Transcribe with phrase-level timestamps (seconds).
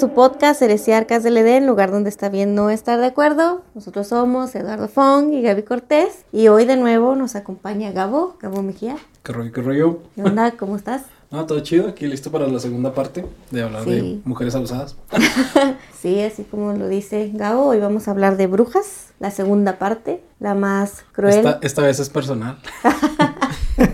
[0.00, 3.60] Su podcast Heresiarcas del Edén, lugar donde está bien no estar de acuerdo.
[3.74, 8.62] Nosotros somos Eduardo Fong y Gaby Cortés y hoy de nuevo nos acompaña Gabo, Gabo
[8.62, 8.96] Mejía.
[9.22, 9.98] ¿Qué rollo, qué rollo?
[10.14, 10.52] ¿Qué onda?
[10.52, 11.02] ¿Cómo estás?
[11.30, 14.96] No, todo chido, aquí listo para la segunda parte de hablar de mujeres abusadas.
[16.00, 20.24] Sí, así como lo dice Gabo, hoy vamos a hablar de brujas, la segunda parte,
[20.40, 21.36] la más cruel.
[21.36, 22.58] Esta, esta vez es personal.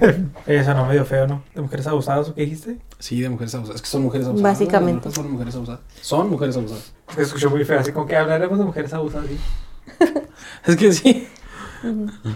[0.47, 1.43] Eso no medio feo, ¿no?
[1.55, 2.79] ¿De mujeres abusadas o qué dijiste?
[2.99, 3.77] Sí, de mujeres abusadas.
[3.77, 4.53] Es que son mujeres abusadas.
[4.53, 5.11] Básicamente.
[5.11, 5.81] Son mujeres abusadas.
[6.01, 6.93] Son mujeres abusadas.
[7.15, 9.27] Se escuchó muy feo, así como que hablaremos de mujeres abusadas.
[9.29, 9.39] ¿sí?
[10.67, 11.29] Es que sí.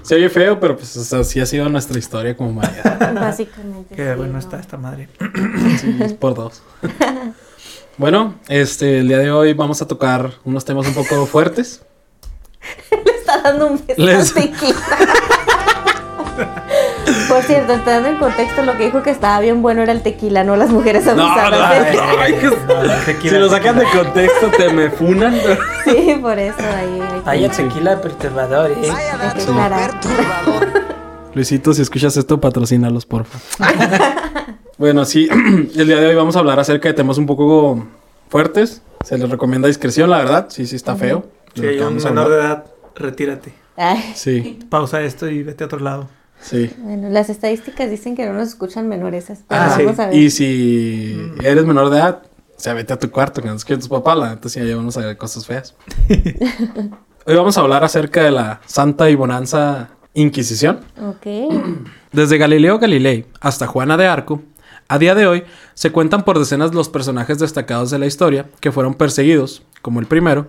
[0.03, 3.15] Se oye feo, pero pues o sea, sí ha sido nuestra historia como humanidad.
[3.15, 3.95] Básicamente.
[3.95, 4.39] Qué sí, bueno ¿no?
[4.39, 5.09] está esta madre.
[5.81, 6.63] Sí, es por dos.
[8.01, 11.83] Bueno, este, el día de hoy vamos a tocar unos temas un poco fuertes.
[13.05, 14.35] Le está dando un beso Les-.
[17.31, 20.43] Por cierto, entrando en contexto, lo que dijo que estaba bien bueno era el tequila,
[20.45, 21.51] no las mujeres abusadas.
[21.51, 22.25] No,
[22.83, 25.35] el tequila- Si lo sacan de contexto, te me funan.
[25.85, 27.03] Sí, por eso ahí.
[27.25, 28.91] hay tequila perturbador, ¿eh?
[28.91, 30.01] aclarar.
[31.35, 33.39] Luisito, si escuchas esto, patrocínalos, porfa.
[34.79, 35.29] bueno, sí,
[35.77, 37.87] el día de hoy vamos a hablar acerca de temas un poco
[38.29, 38.83] fuertes.
[39.05, 40.47] Se les recomienda discreción, la verdad.
[40.51, 41.27] Sí, sí, está feo.
[41.55, 42.65] Si lo hay un menor de edad,
[42.97, 43.55] retírate.
[43.77, 46.09] Ay, Sí, Pausa esto y vete a otro lado.
[46.41, 46.71] Sí.
[46.79, 49.27] bueno, las estadísticas dicen que no nos escuchan menores.
[49.29, 49.85] pero Ah, sí.
[49.85, 50.15] vamos a ver.
[50.17, 52.23] Y si eres menor de edad,
[52.57, 54.75] o sea, vete a tu cuarto, que no escuches tus papás, la neta, sí, ahí
[54.75, 55.75] vamos a ver cosas feas.
[57.27, 60.81] hoy vamos a hablar acerca de la Santa y Bonanza Inquisición.
[61.03, 61.27] Ok.
[62.13, 64.43] Desde Galileo Galilei hasta Juana de Arco,
[64.89, 65.45] a día de hoy
[65.75, 70.07] se cuentan por decenas los personajes destacados de la historia que fueron perseguidos, como el
[70.07, 70.49] primero,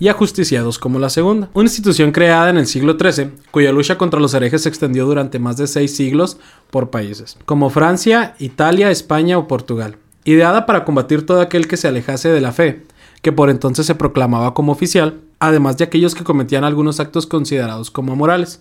[0.00, 1.48] y ajusticiados como la segunda.
[1.54, 5.38] Una institución creada en el siglo XIII, cuya lucha contra los herejes se extendió durante
[5.38, 6.38] más de seis siglos
[6.70, 9.96] por países, como Francia, Italia, España o Portugal.
[10.24, 12.82] Ideada para combatir todo aquel que se alejase de la fe,
[13.22, 17.90] que por entonces se proclamaba como oficial, además de aquellos que cometían algunos actos considerados
[17.90, 18.60] como amorales.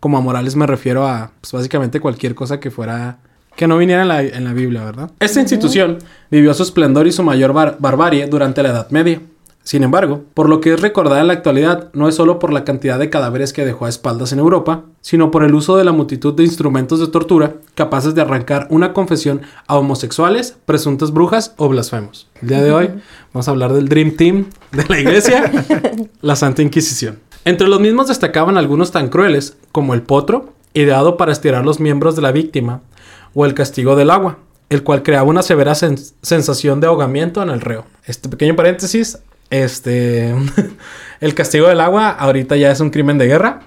[0.00, 3.18] Como amorales me refiero a pues, básicamente cualquier cosa que fuera
[3.56, 5.10] que no viniera en la, en la Biblia, ¿verdad?
[5.18, 5.98] Esta institución
[6.30, 9.20] vivió su esplendor y su mayor bar- barbarie durante la Edad Media.
[9.68, 12.64] Sin embargo, por lo que es recordada en la actualidad, no es solo por la
[12.64, 15.92] cantidad de cadáveres que dejó a espaldas en Europa, sino por el uso de la
[15.92, 21.68] multitud de instrumentos de tortura capaces de arrancar una confesión a homosexuales, presuntas brujas o
[21.68, 22.28] blasfemos.
[22.40, 22.90] El día de hoy
[23.34, 25.52] vamos a hablar del Dream Team de la iglesia,
[26.22, 27.18] la Santa Inquisición.
[27.44, 32.16] Entre los mismos destacaban algunos tan crueles como el potro, ideado para estirar los miembros
[32.16, 32.80] de la víctima,
[33.34, 34.38] o el castigo del agua,
[34.70, 37.84] el cual creaba una severa sen- sensación de ahogamiento en el reo.
[38.06, 39.18] Este pequeño paréntesis,
[39.50, 40.34] este,
[41.20, 43.60] el castigo del agua ahorita ya es un crimen de guerra.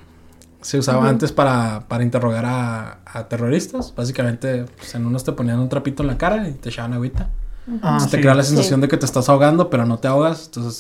[0.62, 3.94] Se usaba antes para, para interrogar a, a terroristas.
[3.96, 7.30] Básicamente, pues, en unos te ponían un trapito en la cara y te echaban agüita.
[7.68, 8.22] Ah, Entonces te sí.
[8.22, 10.46] crea la sensación de que te estás ahogando, pero no te ahogas.
[10.46, 10.76] Entonces,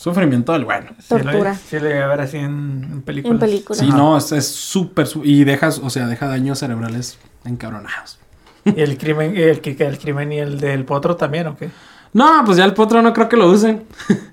[0.00, 0.90] sufrimiento del bueno.
[0.98, 1.54] Sí, lo- Tortura.
[1.54, 3.34] Sí, le voy a ver así en, en películas.
[3.34, 3.78] En películas.
[3.78, 3.96] Sí, Ajá.
[3.96, 5.06] no, es súper...
[5.22, 8.18] y dejas, o sea, deja daños cerebrales encabronados.
[8.64, 11.70] ¿Y el crimen, el, el crimen y el del potro también o qué?
[12.12, 13.84] No, pues ya el potro no creo que lo usen.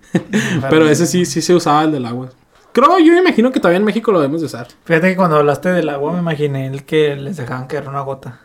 [0.70, 2.30] Pero ese sí, sí se usaba el del agua.
[2.72, 4.68] Creo, yo imagino que todavía en México lo debemos de usar.
[4.86, 8.40] Fíjate que cuando hablaste del agua me imaginé el que les dejaban caer una gota.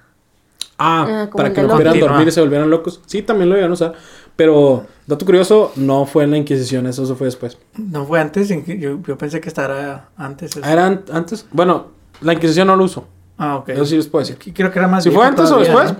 [0.78, 3.00] Ah, Ah, para que no pudieran dormir y se volvieran locos.
[3.06, 3.92] Sí, también lo iban a usar.
[4.34, 7.56] Pero, dato curioso, no fue en la Inquisición, eso, eso fue después.
[7.76, 10.50] No fue antes, yo, yo pensé que estará antes.
[10.56, 10.60] eso.
[10.64, 11.46] Ah, ¿Era an- antes?
[11.52, 11.88] Bueno,
[12.20, 13.06] la Inquisición no lo usó.
[13.38, 13.68] Ah, ok.
[13.68, 14.38] Eso sí les puedo decir.
[14.44, 15.92] Y Creo que era más Si fue antes o después.
[15.92, 15.98] ¿no?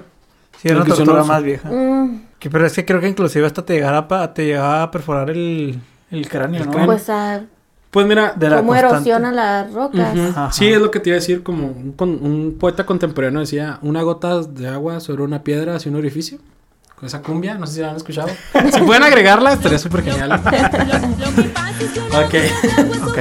[0.61, 1.69] Sí, era La una tortura no más vieja.
[1.71, 4.91] Mm, Que, pero es que creo que inclusive hasta te llegaba, pa- te llegaba a
[4.91, 5.79] perforar el,
[6.11, 6.73] el cráneo, El ¿no?
[6.73, 6.87] cráneo.
[6.91, 7.41] pues ah,
[7.91, 8.95] Pues mira, De la cómo constante.
[8.97, 10.15] erosiona las rocas.
[10.15, 10.29] Ujú.
[10.29, 10.53] Ajá.
[10.53, 13.79] Sí, es lo que te iba a decir, como un, con- un poeta contemporáneo decía,
[13.83, 16.39] una gota de agua sobre una piedra hacia un orificio.
[16.97, 18.29] Con esa cumbia, no sé si la han escuchado.
[18.73, 20.33] si pueden agregarla, estaría súper genial.
[20.33, 22.35] ok.
[23.09, 23.19] Ok.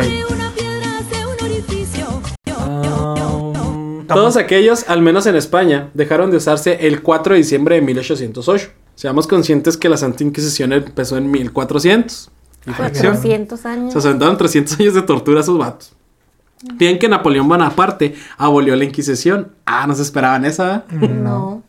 [2.67, 7.81] Um, todos aquellos, al menos en España, dejaron de usarse el 4 de diciembre de
[7.81, 8.69] 1808.
[8.95, 12.29] Seamos conscientes que la Santa Inquisición empezó en 1400.
[12.65, 13.13] Y fracción.
[13.13, 13.93] 400 años.
[13.93, 15.93] Se asentaron 300 años de tortura a esos vatos.
[16.75, 19.51] Bien que Napoleón Bonaparte abolió la Inquisición.
[19.65, 20.85] Ah, no se esperaban esa.
[20.91, 21.07] ¿eh?
[21.07, 21.61] No.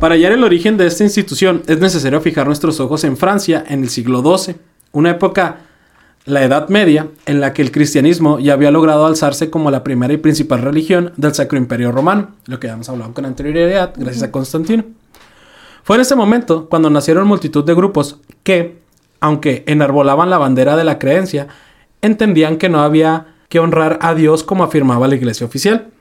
[0.00, 3.82] Para hallar el origen de esta institución es necesario fijar nuestros ojos en Francia en
[3.82, 4.56] el siglo XII,
[4.92, 5.60] una época,
[6.26, 10.12] la Edad Media, en la que el cristianismo ya había logrado alzarse como la primera
[10.12, 14.24] y principal religión del Sacro Imperio Romano, lo que ya hemos hablado con anterioridad gracias
[14.24, 14.84] a Constantino.
[15.86, 18.82] Fue en ese momento cuando nacieron multitud de grupos que,
[19.20, 21.46] aunque enarbolaban la bandera de la creencia,
[22.02, 25.92] entendían que no había que honrar a Dios como afirmaba la iglesia oficial.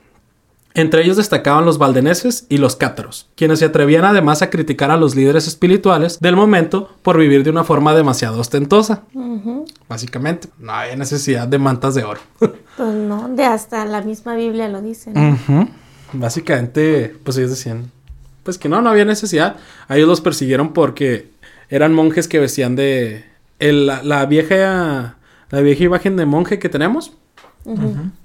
[0.73, 4.97] Entre ellos destacaban los valdeneses y los cátaros, quienes se atrevían además a criticar a
[4.97, 9.03] los líderes espirituales del momento por vivir de una forma demasiado ostentosa.
[9.87, 12.21] Básicamente, no había necesidad de mantas de oro.
[12.75, 15.13] Pues no, de hasta la misma Biblia lo dice.
[16.11, 17.91] Básicamente, pues ellos decían,
[18.45, 19.57] pues que no, no había necesidad.
[19.89, 21.27] A ellos los persiguieron porque
[21.69, 23.25] eran monjes que vestían de
[23.59, 25.17] el- la, la vieja
[25.49, 27.11] la vieja imagen de monje que tenemos.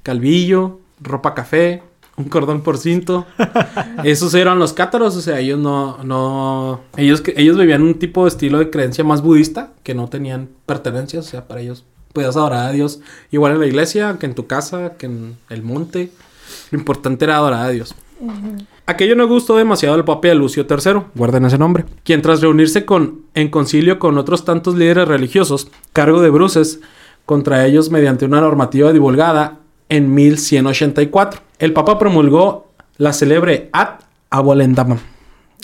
[0.02, 1.82] Calvillo, ropa café,
[2.16, 3.26] un cordón por cinto.
[4.04, 8.24] Esos eran los cátaros, o sea, ellos no, no, ellos, que- ellos vivían un tipo
[8.24, 12.36] de estilo de creencia más budista, que no tenían pertenencias, o sea, para ellos podías
[12.36, 13.00] adorar a Dios
[13.30, 16.10] igual en la iglesia, que en tu casa, que en el monte.
[16.72, 17.94] Lo importante era adorar a Dios.
[18.90, 23.20] Aquello no gustó demasiado al papa Lucio III, guarden ese nombre, quien tras reunirse con,
[23.34, 26.80] en concilio con otros tantos líderes religiosos, cargo de bruces
[27.24, 29.58] contra ellos mediante una normativa divulgada
[29.88, 31.40] en 1184.
[31.60, 34.98] El papa promulgó la célebre Ad Abolendam,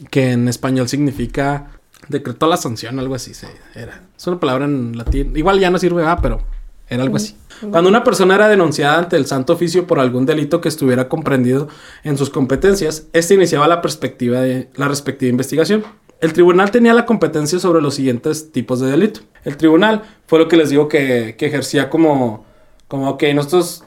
[0.09, 1.73] que en español significa
[2.07, 3.33] decretó la sanción, algo así.
[3.75, 4.03] era.
[4.17, 5.37] Es una palabra en latín.
[5.37, 6.43] Igual ya no sirve, ah, pero
[6.89, 7.37] era algo así.
[7.71, 11.69] Cuando una persona era denunciada ante el Santo Oficio por algún delito que estuviera comprendido
[12.05, 15.85] en sus competencias, este iniciaba la perspectiva de la respectiva investigación.
[16.21, 19.21] El tribunal tenía la competencia sobre los siguientes tipos de delito.
[19.45, 22.45] El tribunal fue lo que les digo que, que ejercía como,
[22.89, 23.85] como, ok, nosotros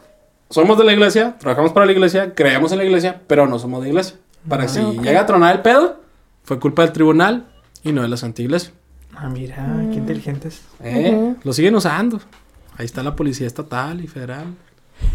[0.49, 3.83] somos de la iglesia, trabajamos para la iglesia, creemos en la iglesia, pero no somos
[3.83, 4.17] de iglesia.
[4.47, 5.01] Para que si ok.
[5.01, 6.01] llega a tronar el pedo,
[6.43, 7.47] fue culpa del tribunal
[7.83, 8.71] y no de la Santa Iglesia.
[9.15, 9.57] Ah, mira,
[9.91, 10.61] qué inteligentes.
[10.81, 11.11] ¿Eh?
[11.13, 11.37] Ujú.
[11.43, 12.21] Lo siguen usando.
[12.79, 14.55] Ahí está la policía estatal y federal.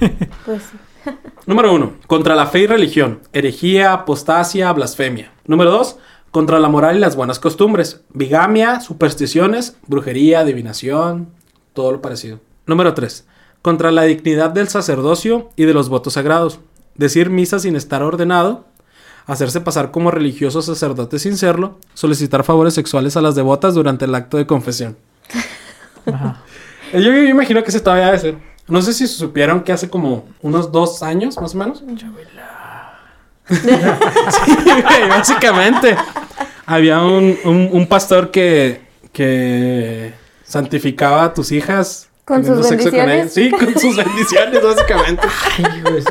[0.45, 0.77] Pues sí.
[1.47, 5.33] Número uno, contra la fe y religión, herejía, apostasia, blasfemia.
[5.47, 5.97] Número dos,
[6.31, 11.31] contra la moral y las buenas costumbres, bigamia, supersticiones, brujería, adivinación,
[11.73, 12.41] todo lo parecido.
[12.67, 13.27] Número tres,
[13.63, 16.61] contra la dignidad del sacerdocio y de los votos sagrados,
[16.97, 18.67] decir misa sin estar ordenado,
[19.25, 24.15] hacerse pasar como religioso sacerdote sin serlo, solicitar favores sexuales a las devotas durante el
[24.15, 24.99] acto de confesión.
[26.07, 26.44] Ajá.
[26.95, 28.37] Eh, Yo, yo imagino que se todavía debe ser.
[28.69, 31.83] No sé si supieron que hace como unos dos años, más o menos.
[33.51, 33.69] sí,
[35.09, 35.97] básicamente.
[36.67, 38.81] Había un, un- un pastor que,
[39.13, 40.15] que
[40.45, 42.09] santificaba a tus hijas.
[42.25, 43.17] ¿Con sus sexo bendiciones?
[43.17, 43.33] ellas.
[43.35, 45.29] Sí, con sus bendiciones, básicamente.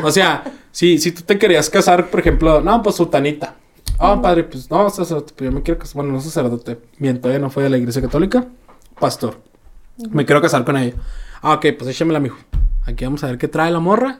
[0.03, 3.55] O sea, si, si tú te querías casar, por ejemplo, no, pues sultanita.
[3.97, 5.95] Oh, padre, pues no, sacerdote, pues yo me quiero casar.
[5.95, 6.77] Bueno, no sacerdote.
[7.19, 8.45] Todavía no fue de la iglesia católica.
[8.99, 9.39] Pastor.
[9.97, 10.95] Me quiero casar con ella.
[11.41, 12.37] Ah, ok, pues échamela, mijo.
[12.85, 14.19] Aquí vamos a ver qué trae la morra.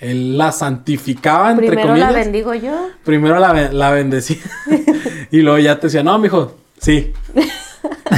[0.00, 2.12] Él la santificaba, entre Primero comillas.
[2.12, 2.88] la bendigo yo.
[3.04, 4.38] Primero la, la bendecía.
[5.30, 7.12] y luego ya te decía, no, mijo, sí.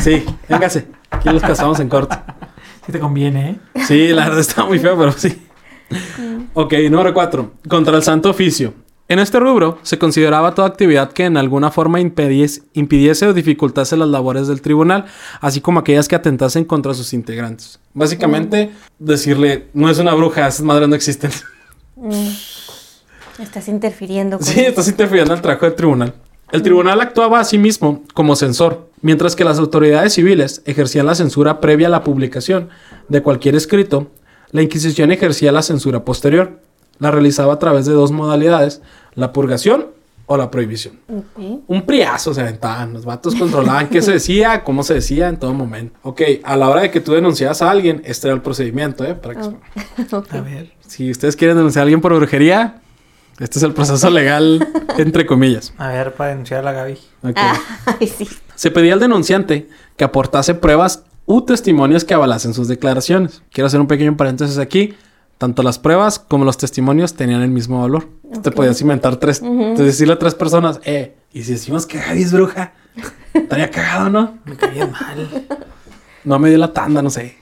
[0.03, 0.87] Sí, véngase.
[1.11, 2.17] Aquí los casamos en corto.
[2.85, 3.83] Si te conviene, ¿eh?
[3.87, 5.43] Sí, la verdad estaba muy feo, pero sí.
[6.55, 7.55] Ok, número cuatro.
[7.69, 8.75] Contra el santo oficio.
[9.09, 14.09] En este rubro se consideraba toda actividad que en alguna forma impidiese o dificultase las
[14.09, 15.05] labores del tribunal,
[15.41, 17.79] así como aquellas que atentasen contra sus integrantes.
[17.95, 21.31] Básicamente, decirle, no es una bruja, esas madres no existen.
[21.95, 22.31] Mm.
[23.39, 26.15] Estás interfiriendo con Sí, estás interfiriendo en el trabajo del tribunal.
[26.51, 31.15] El tribunal actuaba a sí mismo como censor, mientras que las autoridades civiles ejercían la
[31.15, 32.71] censura previa a la publicación
[33.09, 34.11] de cualquier escrito,
[34.51, 36.61] la Inquisición ejercía la censura posterior.
[36.99, 38.83] La realizaba a través de dos modalidades,
[39.15, 39.87] la purgación
[40.27, 40.99] o la prohibición.
[41.69, 45.55] Un priazo se aventaban, los vatos controlaban qué se decía, cómo se decía en todo
[45.55, 45.99] momento.
[46.03, 49.15] Ok, a la hora de que tú denuncias a alguien, este era el procedimiento, ¿eh?
[49.15, 49.57] Para que Oh.
[50.19, 50.35] Ok.
[50.35, 50.73] A ver.
[50.87, 52.81] si ustedes quieren denunciar a alguien por brujería,
[53.39, 54.67] este es el proceso legal,
[54.99, 55.73] entre comillas.
[55.79, 56.99] A ver, para denunciar a la Gaby.
[57.23, 57.37] Ok.
[57.37, 57.61] Ah,
[58.01, 58.27] Ay, sí.
[58.57, 63.43] Se pedía al denunciante que aportase pruebas u testimonios que avalasen sus declaraciones.
[63.53, 64.95] Quiero hacer un pequeño paréntesis aquí.
[65.39, 68.09] Tanto las pruebas como los testimonios tenían el mismo valor.
[68.43, 69.75] Te podías inventar tres, Ujú.
[69.77, 72.73] decirle a tres personas, eh, y si decimos que Gaby es bruja,
[73.35, 74.39] estaría cagado, ¿no?
[74.47, 75.47] Me caía mal.
[76.25, 77.37] No me dio la tanda, no sé.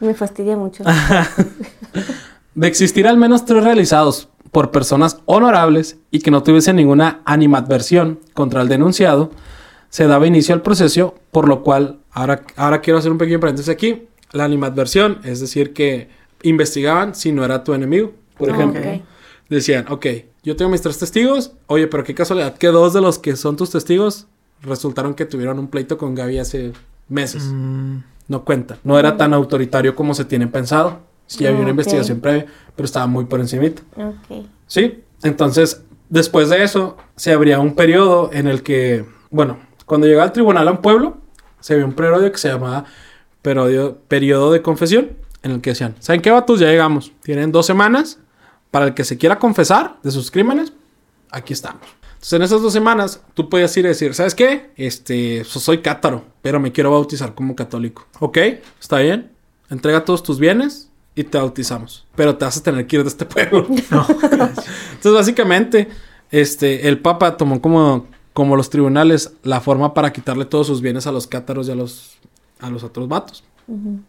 [0.00, 0.84] Me fastidia mucho.
[2.54, 8.20] De existir al menos tres realizados por personas honorables y que no tuviesen ninguna animadversión
[8.32, 9.30] contra el denunciado,
[9.90, 13.68] se daba inicio al proceso, por lo cual, ahora, ahora quiero hacer un pequeño paréntesis
[13.68, 14.04] aquí.
[14.32, 16.08] La animadversión, es decir, que
[16.42, 18.12] investigaban si no era tu enemigo.
[18.36, 18.80] Por Ah, ejemplo,
[19.48, 20.06] decían, ok,
[20.42, 23.56] yo tengo mis tres testigos, oye, pero qué casualidad que dos de los que son
[23.56, 24.26] tus testigos
[24.62, 26.72] resultaron que tuvieron un pleito con Gaby hace
[27.08, 27.44] meses.
[27.52, 28.78] Mm, No cuenta.
[28.82, 31.00] No era tan autoritario como se tiene pensado.
[31.26, 33.82] Sí había una investigación previa, pero estaba muy por encimita.
[33.96, 34.46] Ok.
[34.66, 35.02] Sí.
[35.22, 40.32] Entonces, después de eso, se abría un periodo en el que, bueno, cuando llegaba el
[40.32, 41.18] tribunal a un pueblo,
[41.60, 42.84] se había un periodo que se llamaba
[43.42, 45.10] periodo, periodo de confesión,
[45.46, 46.60] en el que decían, ¿saben qué vatos?
[46.60, 47.12] Ya llegamos.
[47.22, 48.18] Tienen dos semanas
[48.70, 50.72] para el que se quiera confesar de sus crímenes,
[51.30, 51.82] aquí estamos.
[52.14, 54.70] Entonces, en esas dos semanas, tú puedes ir y decir, ¿sabes qué?
[54.76, 58.06] Este, so- soy cátaro, pero me quiero bautizar como católico.
[58.20, 58.38] ¿Ok?
[58.80, 59.30] ¿Está bien?
[59.70, 62.06] Entrega todos tus bienes y te bautizamos.
[62.16, 63.66] Pero te vas a tener que ir de este pueblo.
[63.70, 65.88] Entonces, básicamente,
[66.30, 71.06] este, el Papa tomó como, como los tribunales la forma para quitarle todos sus bienes
[71.06, 72.16] a los cátaros y a los,
[72.60, 73.44] a los otros vatos.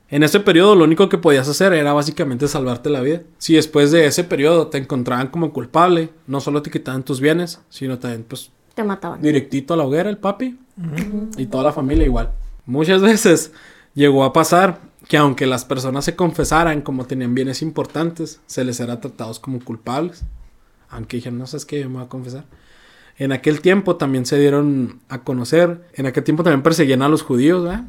[0.10, 3.22] En ese periodo lo único que podías hacer era básicamente salvarte la vida.
[3.40, 7.60] Si después de ese periodo te encontraban como culpable, no solo te quitaban tus bienes,
[7.70, 9.22] sino también pues Te mataban.
[9.22, 10.60] directito a la hoguera el papi
[11.38, 12.32] y toda la familia igual.
[12.66, 13.52] Muchas veces
[13.96, 18.80] llegó a pasar que aunque las personas se confesaran como tenían bienes importantes, se les
[18.80, 20.24] era tratados como culpables.
[20.90, 22.46] Aunque dijeron, no sabes qué, yo me voy a confesar.
[23.18, 27.24] En aquel tiempo también se dieron a conocer, en aquel tiempo también perseguían a los
[27.24, 27.86] judíos, ¿verdad?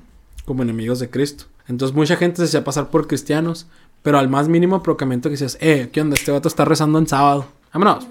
[0.46, 1.44] Como enemigos de Cristo.
[1.68, 3.66] Entonces mucha gente se hacía pasar por cristianos,
[4.02, 6.14] pero al más mínimo proclamamiento que decías, eh, ¿qué onda?
[6.14, 7.46] Este vato está rezando en sábado.
[7.72, 8.06] Vámonos.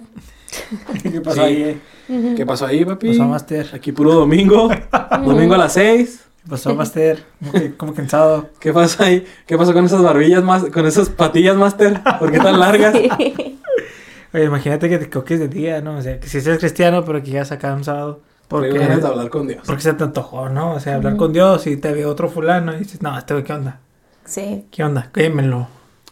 [1.04, 1.42] ¿Qué pasó Sí.
[1.42, 1.64] ahí?
[1.64, 2.34] eh?
[2.38, 3.12] ¿Qué pasó ahí, papi?
[3.12, 3.70] ¿Qué pasó, Master?
[3.74, 4.70] Aquí puro domingo.
[5.26, 6.22] domingo a las 6.
[6.44, 7.26] ¿Qué pasó, Master?
[7.40, 8.50] Como que- Como cansado.
[8.60, 9.26] ¿Qué pasa ahí?
[9.46, 12.00] ¿Qué pasó con esas barbillas más, con esas patillas, Master?
[12.20, 12.96] ¿Por qué tan largas?
[14.34, 15.98] Oye, imagínate que te coques de día, ¿no?
[15.98, 18.22] O sea, que si eres cristiano, pero que llegas acá un sábado.
[18.48, 19.62] Porque Porque, ganas de hablar con Dios.
[19.66, 20.74] porque se te antojó, ¿no?
[20.76, 23.44] O sea, hablar con Dios y te ve otro fulano y dices, no, este güey,
[23.44, 23.80] ¿qué onda?
[24.26, 24.66] Sí.
[24.72, 25.10] ¿Qué onda?
[25.14, 25.68] Quémelo.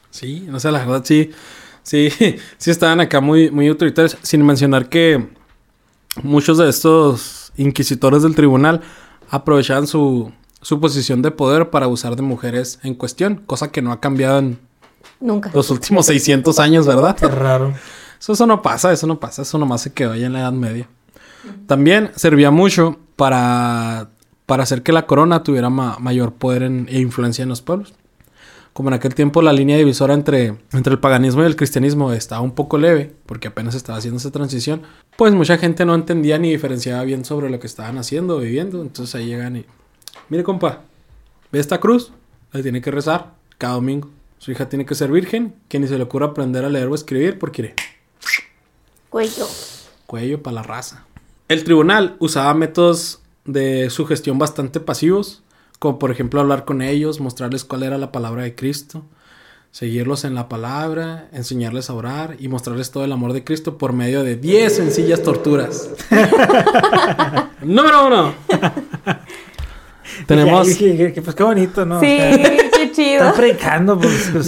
[0.09, 1.31] Sí, no sé, la verdad sí,
[1.83, 2.09] sí,
[2.57, 5.29] sí estaban acá muy, muy autoritarios, sin mencionar que
[6.23, 8.81] muchos de estos inquisitores del tribunal
[9.29, 13.91] aprovechaban su, su posición de poder para abusar de mujeres en cuestión, cosa que no
[13.91, 14.59] ha cambiado en
[15.19, 15.51] Nunca.
[15.53, 17.15] los últimos 600 años, ¿verdad?
[17.15, 17.73] Qué raro.
[18.19, 20.53] Eso, eso no pasa, eso no pasa, eso nomás se quedó ahí en la Edad
[20.53, 20.87] Media.
[21.67, 24.09] También servía mucho para,
[24.45, 27.93] para hacer que la corona tuviera ma- mayor poder en- e influencia en los pueblos.
[28.73, 32.41] Como en aquel tiempo la línea divisora entre, entre el paganismo y el cristianismo estaba
[32.41, 34.81] un poco leve, porque apenas estaba haciendo esa transición,
[35.17, 38.81] pues mucha gente no entendía ni diferenciaba bien sobre lo que estaban haciendo o viviendo.
[38.81, 39.65] Entonces ahí llegan y,
[40.29, 40.81] mire compa,
[41.53, 42.11] ve esta cruz,
[42.51, 44.09] la tiene que rezar cada domingo.
[44.39, 46.95] Su hija tiene que ser virgen, que ni se le ocurra aprender a leer o
[46.95, 47.73] escribir, porque
[49.09, 49.47] Cuello.
[50.05, 51.05] cuello para la raza.
[51.47, 55.43] El tribunal usaba métodos de sugestión bastante pasivos,
[55.79, 59.03] como por ejemplo hablar con ellos, mostrarles cuál era la palabra de Cristo,
[59.71, 63.93] seguirlos en la palabra, enseñarles a orar y mostrarles todo el amor de Cristo por
[63.93, 65.89] medio de 10 sencillas torturas.
[67.61, 68.33] Número uno.
[70.27, 70.67] Tenemos...
[70.75, 71.97] Que, pues qué bonito, ¿no?
[71.97, 72.37] O Sí, sea,
[72.71, 73.17] qué chido.
[73.17, 74.31] están predicando, pues.
[74.33, 74.47] pues.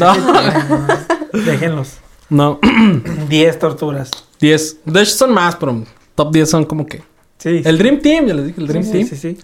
[1.46, 1.98] Déjenlos.
[2.30, 2.60] No,
[3.30, 4.10] 10 torturas.
[4.39, 4.77] 10.
[4.86, 5.84] De hecho son más, pero
[6.18, 7.04] top 10 son como que...
[7.38, 7.62] Sí.
[7.64, 9.08] El Dream Team, ya les dije, el Dream sí, Team.
[9.08, 9.38] sí, sí.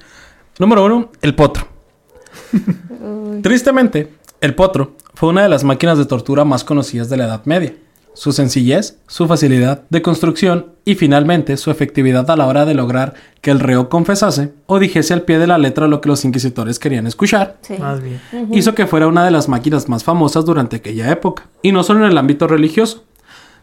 [0.58, 1.68] Número uno, el potro.
[3.44, 4.12] Tristemente,
[4.42, 7.75] el potro fue una de las máquinas de tortura más conocidas de la Edad Media.
[8.15, 13.13] Su sencillez, su facilidad de construcción y finalmente su efectividad a la hora de lograr
[13.42, 16.77] que el reo confesase o dijese al pie de la letra lo que los inquisidores
[16.80, 17.75] querían escuchar, Sí.
[17.80, 18.20] Más bien.
[18.51, 22.06] hizo que fuera una de las máquinas más famosas durante aquella época, y no solo
[22.06, 23.03] en el ámbito religioso.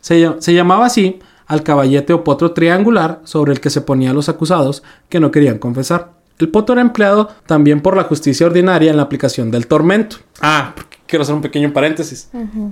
[0.00, 1.18] Se llamaba así
[1.50, 5.58] al caballete o potro triangular sobre el que se ponían los acusados que no querían
[5.58, 6.12] confesar.
[6.38, 10.18] El potro era empleado también por la justicia ordinaria en la aplicación del tormento.
[10.40, 12.30] Ah, porque quiero hacer un pequeño paréntesis.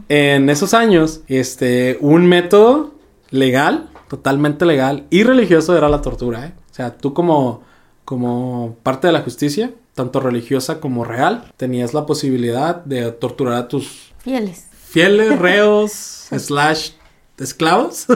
[0.09, 2.95] En esos años, este, un método
[3.31, 6.47] legal, totalmente legal y religioso era la tortura.
[6.47, 6.53] ¿eh?
[6.71, 7.63] O sea, tú como,
[8.05, 13.67] como parte de la justicia, tanto religiosa como real, tenías la posibilidad de torturar a
[13.67, 14.69] tus Fieles.
[14.73, 15.91] fieles reos
[16.39, 16.91] slash
[17.39, 18.07] esclavos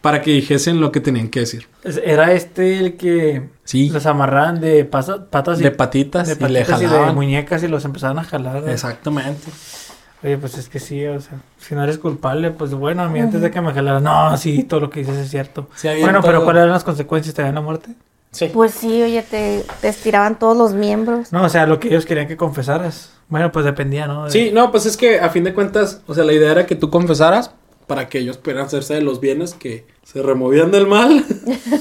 [0.00, 1.66] para que dijesen lo que tenían que decir.
[2.04, 6.48] Era este el que Sí, los amarraban de pasa- patas y de patitas, de y
[6.52, 7.14] le patitas y de jalaban.
[7.14, 8.62] muñecas y los empezaban a jalar.
[8.62, 8.68] ¿no?
[8.70, 9.48] Exactamente.
[10.22, 13.20] Oye, pues es que sí, o sea, si no eres culpable, pues bueno, a mí
[13.20, 15.68] antes de que me jalaran, no, sí, todo lo que dices es cierto.
[15.76, 17.34] Sí, bueno, todo- pero ¿cuáles eran las consecuencias?
[17.34, 17.90] ¿Te dan la muerte?
[18.32, 18.50] Sí.
[18.52, 21.32] Pues sí, oye, te, te estiraban todos los miembros.
[21.32, 23.12] No, o sea, lo que ellos querían que confesaras.
[23.28, 24.24] Bueno, pues dependía, ¿no?
[24.24, 26.66] De- Sí, no, pues es que a fin de cuentas, o sea, la idea era
[26.66, 27.52] que tú confesaras
[27.86, 31.24] para que ellos pudieran hacerse de los bienes que se removían del mal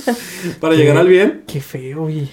[0.59, 1.43] para llegar al bien.
[1.47, 2.29] Qué feo, oye.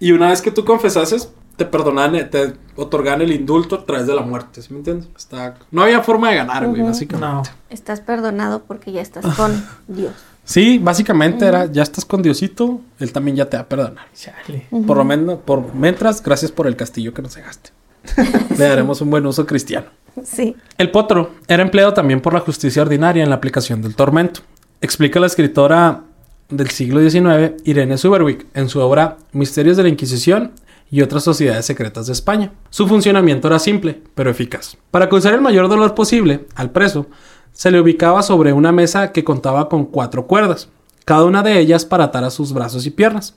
[0.00, 4.14] Y una vez que tú confesases, te perdonan, te otorgan el indulto a través de
[4.14, 5.08] la muerte, ¿sí me entiendes?
[5.16, 5.54] Está...
[5.70, 7.50] No había forma de ganar, güey, básicamente.
[7.50, 7.56] No.
[7.70, 10.12] Estás perdonado porque ya estás con Dios.
[10.44, 14.06] Sí, básicamente era, ya estás con Diosito, él también ya te va a perdonar.
[14.14, 14.66] Chale.
[14.86, 17.70] Por lo menos, por mientras, gracias por el castillo que nos dejaste.
[18.58, 19.86] Le daremos un buen uso cristiano.
[20.22, 20.56] Sí.
[20.78, 24.40] El potro era empleado también por la justicia ordinaria en la aplicación del tormento.
[24.80, 26.04] Explica la escritora
[26.48, 30.52] del siglo XIX, Irene Suberwick, en su obra Misterios de la Inquisición
[30.90, 32.52] y otras sociedades secretas de España.
[32.70, 34.76] Su funcionamiento era simple, pero eficaz.
[34.90, 37.06] Para causar el mayor dolor posible al preso,
[37.52, 40.68] se le ubicaba sobre una mesa que contaba con cuatro cuerdas,
[41.04, 43.36] cada una de ellas para atar a sus brazos y piernas.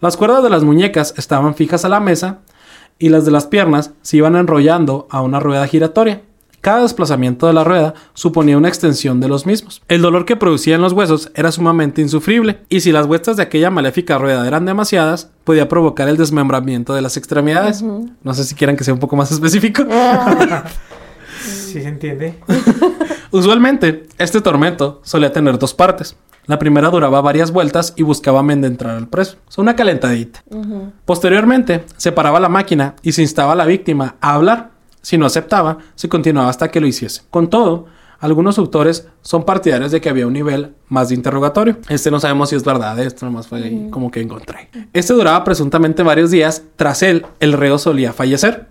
[0.00, 2.38] Las cuerdas de las muñecas estaban fijas a la mesa
[3.00, 6.22] y las de las piernas se iban enrollando a una rueda giratoria.
[6.60, 9.80] Cada desplazamiento de la rueda suponía una extensión de los mismos.
[9.88, 13.70] El dolor que producían los huesos era sumamente insufrible, y si las vueltas de aquella
[13.70, 17.82] maléfica rueda eran demasiadas, podía provocar el desmembramiento de las extremidades.
[17.82, 19.84] No sé si quieran que sea un poco más específico.
[21.42, 22.34] Sí se entiende.
[23.30, 26.16] Usualmente, este tormento solía tener dos partes.
[26.46, 29.36] La primera duraba varias vueltas y buscaba entrar al preso.
[29.46, 30.42] O sea, una calentadita.
[31.04, 34.70] Posteriormente, se paraba la máquina y se instaba a la víctima a hablar.
[35.02, 37.22] Si no aceptaba, se continuaba hasta que lo hiciese.
[37.30, 37.86] Con todo,
[38.18, 41.78] algunos autores son partidarios de que había un nivel más de interrogatorio.
[41.88, 44.68] Este no sabemos si es verdad, esto nomás fue ahí como que encontré.
[44.92, 46.64] Este duraba presuntamente varios días.
[46.76, 48.66] Tras él, el reo solía fallecer.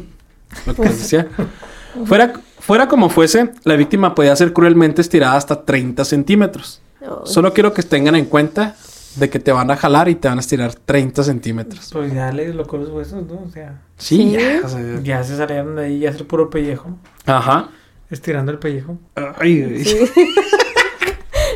[0.66, 1.28] Lo que les decía.
[2.06, 2.32] Fuera,
[2.68, 6.82] fuera como fuese, la víctima podía ser cruelmente estirada hasta 30 centímetros.
[7.24, 8.76] Solo quiero que tengan en cuenta
[9.16, 11.88] de que te van a jalar y te van a estirar 30 centímetros.
[11.90, 13.40] Pues ya le deslocó los huesos, ¿no?
[13.46, 14.32] O sea, Sí, Sí.
[14.32, 14.60] ya.
[14.62, 16.90] o sea, ya se salieron de ahí, ya es el puro pellejo.
[17.24, 17.70] Ajá.
[18.10, 18.98] Estirando el pellejo.
[19.38, 19.82] Ay.
[19.82, 19.98] Sí.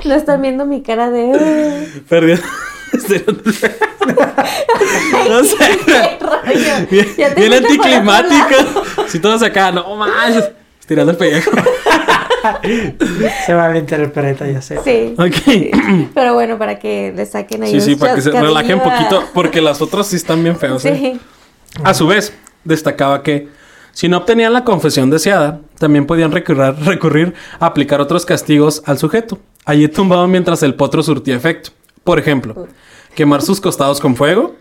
[0.07, 1.89] no están viendo mi cara de.
[2.09, 2.39] Perdió.
[5.29, 5.57] no sé.
[5.85, 6.87] ¡Qué rollo!
[6.91, 8.83] Bien, bien anticlimático.
[9.09, 10.53] Si todos acá, no manches.
[10.93, 11.51] Estirando el pellejo.
[13.47, 13.69] Se va a
[14.13, 14.79] pereta, ya sé.
[14.85, 15.15] Sí.
[15.17, 16.11] Ok.
[16.15, 18.75] Pero bueno, para que le saquen ahí Sí, un sí, para que se chascarrillo relaje
[18.75, 19.25] un poquito.
[19.33, 20.85] Porque las otras sí están bien feos.
[20.85, 20.97] ¿eh?
[20.97, 21.21] Sí.
[21.83, 22.35] A su vez,
[22.65, 23.49] destacaba que
[23.93, 28.99] si no obtenían la confesión deseada, también podían recurrir, recurrir a aplicar otros castigos al
[28.99, 31.71] sujeto, allí tumbado mientras el potro surtía efecto.
[32.05, 32.67] Por ejemplo,
[33.15, 34.57] quemar sus costados con fuego,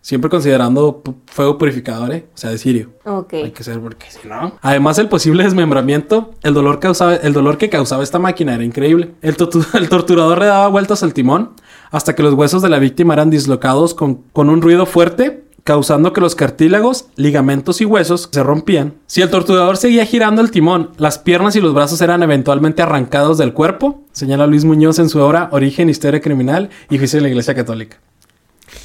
[0.00, 2.26] siempre considerando fuego purificador, ¿eh?
[2.34, 2.90] o sea, de sirio.
[3.04, 3.34] Ok.
[3.34, 4.54] Hay que ser porque si no.
[4.62, 9.14] Además, el posible desmembramiento, el dolor, causaba, el dolor que causaba esta máquina era increíble.
[9.22, 11.52] El torturador le daba vueltas al timón
[11.90, 16.12] hasta que los huesos de la víctima eran dislocados con, con un ruido fuerte, causando
[16.12, 18.94] que los cartílagos, ligamentos y huesos se rompían.
[19.06, 23.38] Si el torturador seguía girando el timón, las piernas y los brazos eran eventualmente arrancados
[23.38, 27.28] del cuerpo, señala Luis Muñoz en su obra Origen, Historia Criminal y Juicio de la
[27.28, 27.98] Iglesia Católica.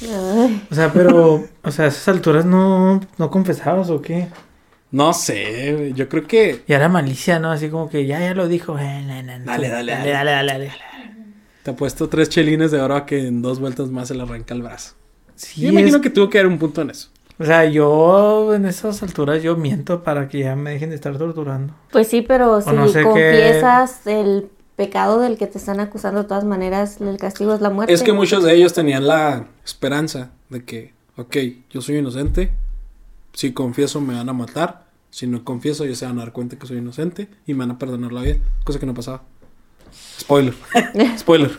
[0.02, 4.28] Ay, O sea, pero, o sea, a esas alturas no, no confesabas o qué.
[4.90, 7.50] No sé, yo creo que Y era malicia, ¿no?
[7.50, 8.78] Así como que ya, ya lo dijo.
[8.78, 9.44] Eh, no, no.
[9.44, 10.72] Dale, dale, dale, dale, dale, dale.
[11.64, 14.22] te ha puesto tres chelines de oro a que en dos vueltas más se le
[14.22, 14.94] arranca el brazo.
[15.34, 17.08] Sí, Yo imagino es- que tuvo que haber un punto en eso.
[17.36, 21.18] O sea, yo en esas alturas yo miento para que ya me dejen de estar
[21.18, 21.74] torturando.
[21.90, 26.22] Pues sí, pero si no sé qué- confiesas el pecado del que te están acusando,
[26.22, 27.92] de todas maneras, el castigo es la muerte.
[27.92, 31.36] Es que muchos de ellos tenían la esperanza de que, ok,
[31.70, 32.52] yo soy inocente,
[33.32, 36.58] si confieso me van a matar, si no confieso ya se van a dar cuenta
[36.58, 39.22] que soy inocente y me van a perdonar la vida, cosa que no pasaba.
[40.20, 40.54] Spoiler.
[41.18, 41.58] Spoiler.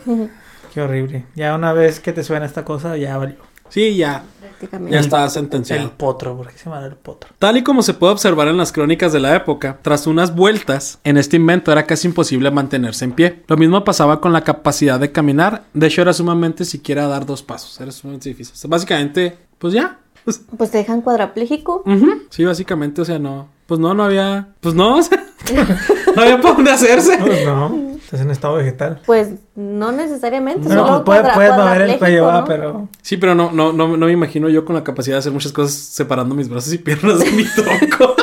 [0.74, 1.24] Qué horrible.
[1.34, 3.36] Ya una vez que te suena esta cosa, ya valió.
[3.68, 4.24] Sí, ya,
[4.58, 4.92] Prácticamente.
[4.94, 5.92] ya está El sentenciado.
[5.96, 7.30] potro, porque se llama el potro.
[7.38, 10.98] Tal y como se puede observar en las crónicas de la época, tras unas vueltas,
[11.04, 13.42] en este invento era casi imposible mantenerse en pie.
[13.48, 17.42] Lo mismo pasaba con la capacidad de caminar, de hecho era sumamente siquiera dar dos
[17.42, 18.54] pasos, era sumamente difícil.
[18.54, 19.98] O sea, básicamente, pues ya.
[20.24, 21.84] Pues, Pues te dejan cuadrapléjico.
[22.30, 23.48] Sí, básicamente, o sea, no.
[23.66, 24.48] Pues no, no había.
[24.60, 25.24] Pues no, o sea,
[26.16, 27.18] no había por dónde hacerse.
[27.18, 29.00] Pues no, estás en estado vegetal.
[29.04, 30.68] Pues no necesariamente.
[30.68, 32.44] Solo pues puede, cuadra- puedes mover el cuello, va, ¿no?
[32.46, 32.88] pero...
[33.02, 35.52] Sí, pero no, no, no, no me imagino yo con la capacidad de hacer muchas
[35.52, 38.14] cosas separando mis brazos y piernas de mi tronco.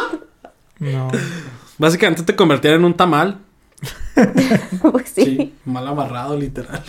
[0.80, 1.10] No.
[1.78, 3.39] Básicamente te convertían en un tamal.
[4.82, 5.26] pues sí.
[5.26, 6.82] Sí, mal amarrado, literal.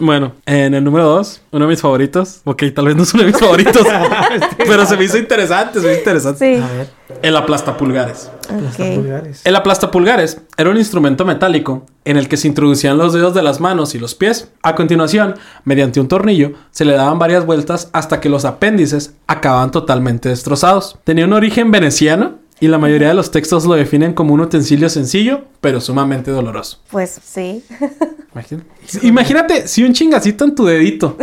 [0.00, 2.40] Bueno, en el número 2, uno de mis favoritos.
[2.44, 3.86] Ok, tal vez no es uno de mis favoritos.
[4.58, 6.56] pero se me hizo interesante, se me hizo interesante.
[6.56, 6.60] sí.
[6.62, 6.88] A ver,
[7.22, 8.28] El aplastapulgares.
[8.50, 8.94] las Ok.
[8.96, 9.40] pulgares.
[9.44, 13.60] El aplastapulgares era un instrumento metálico en el que se introducían los dedos de las
[13.60, 14.48] manos y los pies.
[14.62, 19.70] A continuación, mediante un tornillo, se le daban varias vueltas hasta que los apéndices acababan
[19.70, 20.98] totalmente destrozados.
[21.04, 22.34] Tenía un origen veneciano
[22.64, 26.80] y la mayoría de los textos lo definen como un utensilio sencillo, pero sumamente doloroso.
[26.90, 27.62] Pues sí.
[28.32, 28.66] Imagínate,
[29.02, 31.18] Imagínate si un chingacito en tu dedito,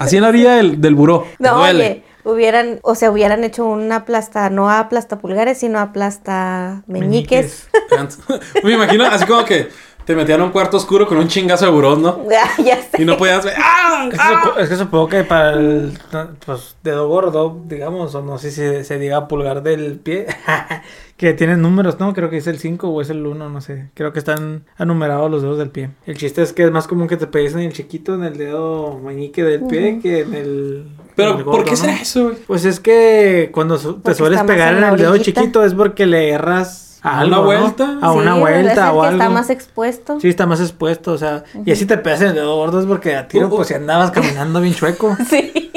[0.00, 1.24] así en la orilla del, del buró.
[1.38, 1.84] No, duele.
[1.84, 7.68] oye, hubieran, o sea, hubieran hecho una aplasta, no aplasta pulgares, sino aplasta meñiques.
[8.64, 9.68] Me imagino así como que
[10.04, 12.20] te metían a un cuarto oscuro con un chingazo de buró, ¿no?
[12.36, 13.00] Ah, ya sé.
[13.02, 13.54] Y no podías ver.
[13.56, 14.08] ¡Ah!
[14.10, 14.42] Es que, ¡Ah!
[14.44, 15.98] supo- es que supongo que para el
[16.44, 20.26] pues, dedo gordo, digamos, o no sé si se diga pulgar del pie,
[21.16, 22.12] que tienen números, ¿no?
[22.14, 23.90] Creo que es el 5 o es el 1, no sé.
[23.94, 25.90] Creo que están enumerados los dedos del pie.
[26.06, 28.36] El chiste es que es más común que te pegues en el chiquito, en el
[28.36, 30.88] dedo meñique del pie, que en el...
[31.14, 31.76] Pero, ¿por qué ¿no?
[31.76, 32.36] será eso, güey?
[32.46, 36.30] Pues es que cuando su- te sueles pegar en el dedo chiquito es porque le
[36.30, 37.42] erras A algo, una ¿no?
[37.44, 37.98] vuelta.
[38.00, 39.22] A una es vuelta el o que algo.
[39.22, 40.20] está más expuesto.
[40.20, 42.86] Sí, está más expuesto, o sea, y así te pegas en el dedo gordo es
[42.86, 43.56] porque a tiro, Uh, uh.
[43.56, 45.16] pues si andabas caminando bien chueco.
[45.28, 45.70] Sí.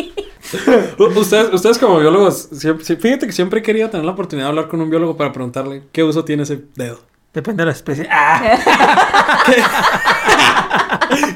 [1.17, 4.67] Ustedes, ustedes como biólogos, siempre- fíjate que siempre he querido tener la oportunidad de hablar
[4.67, 6.99] con un biólogo para preguntarle qué uso tiene ese dedo.
[7.33, 8.07] Depende de la especie.
[8.09, 8.41] Ah,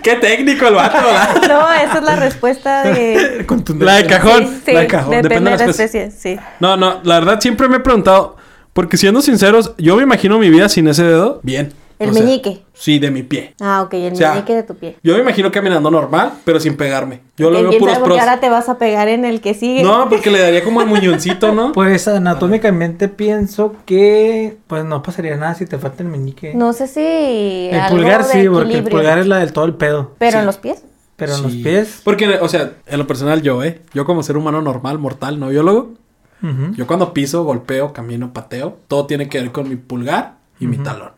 [0.04, 1.42] Qué técnico el vato, ¿verdad?
[1.48, 3.46] No, esa es la respuesta de.
[3.80, 4.48] La de cajón.
[4.48, 5.12] Sí, sí, la de cajón.
[5.22, 6.12] depende, de la especie.
[6.12, 6.40] Sí.
[6.60, 8.38] No, no, la verdad siempre me he preguntado,
[8.80, 11.74] porque siendo sinceros, yo me imagino mi vida sin ese dedo bien.
[12.00, 12.62] El O sea, meñique.
[12.72, 13.56] Sí, de mi pie.
[13.60, 14.96] Ah, ok, el O sea, meñique de tu pie.
[15.04, 17.20] Yo me imagino caminando normal, pero sin pegarme.
[17.36, 18.14] Yo lo veo puros pros.
[18.16, 19.84] qué ahora te vas a pegar en el que sigue.
[19.84, 21.74] No, porque le daría como el muñoncito, ¿no?
[21.74, 26.54] Pues anatómicamente pienso que pues no pasaría nada si te falta el meñique.
[26.56, 27.68] No sé si.
[27.70, 30.16] el algo pulgar de sí, porque el pulgar es la del todo el pedo.
[30.20, 30.38] Pero Sí.
[30.38, 30.84] en los pies.
[31.18, 32.00] Pero en los pies.
[32.06, 33.82] Porque, o sea, en lo personal yo, ¿eh?
[33.94, 35.96] Yo como ser humano normal, mortal, no biólogo,
[36.42, 40.78] yo cuando piso, golpeo, camino, pateo, todo tiene que ver con mi pulgar y mi
[40.78, 41.12] talón.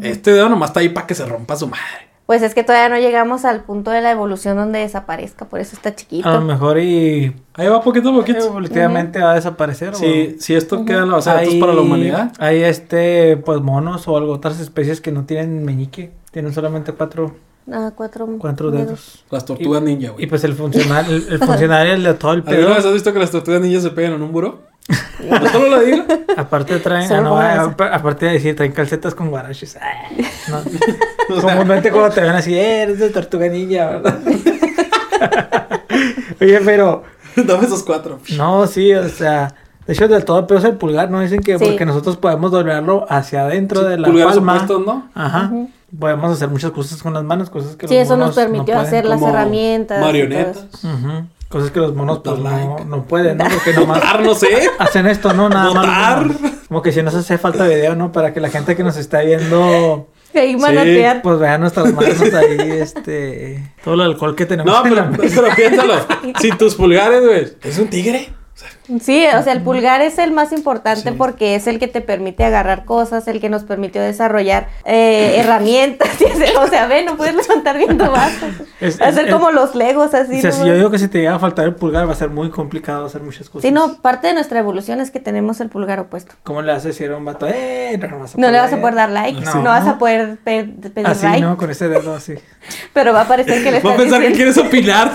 [0.00, 2.12] Este dedo nomás está ahí para que se rompa su madre.
[2.26, 5.76] Pues es que todavía no llegamos al punto de la evolución donde desaparezca, por eso
[5.76, 6.28] está chiquito.
[6.28, 8.38] A lo mejor y Ahí va poquito a poquito.
[8.38, 9.94] evolutivamente va a desaparecer.
[9.94, 12.32] Si, si esto queda en la base de hay, datos para la humanidad.
[12.38, 16.12] Hay este, pues monos o algo, otras especies que no tienen meñique.
[16.30, 17.34] Tienen solamente cuatro,
[17.70, 19.24] Ah, cuatro, cuatro dedos.
[19.30, 20.26] Las tortugas ninja, Y güey.
[20.26, 22.74] pues el funcional, el, el funcionario de todo el ¿Alguna pedo.
[22.74, 24.62] vez has visto que las tortugas ninja se pegan en un buró?
[25.28, 26.04] No solo lo digo.
[26.36, 29.76] Aparte traen, ah, no, ah, aparte de decir, traen calcetas con guaraches.
[29.80, 30.08] Ah,
[30.48, 30.60] no.
[31.36, 34.18] O sea, Comúnmente cuando te ven así, eh, eres de tortuga ninja, ¿verdad?
[36.40, 37.04] Oye, pero,
[37.36, 38.18] dame esos cuatro.
[38.36, 39.54] no, sí, o sea,
[39.92, 41.20] de hecho, del todo el pedo es el pulgar, ¿no?
[41.20, 41.64] Dicen que Sí.
[41.64, 44.52] porque nosotros podemos doblarlo hacia adentro de la Pulgares palma.
[44.54, 45.08] opuestos, ¿no?
[45.14, 45.50] Ajá.
[45.98, 48.42] Podemos hacer muchas cosas con las manos, cosas que Sí, los eso nos monos no
[48.42, 48.86] permitió pueden.
[48.86, 50.00] hacer las herramientas.
[50.00, 50.66] Marionetas.
[50.84, 51.26] Ujú.
[51.48, 53.44] Cosas que los monos pues, no, pueden, ¿no?
[53.44, 54.70] Porque nomás Notar, no sé.
[54.78, 55.50] hacen esto, ¿no?
[55.50, 56.26] Nada Notar.
[56.26, 56.36] más.
[56.36, 58.10] como- Como que si nos hace falta video, ¿no?
[58.12, 61.20] Para que la gente que nos está viendo, Ahí manotear.
[61.20, 63.70] pues vea nuestras manos ahí, este...
[63.84, 65.94] Todo el alcohol que tenemos No, en la pero, piénsalo.
[66.40, 67.48] Sin tus pulgares, güey.
[67.62, 68.30] Es un tigre.
[69.00, 72.44] Sí, o sea, el pulgar es el más importante porque es el que te permite
[72.44, 76.08] agarrar cosas, el que nos permitió desarrollar eh, herramientas.
[76.60, 78.46] o sea, ve, no puedes levantar bien tu vaso.
[78.80, 80.38] Es- hacer es- como los legos, así.
[80.38, 80.56] O sea, ¿no?
[80.56, 82.50] si yo digo que si te llega a faltar el pulgar va a ser muy
[82.50, 83.62] complicado hacer muchas cosas.
[83.62, 86.34] Sí, no, parte de nuestra evolución es que tenemos el pulgar opuesto.
[86.42, 87.46] ¿Cómo le haces si era un vato?
[87.48, 87.96] ¡Eh!
[88.10, 89.54] No, vas a No le vas a poder dar like, No.
[89.56, 91.56] no, vas a poder pe- pedir Así, like, ¿no?
[91.56, 92.34] Con ese dedo así.
[92.92, 95.12] pero va a parecer que le voy a estás pensar que quieres opinar.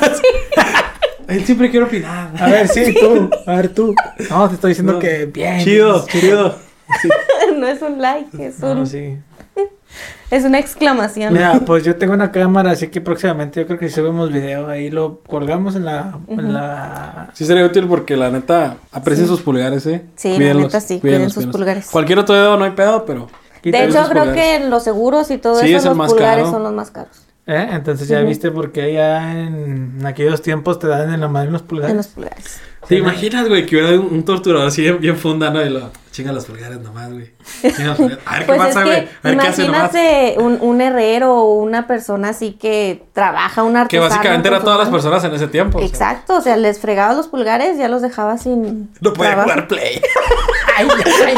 [1.27, 2.31] Él siempre quiere opinar.
[2.39, 3.29] A ver, sí, tú.
[3.45, 3.93] A ver, tú.
[4.29, 4.99] No, te estoy diciendo No.
[4.99, 5.59] que bien.
[5.63, 6.55] Chido, chido.
[7.57, 9.17] no es un like, es, un, No, sí.
[10.31, 11.33] es una exclamación.
[11.33, 14.67] Mira, pues yo tengo una cámara, así que próximamente yo creo que si subimos video,
[14.69, 16.17] ahí lo colgamos en la...
[16.29, 17.29] en la...
[17.33, 20.05] Sí sería útil porque la neta aprecien sus pulgares, ¿eh?
[20.15, 21.55] Sí, la neta sí, cuiden sus cuídenlos.
[21.57, 21.89] pulgares.
[21.89, 23.27] Cualquier otro dedo no hay pedo, pero...
[23.63, 24.33] De hecho, creo pulgares.
[24.35, 26.51] que en los seguros y todo Sí, es eso, el los más pulgares caro.
[26.51, 27.26] son los más caros.
[27.47, 27.67] ¿Eh?
[27.71, 31.63] Entonces ya viste porque ya en, en aquellos tiempos te dan en la madre los
[31.63, 31.91] pulgares.
[31.91, 32.61] En los pulgares.
[32.87, 35.61] ¿Te imaginas, güey, que hubiera un, un torturador así bien, bien funda, ¿no?
[35.63, 37.31] Y lo chinga los pulgares nomás, güey.
[37.61, 38.17] Pulgares.
[38.25, 39.01] A ver qué Pues pasa, es güey.
[39.03, 39.79] que A ver qué hace nomás.
[39.93, 44.09] imagínate un, un herrero o una persona así que trabaja, un Que artesano.
[44.09, 45.77] básicamente con era sus todas las personas en ese tiempo.
[45.77, 45.87] o sea.
[45.89, 49.49] Exacto, o sea, les fregaba los pulgares, ya los dejaba sin No puede trabajo.
[49.49, 50.01] jugar play.
[50.77, 50.87] ¡Ay,
[51.27, 51.35] ay,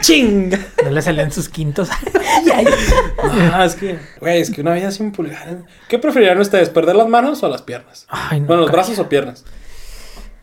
[0.00, 0.58] Chinga.
[0.84, 1.88] No le salían sus quintos.
[3.52, 5.56] No, es que, güey, es que una vida sin pulgares.
[5.88, 8.06] ¿Qué preferirían ustedes, perder las manos o las piernas?
[8.08, 8.46] Ay, no.
[8.46, 9.44] bueno, los brazos o piernas.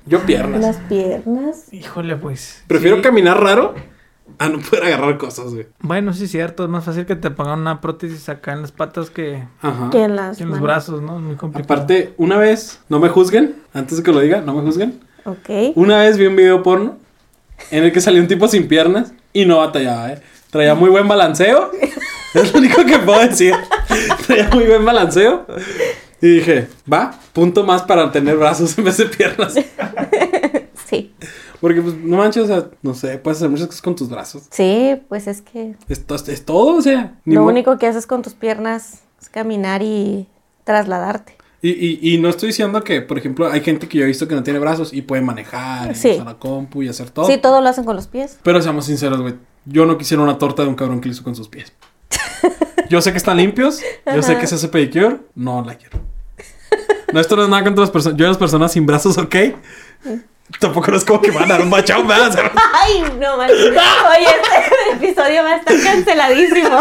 [0.06, 0.62] Yo piernas.
[0.62, 1.72] Las piernas.
[1.74, 2.64] Híjole, pues.
[2.68, 3.02] Prefiero Sí.
[3.02, 3.74] caminar raro
[4.40, 5.68] a no poder agarrar cosas, güey.
[5.80, 6.64] Bueno, sí es cierto.
[6.64, 9.90] Es más fácil que te pongan una prótesis acá en las patas que, Ajá.
[9.92, 11.18] Que en las que en los brazos, ¿no?
[11.18, 11.74] Es muy complicado.
[11.74, 15.00] Aparte, una vez, no me juzguen, antes de que lo diga, no me juzguen.
[15.26, 15.74] Ok.
[15.76, 16.98] Una vez vi un video porno
[17.72, 20.22] en el que salió un tipo sin piernas y no batallaba, ¿eh?
[20.50, 21.72] Traía muy buen balanceo.
[22.34, 23.54] Es lo único que puedo decir.
[24.26, 25.46] Traía muy buen balanceo.
[26.24, 29.56] Y dije, va, punto más para tener brazos en vez de piernas.
[30.86, 31.12] Sí.
[31.60, 34.44] Porque, pues, no manches, o sea, no sé, puedes hacer muchas cosas con tus brazos.
[34.52, 37.16] Sí, pues es que Esto es, es todo, o sea.
[37.26, 40.28] ni lo único que haces con tus piernas es caminar y
[40.66, 41.36] trasladarte.
[41.62, 44.28] Y, y, y no estoy diciendo que, por ejemplo, hay gente que yo he visto
[44.28, 47.26] que no tiene brazos y puede manejar, y usar la compu y hacer todo.
[47.26, 48.38] Sí, todo lo hacen con los pies.
[48.44, 49.36] Pero seamos sinceros, güey.
[49.66, 51.74] Yo no quisiera una torta de un cabrón que lo hizo con sus pies.
[52.90, 53.82] Yo sé que están limpios.
[54.06, 55.22] Yo sé que se hace pedicure.
[55.34, 56.13] No la quiero.
[57.14, 58.18] No, esto no es nada contra las personas.
[58.18, 59.36] Yo las personas sin brazos, ok.
[60.60, 62.52] Tampoco no es como que van a dar un bachón, ¿verdad?
[62.74, 63.70] Ay, no manches.
[63.70, 66.80] Oye, este episodio va a estar canceladísimo.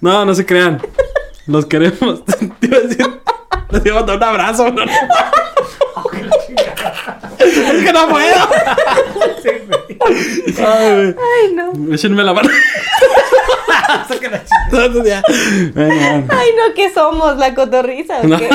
[0.00, 0.80] No, no se crean.
[1.46, 2.24] Los queremos.
[2.60, 3.20] Te iba a decir.
[3.70, 4.70] Les iba a dar un abrazo.
[4.70, 4.92] No, no.
[7.40, 8.48] es que no puedo.
[10.58, 11.72] Ay, Ay, no.
[11.72, 11.94] güey.
[11.94, 12.48] Échenme la mano.
[14.72, 17.36] Ay, no, ¿qué somos?
[17.36, 18.38] ¿La cotorriza o No.
[18.38, 18.48] qué?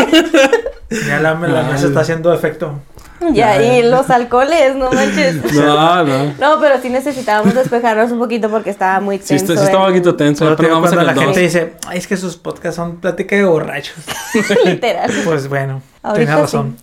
[1.07, 2.79] Ya la, la mesa está haciendo efecto.
[3.33, 5.37] Y los alcoholes, no manches.
[5.53, 6.33] No, no.
[6.39, 9.53] No, pero sí necesitábamos despejarnos un poquito porque estaba muy Sí, tenso.
[9.53, 10.45] está, sí está un poquito tenso.
[10.45, 11.53] Pero, Pero vamos a la con gente dos.
[11.53, 13.95] dice, Ay, es que sus podcasts son plática de borrachos.
[14.65, 15.11] Literal.
[15.25, 15.81] Pues bueno,
[16.13, 16.77] tenga razón.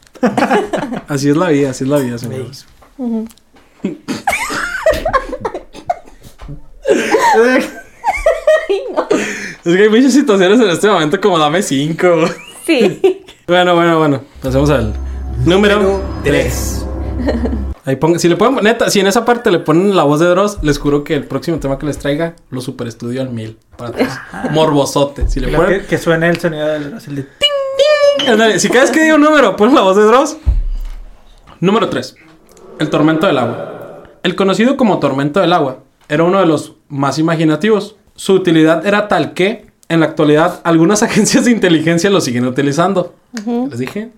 [1.09, 2.66] Así es la vida, así es la vida, señores.
[8.68, 9.07] Ay, no.
[9.64, 12.09] Es que hay muchas situaciones en este momento como dame cinco.
[12.66, 13.25] Sí.
[13.47, 14.23] Bueno, bueno, bueno.
[14.42, 14.94] Pasemos al
[15.44, 16.87] número 3.
[17.87, 20.27] Ahí ponga, si le ponen, neta, si en esa parte le ponen la voz de
[20.27, 23.59] Dross, les juro que el próximo tema que les traiga lo super estudio al mil.
[23.77, 24.12] Para todos.
[24.53, 25.29] Morbosote.
[25.29, 27.27] Si le ponen, que, que suene el sonido del el de
[28.27, 30.38] Ándale, si cada vez que diga un número, pones la voz de Dross.
[31.61, 32.16] Número 3.
[32.79, 34.05] El tormento del agua.
[34.23, 37.97] El conocido como tormento del agua era uno de los más imaginativos.
[38.14, 43.14] Su utilidad era tal que, en la actualidad, algunas agencias de inteligencia lo siguen utilizando.
[43.68, 44.11] ¿Les dije?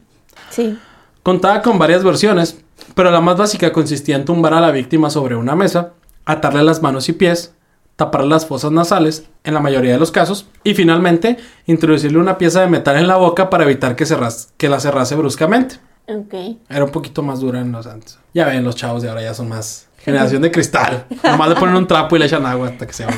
[0.51, 0.79] Sí.
[1.27, 2.57] Contaba con varias versiones,
[2.95, 5.91] pero la más básica consistía en tumbar a la víctima sobre una mesa,
[6.25, 7.53] atarle las manos y pies,
[7.97, 11.37] tapar las fosas nasales, en la mayoría de los casos, y finalmente
[11.67, 15.17] introducirle una pieza de metal en la boca para evitar que, cerras- que la cerrase
[15.17, 15.81] bruscamente.
[16.07, 16.33] Ok.
[16.71, 18.21] Era un poquito más dura en los antes.
[18.33, 21.07] Ya ven, los chavos de ahora ya son más generación de cristal.
[21.25, 23.17] Nomás le ponen un trapo y le echan agua hasta que se abra.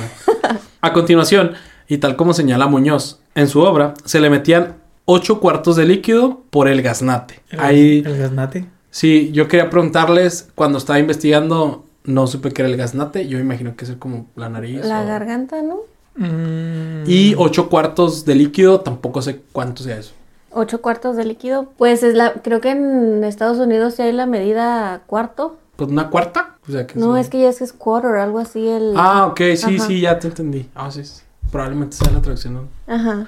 [0.81, 1.53] A continuación,
[1.87, 4.78] y tal como señala Muñoz, en su obra se le metían
[5.11, 7.41] 8 cuartos de líquido por el gaznate.
[7.49, 8.67] el, Ahí, el gaznate.
[8.91, 13.27] sí, yo quería preguntarles, cuando estaba investigando, no supe que era el gaznate.
[13.27, 14.85] Yo imagino que es como la nariz.
[14.85, 15.79] La o- garganta, ¿no?
[16.17, 20.13] Mm, Y 8 cuartos de líquido, tampoco sé cuánto sea eso.
[20.51, 21.71] Ocho cuartos de líquido.
[21.79, 25.57] Pues es la, creo que en Estados Unidos sí hay la medida cuarto.
[25.77, 26.57] Pues una cuarta.
[26.69, 28.95] O sea, que No, es que ya es que es quarter, algo así el.
[28.97, 29.87] Ah, ok, sí, Ajá.
[29.87, 30.69] sí, ya te entendí.
[30.75, 31.23] Ah, sí, sí.
[31.53, 32.55] Probablemente sea la traducción.
[32.55, 32.63] ¿no?
[32.93, 33.27] Ajá.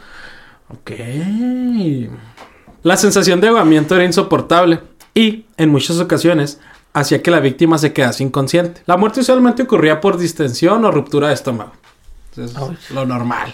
[0.73, 0.91] Ok.
[2.83, 4.81] La sensación de ahogamiento era insoportable
[5.15, 6.61] y, en muchas ocasiones,
[6.93, 8.83] hacía que la víctima se quedase inconsciente.
[8.87, 11.73] La muerte usualmente ocurría por distensión o ruptura de estómago.
[12.37, 12.79] Eso Ouch.
[12.79, 13.53] es lo normal.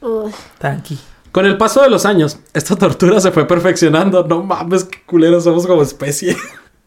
[0.00, 0.32] Uy.
[0.58, 0.98] Tanqui.
[1.32, 4.24] Con el paso de los años, esta tortura se fue perfeccionando.
[4.24, 6.36] No mames, qué culeros somos como especie.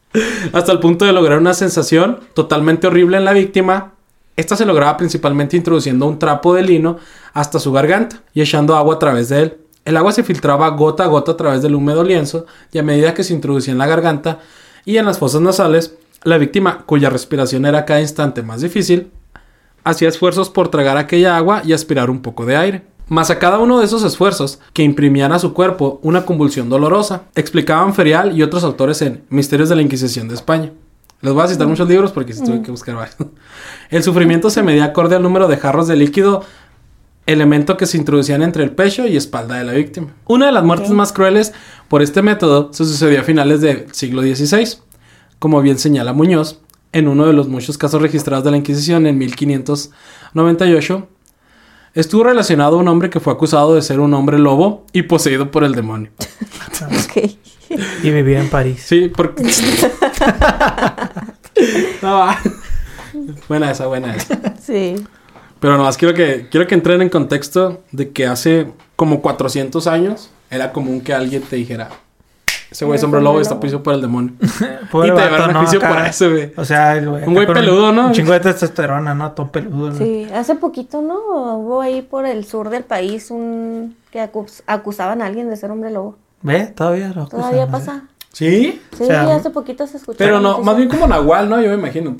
[0.53, 3.93] Hasta el punto de lograr una sensación totalmente horrible en la víctima.
[4.35, 6.97] Esta se lograba principalmente introduciendo un trapo de lino
[7.33, 9.57] hasta su garganta y echando agua a través de él.
[9.89, 13.15] El agua se filtraba gota a gota a través del húmedo lienzo y a medida
[13.15, 14.37] que se introducía en la garganta
[14.85, 19.09] y en las fosas nasales, la víctima, cuya respiración era cada instante más difícil,
[19.83, 22.83] hacía esfuerzos por tragar aquella agua y aspirar un poco de aire.
[23.07, 27.23] Mas a cada uno de esos esfuerzos, que imprimían a su cuerpo una convulsión dolorosa,
[27.33, 30.71] explicaban Ferial y otros autores en Misterios de la Inquisición de España.
[31.21, 33.17] Les voy a citar muchos libros porque sí tuve que buscar varios.
[33.89, 36.45] El sufrimiento se medía acorde al número de jarros de líquido,
[37.33, 40.15] elemento que se introducían entre el pecho y espalda de la víctima.
[40.27, 41.53] Una de las muertes más crueles
[41.87, 44.77] por este método se sucedió a finales del siglo XVI,
[45.37, 46.59] como bien señala Muñoz,
[46.91, 51.07] en uno de los muchos casos registrados de la Inquisición en 1598,
[51.93, 55.51] estuvo relacionado a un hombre que fue acusado de ser un hombre lobo y poseído
[55.51, 56.11] por el demonio.
[56.81, 57.29] Ok.
[58.03, 58.81] Y vivía en París.
[58.83, 59.43] Sí, porque...
[62.01, 62.39] No, va.
[63.49, 64.55] buena esa, buena esa.
[64.61, 64.95] Sí.
[65.59, 70.29] Pero nomás quiero que, quiero que entren en contexto de que hace como 400 años
[70.49, 71.89] era común que alguien te dijera,
[72.71, 73.61] ese güey es hombre lobo y está lobo".
[73.61, 74.33] piso por el demonio.
[74.91, 76.53] Pobre y te llevaron a juicio por eso, güey.
[76.55, 78.07] O sea, el güey Un güey peludo, ¿no?
[78.07, 79.31] Un chingo de testosterona, ¿no?
[79.31, 79.89] Todo peludo.
[79.91, 79.95] ¿no?
[79.97, 81.15] Sí, hace poquito, ¿no?
[81.57, 85.71] Hubo ahí por el sur del país un que acus- acusaban a alguien de ser
[85.71, 86.15] hombre lobo.
[86.41, 86.67] ¿Ve?
[86.67, 87.71] Todavía lo Todavía acusan, ¿no?
[87.71, 88.03] pasa.
[88.31, 88.79] ¿Sí?
[88.95, 90.19] Sí, O sea, hace poquito se escuchó.
[90.19, 91.59] Pero no, más bien como Nahual, ¿no?
[91.61, 92.15] Yo me imagino.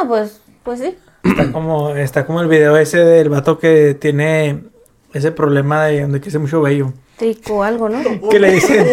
[0.00, 0.96] Ah, pues, pues sí.
[1.22, 4.64] Está como, está como el video ese del vato que tiene
[5.12, 6.92] ese problema de donde crece mucho vello.
[7.16, 8.00] Trico algo, ¿no?
[8.30, 8.86] Que le dicen,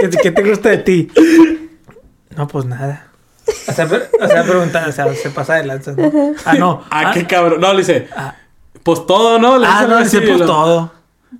[0.00, 1.08] ¿qué, qué te gusta de ti?
[2.36, 3.06] No, pues nada.
[3.68, 6.10] O sea, per- o sea, o sea, se pasa de lanza, ¿no?
[6.44, 6.82] Ah, no.
[6.90, 7.60] Ah, ah, qué cabrón.
[7.60, 8.34] No, le dice, ah,
[8.82, 9.58] pues todo, ¿no?
[9.58, 10.92] Le ah, no, así, dice pues lo- todo.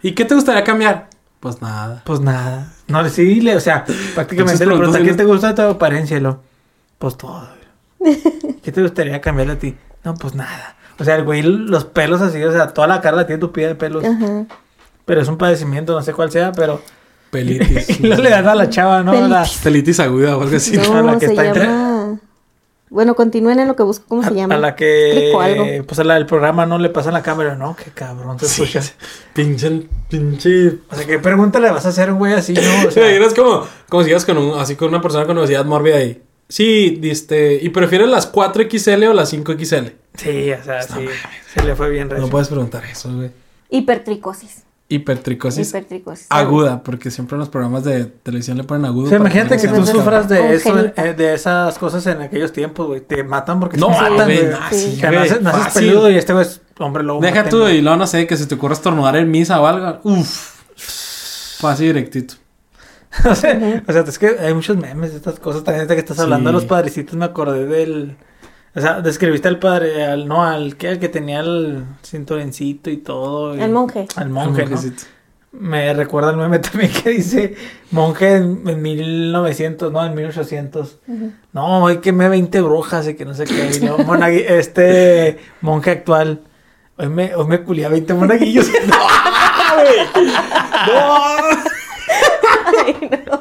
[0.03, 1.09] ¿Y qué te gustaría cambiar?
[1.41, 2.03] Pues nada.
[2.05, 2.73] Pues nada.
[2.87, 4.33] No, sí, le, o sea, prácticamente
[4.65, 6.21] Entonces le pregunta, ¿qué te gusta de tu apariencia?
[6.21, 6.41] Lo,
[6.99, 7.49] pues todo.
[8.63, 9.75] ¿Qué te gustaría cambiar a ti?
[10.05, 10.77] No, pues nada.
[10.99, 13.69] O sea, el güey, los pelos así, o sea, toda la cara la tiene tupida
[13.69, 14.05] de pelos.
[14.05, 14.45] Ajá.
[15.05, 16.81] Pero es un padecimiento, no sé cuál sea, pero...
[17.31, 18.01] Pelitis.
[18.01, 19.27] y luego le dan a la chava, ¿no?
[19.27, 20.77] La- Pelitis aguda o algo así.
[20.79, 21.69] a la No, que se está entre-.
[22.91, 24.05] Bueno, continúen en lo que busco.
[24.07, 24.55] ¿Cómo a, se llama?
[24.55, 25.33] a la que...
[25.37, 25.85] Algo.
[25.85, 27.75] Pues a la del programa no le pasa la cámara, ¿no?
[27.75, 28.79] Qué cabrón se Sí,
[29.33, 30.79] pinche, pinche.
[30.89, 32.61] O sea, ¿qué pregunta le vas a hacer, güey, así, no?
[32.61, 35.37] O sea, sea, es como, como si llegas con un, así con una persona con
[35.37, 39.93] obesidad mórbida y Sí, este, ¿y prefieres las 4XL o las 5XL?
[40.17, 41.07] Sí, o sea, sí.
[41.55, 42.31] Se le fue bien No recio.
[42.31, 43.31] puedes preguntar eso, güey.
[43.71, 44.63] Hipertricosis.
[44.87, 46.27] Hipertricosis Hipertricosis.
[46.29, 49.07] aguda, porque siempre en los programas de televisión le ponen agudo.
[49.07, 52.07] O sea, para imagínate que no tú sea- sufras de eso, eh, de esas cosas
[52.07, 53.01] en aquellos tiempos, güey.
[53.01, 54.99] Te matan porque No, te matan, güey, no, Sí.
[55.01, 57.21] Que naces, naces peludo y este güey es hombre lobo.
[57.23, 60.01] Deja tú, y luego no sé, que se te ocurra estornudar en misa o algo.
[60.05, 60.61] Uf.
[61.59, 62.35] Fácil directito.
[63.31, 65.65] o, sea, o sea, es que hay muchos memes de estas cosas.
[65.65, 66.61] También que estás hablando de Sí.
[66.63, 68.17] los padrecitos, me acordé del.
[68.77, 72.97] O sea, describiste al padre, al, no, al que, al que tenía el cinturoncito y
[72.97, 73.55] todo.
[73.57, 74.07] y- El monje.
[74.17, 74.79] Al monje, ¿no?
[75.53, 77.55] Me recuerda el meme también que dice
[77.93, 80.99] monje en, en 1900, no, en 1800.
[81.53, 83.71] No, hoy quemé 20 brujas y que no sé qué.
[83.77, 86.41] Y monagui- este monje actual.
[86.97, 88.67] Hoy me, hoy me culé a 20 monaguillos.
[88.87, 88.97] no,
[93.27, 93.39] No.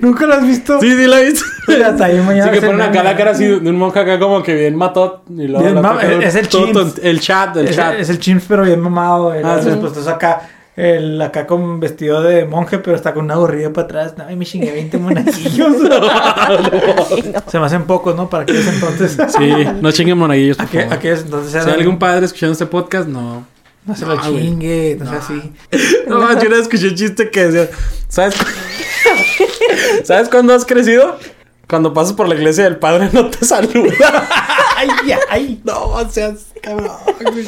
[0.00, 0.80] Nunca lo has visto.
[0.80, 1.44] Sí, sí, la he visto.
[1.84, 4.42] Hasta ahí mañana Sí, que ponen acá la cara así de un monje acá como
[4.42, 5.22] que bien mató.
[5.28, 6.98] Y luego Bien la es el chimps.
[7.02, 7.98] El chat, el es, chat.
[7.98, 9.24] es el chimps, pero bien mamado.
[9.28, 9.38] güey.
[9.38, 9.78] Ah, Entonces, sí.
[9.80, 10.48] pues estás acá.
[10.76, 14.14] El, acá con vestido de monje, pero está con una gorrilla para atrás.
[14.16, 15.76] No, y me chingué 20 monaguillos.
[17.48, 18.30] Se me hacen pocos, ¿no?
[18.30, 19.16] Para aquellos entonces.
[19.36, 20.92] Sí, no chinguen monaguillos, por favor.
[20.92, 23.44] aquellos entonces Si hay algún padre escuchando este podcast, no.
[23.86, 24.44] No se lo No, güey.
[24.44, 25.52] chingue, no, sea así.
[26.06, 27.70] No, yo una vez escuché un chiste que decía,
[28.08, 28.34] ¿sabes?
[28.36, 28.44] cu-
[30.04, 31.18] ¿Sabes cuándo has crecido?
[31.68, 34.28] Cuando pasas por la iglesia del padre no te saluda.
[34.76, 34.88] Ay,
[35.28, 35.60] ay.
[35.62, 36.90] No, seas cabrón.
[37.20, 37.46] güey.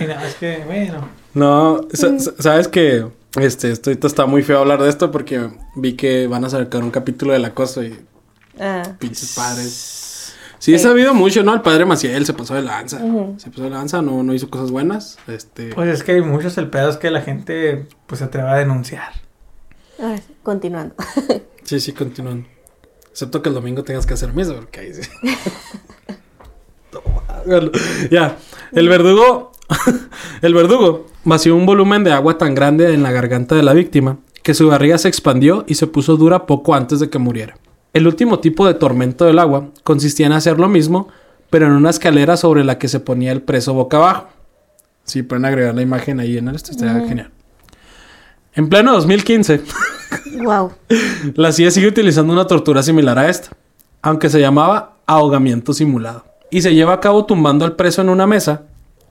[0.00, 1.08] Ay, no, es que, bueno.
[1.32, 3.06] No, sa- sabes que
[3.40, 6.82] este, esto ahorita está muy feo hablar de esto porque vi que van a sacar
[6.82, 7.96] un capítulo del acoso y
[8.60, 10.11] Ah, pinches padres.
[10.62, 11.52] Sí, he sabido mucho, ¿no?
[11.54, 13.00] El padre Maciel se pasó de lanza.
[13.36, 15.18] Se pasó de lanza, no, no hizo cosas buenas.
[15.26, 15.74] Este.
[15.74, 18.58] Pues es que hay muchos, el pedo es que la gente pues se atreva a
[18.58, 19.10] denunciar.
[20.00, 20.94] ahora sí, continuando.
[21.64, 22.46] Sí, sí, continuando.
[23.10, 25.02] Excepto que el domingo tengas que hacer misa, porque ahí sí.
[28.12, 28.36] Ya,
[28.70, 29.50] el verdugo,
[30.42, 34.18] el verdugo vació un volumen de agua tan grande en la garganta de la víctima
[34.44, 37.56] que su barriga se expandió y se puso dura poco antes de que muriera.
[37.92, 41.08] El último tipo de tormento del agua consistía en hacer lo mismo,
[41.50, 44.28] pero en una escalera sobre la que se ponía el preso boca abajo.
[45.04, 47.30] Si pueden agregar la imagen ahí en el esto, estaría genial.
[48.54, 49.62] En pleno 2015,
[50.42, 50.72] wow.
[51.34, 53.50] la CIA sigue utilizando una tortura similar a esta,
[54.00, 56.24] aunque se llamaba ahogamiento simulado.
[56.50, 58.64] Y se lleva a cabo tumbando al preso en una mesa,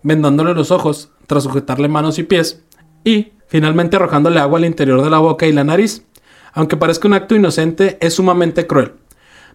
[0.03, 2.63] vendándole los ojos, tras sujetarle manos y pies,
[3.03, 6.05] y finalmente arrojándole agua al interior de la boca y la nariz.
[6.53, 8.93] Aunque parezca un acto inocente, es sumamente cruel,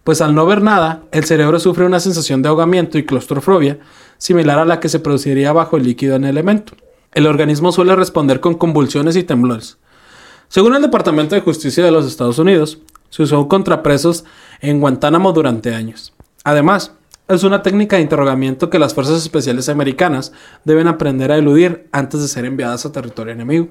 [0.06, 3.80] pues al no ver nada, el cerebro sufre una sensación de ahogamiento y claustrofobia,
[4.18, 6.74] similar a la que se produciría bajo el líquido en el elemento.
[7.12, 9.78] El organismo suele responder con convulsiones y temblores.
[10.46, 12.78] Según el Departamento de Justicia de los Estados Unidos,
[13.11, 14.24] se usó contra presos
[14.61, 16.12] en Guantánamo durante años.
[16.44, 16.92] Además,
[17.26, 20.30] es una técnica de interrogamiento que las fuerzas especiales americanas
[20.62, 23.70] deben aprender a eludir antes de ser enviadas a territorio enemigo.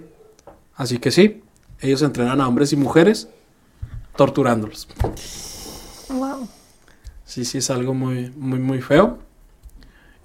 [0.75, 1.43] Así que sí,
[1.85, 3.29] ellos entrenan a hombres y mujeres
[4.15, 4.87] torturándolos.
[6.09, 6.47] Wow.
[7.25, 9.19] Sí, sí, es algo muy, muy, muy feo.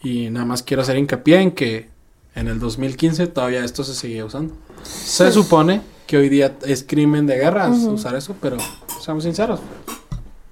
[0.03, 1.90] Y nada más quiero hacer hincapié en que
[2.35, 4.55] en el 2015 todavía esto se seguía usando.
[4.83, 8.57] Se supone que hoy día es crimen de guerra usar eso, pero
[9.01, 9.61] seamos sinceros.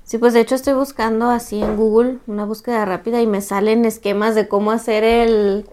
[0.04, 3.84] Sí, pues de hecho estoy buscando así en Google una búsqueda rápida y me salen
[3.84, 5.66] esquemas de cómo hacer el,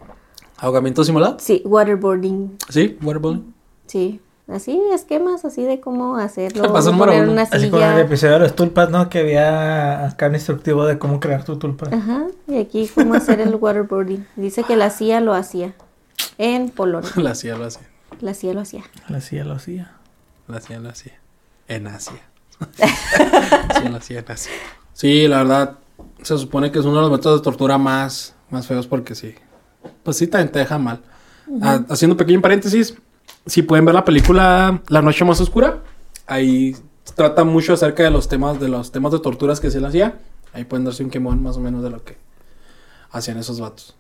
[0.58, 1.38] ¿Ahogamiento simulado?
[1.40, 2.58] sí, waterboarding.
[2.70, 3.54] Sí, waterboarding.
[3.88, 6.72] Sí, así esquemas así de cómo hacerlo.
[6.72, 7.34] Paso número poner uno.
[7.34, 8.06] una Así como en el silla.
[8.06, 9.10] episodio de las tulpas, ¿no?
[9.10, 11.88] Que había acá un instructivo de cómo crear tu tulpa.
[11.92, 14.26] Ajá, y aquí cómo hacer el waterboarding.
[14.36, 15.74] Dice que la CIA lo hacía
[16.38, 17.10] en Polonia.
[17.16, 17.88] La hacía, lo hacía.
[18.22, 18.84] La CIA lo hacía.
[19.10, 19.92] Lo hacía, lo hacía.
[20.48, 21.14] La hacía, la hacía.
[21.68, 22.22] En Asia.
[22.74, 24.52] sí, la hacía en Asia.
[24.94, 25.78] Sí, la verdad,
[26.22, 29.36] se supone que es uno de los métodos de tortura más, más feos porque sí.
[30.04, 31.02] Pues sí, también te deja mal.
[31.62, 32.96] Ah, haciendo un pequeño paréntesis,
[33.46, 35.84] si pueden ver la película La Noche Más Oscura,
[36.28, 36.76] ahí
[37.16, 40.20] trata mucho acerca de los temas de los temas de torturas que se le hacía.
[40.54, 42.18] Ahí pueden darse un quemón más o menos de lo que
[43.12, 43.96] hacían esos vatos.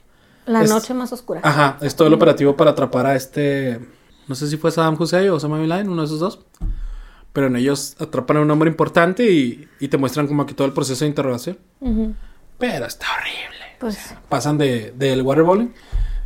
[0.45, 1.41] La Es- noche más oscura.
[1.43, 3.79] Ajá, es todo el operativo para atrapar a este.
[4.27, 6.39] No sé si fue Saddam Hussein o Osama Bin Laden, uno de esos dos.
[7.33, 10.65] Pero en ellos atrapan a un hombre importante y, y te muestran como que todo
[10.67, 11.57] el proceso de interrogación.
[11.81, 12.13] Ujú.
[12.57, 13.65] Pero está horrible.
[13.79, 15.73] Pues Pasan de, del waterballing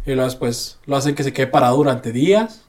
[0.06, 2.66] y luego después lo hacen que se quede parado durante días.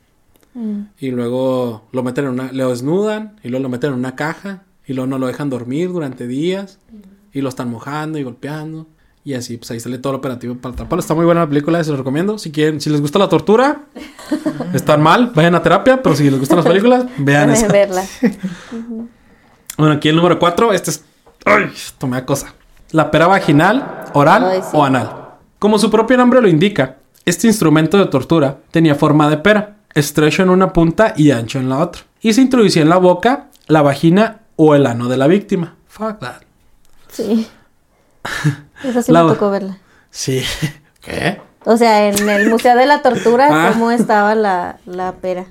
[0.55, 2.53] Mm, Y luego lo meten en una.
[2.53, 4.65] Lo desnudan y luego lo meten en una caja.
[4.87, 6.79] Y luego no lo dejan dormir durante días.
[7.33, 8.87] Y lo están mojando y golpeando.
[9.23, 11.01] Y así, pues ahí sale todo el operativo para atraparlo.
[11.01, 12.39] Está muy buena la película, se lo recomiendo.
[12.39, 13.83] Si quieren, si les gusta la tortura,
[14.73, 16.03] están mal, vayan a terapia.
[16.03, 17.69] Pero si les gustan las películas, vean esa.
[19.79, 21.05] Bueno, aquí el número 4, este es
[21.45, 22.55] Ay, esto me da cosa.
[22.91, 24.69] La pera vaginal, oral Ay, sí.
[24.73, 25.37] o anal.
[25.59, 30.43] Como su propio nombre lo indica, este instrumento de tortura tenía forma de pera, estrecho
[30.43, 32.03] en una punta y ancho en la otra.
[32.20, 35.76] Y se introducía en la boca, la vagina o el ano de la víctima.
[35.88, 36.43] Fuck that.
[37.09, 37.47] Sí.
[38.84, 39.78] Esa sí La- me tocó verla.
[40.11, 40.43] Sí.
[41.03, 41.41] ¿Qué?
[41.64, 43.70] O sea, en el Museo de la Tortura, Ah.
[43.72, 45.47] cómo estaba la, la pera.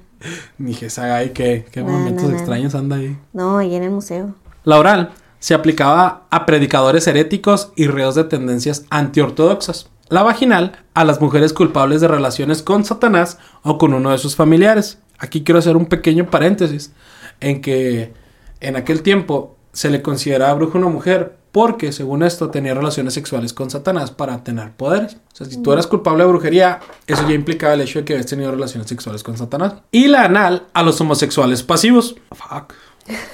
[0.57, 3.17] Dije, ay, qué, qué momentos extraños anda ahí.
[3.31, 4.35] No, ahí en el museo.
[4.65, 9.87] La oral se aplicaba a predicadores heréticos y reos de tendencias antiortodoxas.
[10.10, 14.36] La vaginal a las mujeres culpables de relaciones con Satanás o con uno de sus
[14.36, 14.99] familiares.
[15.20, 16.93] Aquí quiero hacer un pequeño paréntesis
[17.39, 18.14] en que
[18.60, 23.14] en aquel tiempo se le consideraba bruja a una mujer porque, según esto, tenía relaciones
[23.14, 25.18] sexuales con Satanás para tener poderes.
[25.34, 28.14] O sea, si tú eras culpable de brujería, eso ya implicaba el hecho de que
[28.14, 29.74] habías tenido relaciones sexuales con Satanás.
[29.91, 32.16] Y la anal a los homosexuales pasivos.
[32.32, 32.74] Fuck.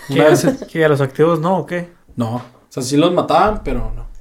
[0.07, 0.25] ¿Qué.
[0.71, 1.91] ¿Qué, a los activos no o qué?
[2.15, 2.35] No.
[2.35, 4.14] O sea, sí los mataban, pero no.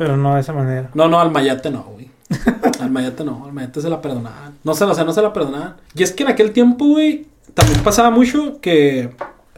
[0.00, 0.88] Pero no de esa manera.
[0.94, 2.08] No, no, al mayate no, güey.
[2.80, 4.54] Al mayate no, al mayate se la perdonaban.
[4.64, 5.76] No se la, o sea, no se la perdonaban.
[5.94, 9.10] Y es que en aquel tiempo, güey, también pasaba mucho que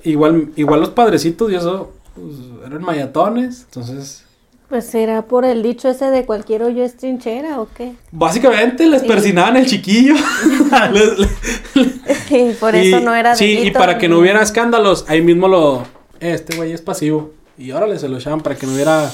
[0.02, 2.34] igual, igual los padrecitos y eso pues,
[2.66, 3.66] eran mayatones.
[3.66, 4.24] Entonces,
[4.68, 7.92] Pues será por el dicho ese de cualquier hoyo es trinchera o qué.
[8.10, 9.06] básicamente les Sí.
[9.06, 10.14] persinaban el chiquillo.
[10.92, 11.18] Les-
[11.76, 15.46] les- Y por eso no era Sí, y para que no hubiera escándalos, ahí mismo
[15.46, 15.82] lo.
[16.18, 17.30] "Eh, Este güey es pasivo.
[17.58, 19.08] Y órale, se lo echaban para que no hubiera.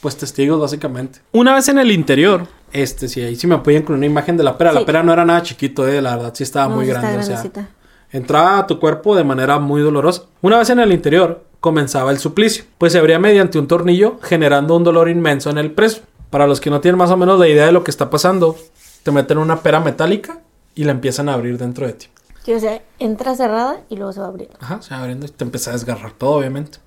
[0.00, 1.20] Pues testigos, básicamente.
[1.32, 4.44] Una vez en el interior, este, sí, ahí sí me apoyan con una imagen de
[4.44, 4.72] la pera.
[4.72, 7.02] La pera no era nada chiquito, eh, la verdad, sí estaba No, muy sí está
[7.02, 7.34] grande.
[7.34, 7.68] O sea,
[8.12, 10.22] entraba a tu cuerpo de manera muy dolorosa.
[10.40, 14.76] Una vez en el interior, comenzaba el suplicio, pues se abría mediante un tornillo, generando
[14.76, 16.00] un dolor inmenso en el preso.
[16.30, 18.56] Para los que no tienen más o menos la idea de lo que está pasando,
[19.02, 20.40] te meten una pera metálica
[20.74, 22.06] y la empiezan a abrir dentro de ti.
[22.44, 24.56] Sí, o sea, entra cerrada y luego se va abriendo.
[24.60, 26.78] Ajá, se va abriendo y te empieza a desgarrar todo, obviamente.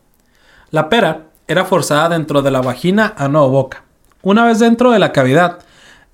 [0.72, 3.84] La pera era forzada dentro de la vagina, ano o boca.
[4.22, 5.60] Una vez dentro de la cavidad,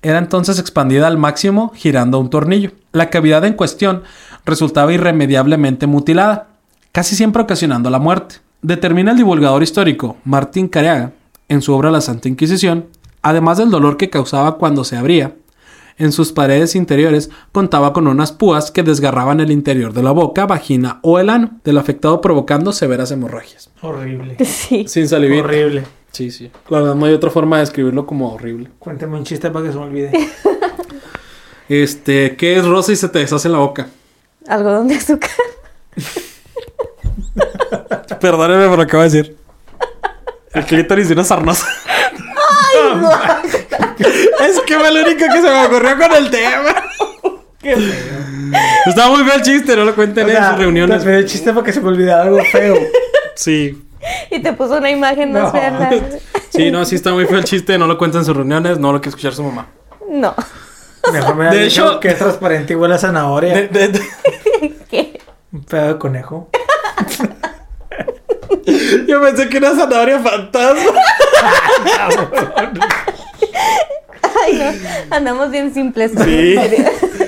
[0.02, 2.72] era entonces expandida al máximo girando un tornillo.
[2.92, 4.02] La cavidad en cuestión
[4.44, 6.48] resultaba irremediablemente mutilada,
[6.92, 8.36] casi siempre ocasionando la muerte.
[8.62, 11.12] Determina el divulgador histórico Martín Careaga,
[11.48, 12.86] en su obra La Santa Inquisición,
[13.22, 15.34] además del dolor que causaba cuando se abría,
[16.00, 20.46] en sus paredes interiores contaba con unas púas que desgarraban el interior de la boca,
[20.46, 23.70] vagina o el ano del afectado provocando severas hemorragias.
[23.82, 24.36] Horrible.
[24.44, 24.86] Sí.
[24.88, 25.44] Sin salivir.
[25.44, 25.84] Horrible.
[26.10, 26.50] Sí, sí.
[26.68, 28.70] La verdad no hay otra forma de describirlo como horrible.
[28.78, 30.10] Cuéntame un chiste para que se me olvide.
[31.68, 33.86] Este, ¿qué es rosa y se te deshace en la boca?
[34.48, 35.30] Algodón de azúcar.
[38.20, 39.36] Perdóneme por lo que voy a decir.
[40.52, 41.68] El clítoris de una sarnosa.
[44.00, 46.74] Es que fue lo único que se me ocurrió con el tema.
[48.86, 51.04] Estaba muy feo el chiste, no lo cuenten O en sus reuniones.
[51.04, 52.76] te pedí chiste para que se me olvidara algo feo.
[53.36, 53.82] Sí.
[54.30, 55.52] Y te puso una imagen más No.
[55.52, 56.00] fea.
[56.50, 58.92] Sí, no, sí está muy feo el chiste, no lo cuenten en sus reuniones, no
[58.92, 59.66] lo quiere escuchar su mamá.
[60.08, 60.34] No.
[61.12, 63.54] Mejor me De de hecho- hecho que es transparente y huele a zanahoria.
[63.54, 65.20] De- de- de- ¿Qué?
[65.52, 66.48] Un pedo de conejo.
[69.06, 70.90] Yo pensé que era zanahoria fantasma.
[74.44, 75.16] Ay, no.
[75.16, 76.12] Andamos bien simples.
[76.24, 76.54] Sí.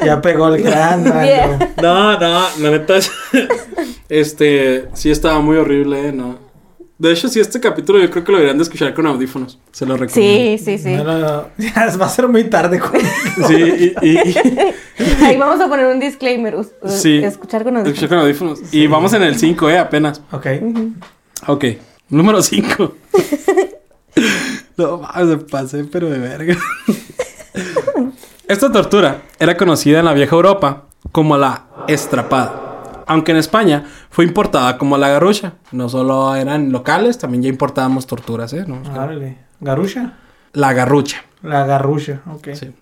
[0.04, 1.04] Ya pegó el gran.
[1.04, 2.18] No, no,
[2.58, 3.12] la neta es-
[4.08, 6.12] Este, sí estaba muy horrible, ¿eh?
[6.12, 6.38] No.
[6.98, 9.60] De hecho, sí, este capítulo yo creo que lo deberían de escuchar con audífonos.
[9.70, 10.58] Se lo recomiendo.
[10.58, 10.94] Sí, sí, sí.
[10.96, 11.44] No, no, no.
[11.58, 12.80] Ya va a ser muy tarde.
[12.80, 13.02] güey.
[13.46, 16.56] Sí, y, y- y- Ahí vamos a poner un disclaimer.
[16.56, 17.22] uh, Sí.
[17.22, 18.08] Escuchar con escuchar audífonos.
[18.08, 18.74] con audífonos.
[18.74, 19.78] Y vamos en el 5, ¿eh?
[19.78, 20.20] Apenas.
[20.32, 20.46] Ok.
[21.46, 21.64] Ok,
[22.08, 22.94] número 5.
[24.76, 26.56] no me pasé, pero de verga.
[28.52, 34.26] Esta tortura era conocida en la vieja Europa como la estrapada, aunque en España fue
[34.26, 35.54] importada como la garrucha.
[35.72, 38.66] No solo eran locales, también ya importábamos torturas, ¿eh?
[38.68, 38.82] ¿No?
[38.92, 39.38] Árale.
[39.58, 40.18] ¿Garusha?
[40.52, 41.24] La garrucha.
[41.42, 42.20] La garrucha.
[42.30, 42.48] Ok.
[42.52, 42.72] Sí.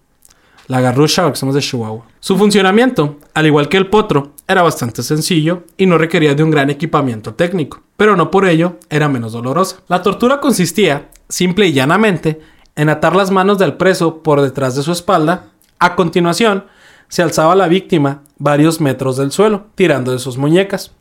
[0.66, 2.05] La garrucha, porque somos de Chihuahua.
[2.18, 6.51] Su funcionamiento, al igual que el potro, era bastante sencillo y no requería de un
[6.51, 9.77] gran equipamiento técnico, pero no por ello era menos dolorosa.
[9.87, 12.41] La tortura consistía, simple y llanamente,
[12.75, 15.45] en atar las manos del preso por detrás de su espalda.
[15.81, 16.66] A continuación,
[17.09, 20.93] se alzaba la víctima varios metros del suelo, tirando de sus muñecas.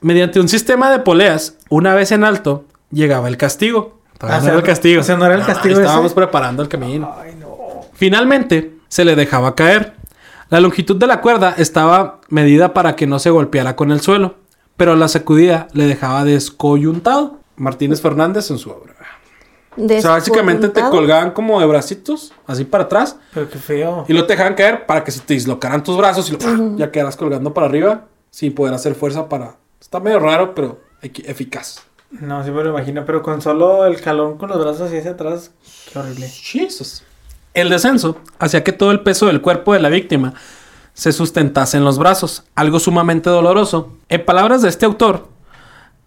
[0.00, 4.00] Mediante un sistema de poleas, una vez en alto, llegaba el castigo.
[4.20, 5.00] Ah, no sea, era el castigo.
[5.00, 6.14] o sea, ¿no era el castigo estábamos ese?
[6.16, 7.14] preparando el camino.
[7.16, 7.56] Ay, no.
[7.94, 9.94] Finalmente, se le dejaba caer.
[10.50, 14.34] La longitud de la cuerda estaba medida para que no se golpeara con el suelo,
[14.76, 17.38] pero la sacudida le dejaba descoyuntado.
[17.56, 18.93] Martínez Fernández en su obra.
[19.76, 24.04] O sea, básicamente te colgaban como de bracitos, así para atrás, Pero qué feo.
[24.08, 26.90] y lo te dejaban caer para que se te dislocaran tus brazos y lo- ya
[26.92, 29.56] quedaras colgando para arriba sin poder hacer fuerza para...
[29.80, 31.82] Está medio raro, pero eficaz.
[32.10, 35.12] No, sí me lo imagino, pero con solo el calón con los brazos así hacia
[35.12, 35.50] atrás,
[35.92, 36.28] qué horrible.
[36.28, 37.02] Jesus.
[37.52, 40.34] El descenso hacía que todo el peso del cuerpo de la víctima
[40.92, 43.92] se sustentase en los brazos, algo sumamente doloroso.
[44.08, 45.28] En palabras de este autor,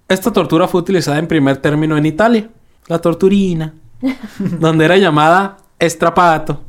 [0.08, 2.50] esta tortura fue utilizada en primer término en Italia,
[2.88, 3.74] la torturina,
[4.40, 6.62] donde era llamada estrapato.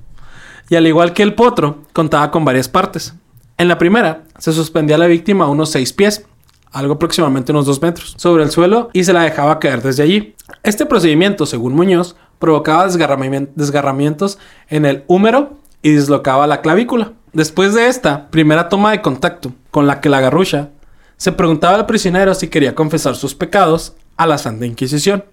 [0.71, 3.15] Y al igual que el potro, contaba con varias partes.
[3.57, 6.27] En la primera, se suspendía a la víctima a unos 6 pies,
[6.71, 10.35] algo aproximadamente unos 2 metros, sobre el suelo y se la dejaba caer desde allí.
[10.63, 14.39] Este procedimiento, según Muñoz, provocaba desgarramien- desgarramientos
[14.69, 17.13] en el húmero y dislocaba la clavícula.
[17.33, 20.69] Después de esta primera toma de contacto con la que la garrucha,
[21.17, 25.25] se preguntaba al prisionero si quería confesar sus pecados a la Santa Inquisición.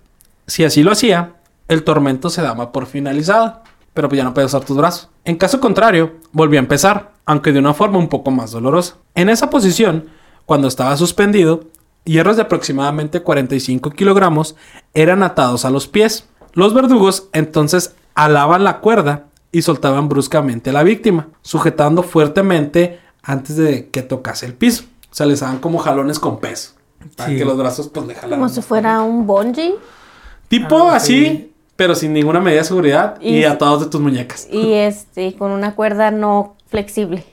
[0.48, 1.36] Si así lo hacía,
[1.68, 3.62] el tormento se daba por finalizado,
[3.94, 5.10] pero pues ya no podía usar tus brazos.
[5.24, 8.98] En caso contrario, volvía a empezar, aunque de una forma un poco más dolorosa.
[9.16, 10.08] En esa posición,
[10.46, 11.66] cuando estaba suspendido,
[12.04, 14.56] hierros de aproximadamente 45 kilogramos
[14.94, 16.28] eran atados a los pies.
[16.54, 23.56] Los verdugos entonces alaban la cuerda y soltaban bruscamente a la víctima, sujetando fuertemente antes
[23.56, 24.84] de que tocase el piso.
[25.10, 26.74] O sea, les daban como jalones con peso.
[27.16, 27.38] Para Sí.
[27.38, 28.40] que los brazos pues le jalaran.
[28.40, 29.76] Como si fuera un bungee.
[30.48, 31.54] Tipo Ah, así, sí.
[31.76, 34.48] pero sin ninguna medida de seguridad y, Y- atados de tus muñecas.
[34.52, 37.24] Y este, con una cuerda no flexible.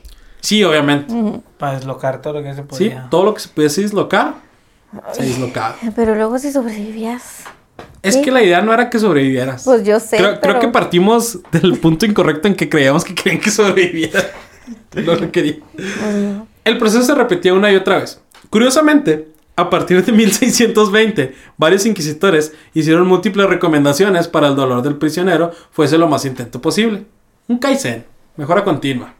[0.41, 1.13] Sí, obviamente.
[1.57, 3.07] Para deslocar todo lo que se Sí, podía.
[3.09, 4.35] todo lo que se pudiese dislocar,
[5.13, 5.75] se dislocaba.
[5.95, 7.43] Pero luego si sobrevivías.
[8.01, 8.21] Es Sí.
[8.21, 9.63] que la idea no era que sobrevivieras.
[9.63, 10.17] Pues yo sé.
[10.17, 14.21] creo, que partimos del punto incorrecto en que creíamos que querían que sobreviviera.
[14.95, 15.55] no lo quería.
[16.01, 18.19] Bueno, El proceso se repetía una y otra vez.
[18.49, 25.51] Curiosamente, a partir de 1620, varios inquisitores hicieron múltiples recomendaciones para el dolor del prisionero
[25.71, 27.05] fuese lo más intento posible.
[27.47, 28.05] Un kaizen,
[28.37, 29.13] mejora continua.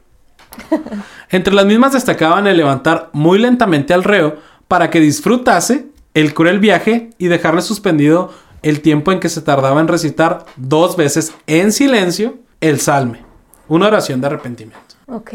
[1.29, 6.59] Entre las mismas destacaban el levantar muy lentamente al reo para que disfrutase el cruel
[6.59, 8.31] viaje y dejarle suspendido
[8.61, 13.23] el tiempo en que se tardaba en recitar dos veces en silencio el salme,
[13.67, 14.95] una oración de arrepentimiento.
[15.07, 15.31] ok.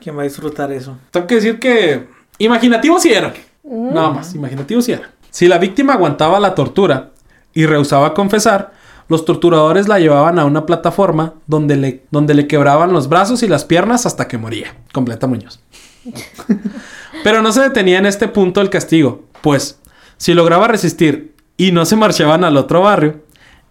[0.00, 0.96] ¿Quién va a disfrutar eso?
[1.10, 2.06] Tengo que decir que
[2.38, 3.34] imaginativos sí eran.
[3.70, 5.10] Nada más, imaginativos sí eran.
[5.30, 7.10] Si la víctima aguantaba la tortura
[7.54, 8.72] y rehusaba confesar,
[9.08, 13.48] los torturadores la llevaban a una plataforma donde le, donde le quebraban los brazos y
[13.48, 14.74] las piernas hasta que moría.
[14.92, 15.60] Completa Muñoz.
[17.24, 19.80] Pero no se detenía en este punto el castigo, pues
[20.16, 23.22] si lograba resistir y no se marchaban al otro barrio,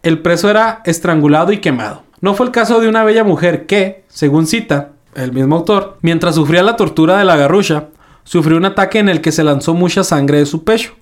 [0.03, 2.03] el preso era estrangulado y quemado.
[2.21, 6.35] No fue el caso de una bella mujer que, según cita el mismo autor, mientras
[6.35, 7.87] sufría la tortura de la garrucha,
[8.23, 10.93] sufrió un ataque en el que se lanzó mucha sangre de su pecho.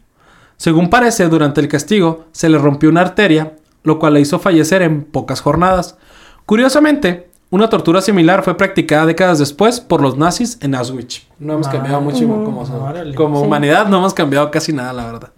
[0.57, 3.53] Según parece, durante el castigo se le rompió una arteria,
[3.83, 5.97] lo cual la hizo fallecer en pocas jornadas.
[6.45, 11.27] Curiosamente, una tortura similar fue practicada décadas después por los nazis en Auschwitz.
[11.39, 11.71] No hemos Ah.
[11.71, 13.43] cambiado mucho como, Sí.
[13.45, 15.31] humanidad, no hemos cambiado casi nada, la verdad.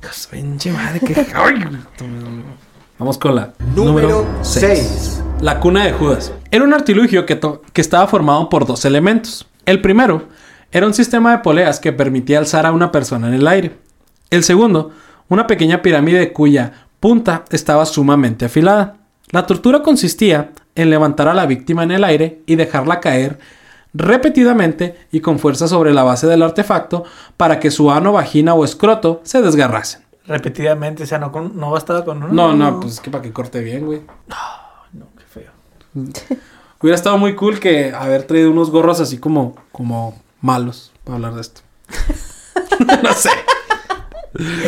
[0.72, 1.00] Madre.
[2.98, 4.88] Vamos con la Número seis.
[4.88, 5.22] 6.
[5.40, 6.32] La cuna de Judas.
[6.50, 7.38] Era un artilugio que,
[7.72, 9.46] que estaba formado por dos elementos.
[9.66, 10.28] El primero
[10.72, 13.76] era un sistema de poleas que permitía alzar a una persona en el aire.
[14.30, 14.90] El segundo,
[15.28, 18.96] una pequeña pirámide cuya punta estaba sumamente afilada.
[19.30, 23.38] La tortura consistía en levantar a la víctima en el aire y dejarla caer
[23.94, 27.04] repetidamente y con fuerza sobre la base del artefacto
[27.36, 30.02] para que su ano, vagina o escroto se desgarrasen.
[30.26, 32.32] Repetidamente, o sea, no, con- no bastaba con uno.
[32.32, 34.02] No, no, pues es que para que corte bien, güey.
[34.92, 35.50] No, qué feo.
[36.80, 41.34] Hubiera estado muy cool que haber traído unos gorros así como, como malos para hablar
[41.34, 41.60] de esto.
[43.02, 43.30] no sé.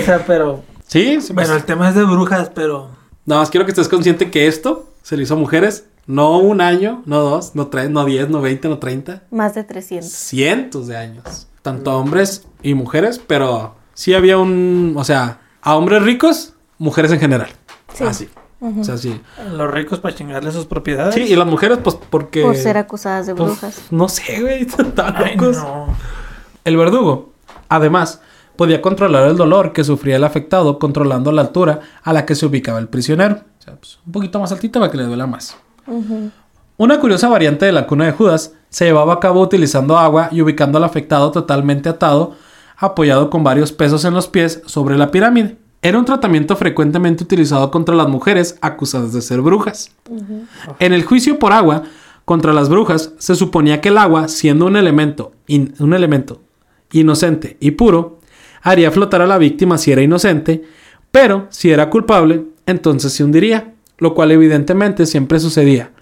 [0.00, 0.62] O sea, pero.
[0.86, 2.90] Sí, sí, pues, Bueno, el tema es de brujas, pero.
[3.26, 5.86] Nada más quiero que estés consciente que esto se le hizo a mujeres.
[6.06, 9.24] No un año, no dos, no tres, no diez, no veinte, no treinta.
[9.30, 10.10] Más de 300.
[10.10, 11.48] Cientos de años.
[11.60, 14.94] Tanto hombres y mujeres, pero sí había un...
[14.96, 17.50] O sea, a hombres ricos, mujeres en general.
[17.92, 18.04] Sí.
[18.04, 18.28] Así.
[18.61, 19.20] O sea, sí.
[19.52, 21.14] Los ricos para chingarle sus propiedades.
[21.14, 22.42] Sí, y las mujeres, pues porque...
[22.42, 23.82] Por ser acusadas de pues, brujas.
[23.90, 24.66] no sé, güey.
[25.14, 25.59] Ay, locos.
[25.59, 25.94] no.
[26.64, 27.32] El verdugo,
[27.68, 28.20] además,
[28.56, 32.46] podía controlar el dolor que sufría el afectado controlando la altura a la que se
[32.46, 33.36] ubicaba el prisionero.
[33.36, 35.56] O sea, pues, un poquito más altita para que le duela más.
[36.76, 40.42] Una curiosa variante de la cuna de Judas se llevaba a cabo utilizando agua y
[40.42, 42.34] ubicando al afectado totalmente atado,
[42.76, 45.56] apoyado con varios pesos en los pies sobre la pirámide.
[45.81, 49.93] Era un tratamiento frecuentemente utilizado contra las mujeres acusadas de ser brujas.
[50.79, 51.85] En el juicio por agua
[52.24, 56.41] contra las brujas se suponía que el agua, siendo un elemento, in- un elemento
[56.93, 58.18] inocente y puro,
[58.62, 60.64] haría flotar a la víctima si era inocente,
[61.12, 65.93] pero si era culpable, entonces se hundiría, lo cual evidentemente siempre sucedía,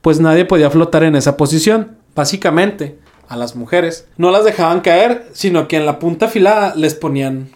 [0.00, 1.96] pues nadie podía flotar en esa posición.
[2.14, 6.94] Básicamente, a las mujeres no las dejaban caer, sino que en la punta afilada les
[6.94, 7.48] ponían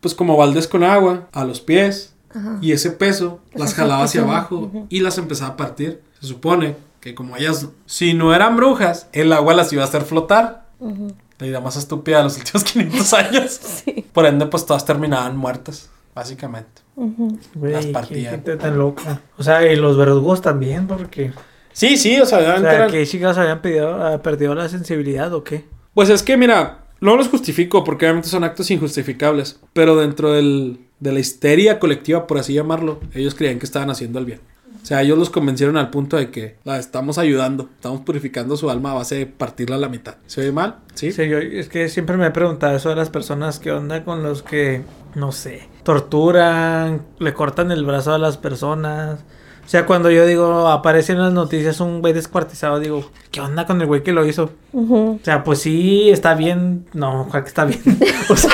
[0.00, 2.58] pues como baldes con agua a los pies Ajá.
[2.60, 6.02] y ese peso Las jalaba hacia abajo y las empezaba a partir.
[6.20, 10.02] Se supone que como ellas, si no eran brujas, el agua las iba a hacer
[10.02, 10.66] flotar.
[10.78, 11.12] Ujú.
[11.38, 13.50] La idea más estúpida de los últimos 500 años.
[13.84, 14.04] Sí.
[14.12, 16.82] Por ende, pues todas terminaban muertas, básicamente.
[16.96, 18.30] Güey, Las qué partían.
[18.32, 19.20] gente tan loca.
[19.38, 21.32] O sea, y los verdugos también, porque.
[21.72, 25.32] Sí, sí, o sea, O sea, eran- ¿qué chicas habían pedido, ah, perdido la sensibilidad
[25.32, 25.64] o qué?
[25.94, 29.60] Pues es que, mira, no los justifico porque obviamente son actos injustificables.
[29.72, 34.18] Pero dentro del, de la histeria colectiva, por así llamarlo, ellos creían que estaban haciendo
[34.18, 34.40] el bien.
[34.82, 38.70] O sea, ellos los convencieron al punto de que la estamos ayudando, estamos purificando su
[38.70, 40.14] alma a base de partirla a la mitad.
[40.26, 40.76] ¿Se oye mal?
[40.94, 41.12] Sí.
[41.12, 44.22] Sí, yo, es que siempre me he preguntado eso de las personas, ¿qué onda con
[44.22, 44.82] los que,
[45.14, 49.24] no sé, torturan, le cortan el brazo a las personas?
[49.70, 53.66] O sea, cuando yo digo, aparece en las noticias un güey descuartizado, digo, ¿qué onda
[53.66, 54.50] con el güey que lo hizo?
[54.72, 56.86] O sea, pues sí, está bien.
[56.92, 57.80] No, ¿cuál que está bien?
[58.28, 58.50] O sea,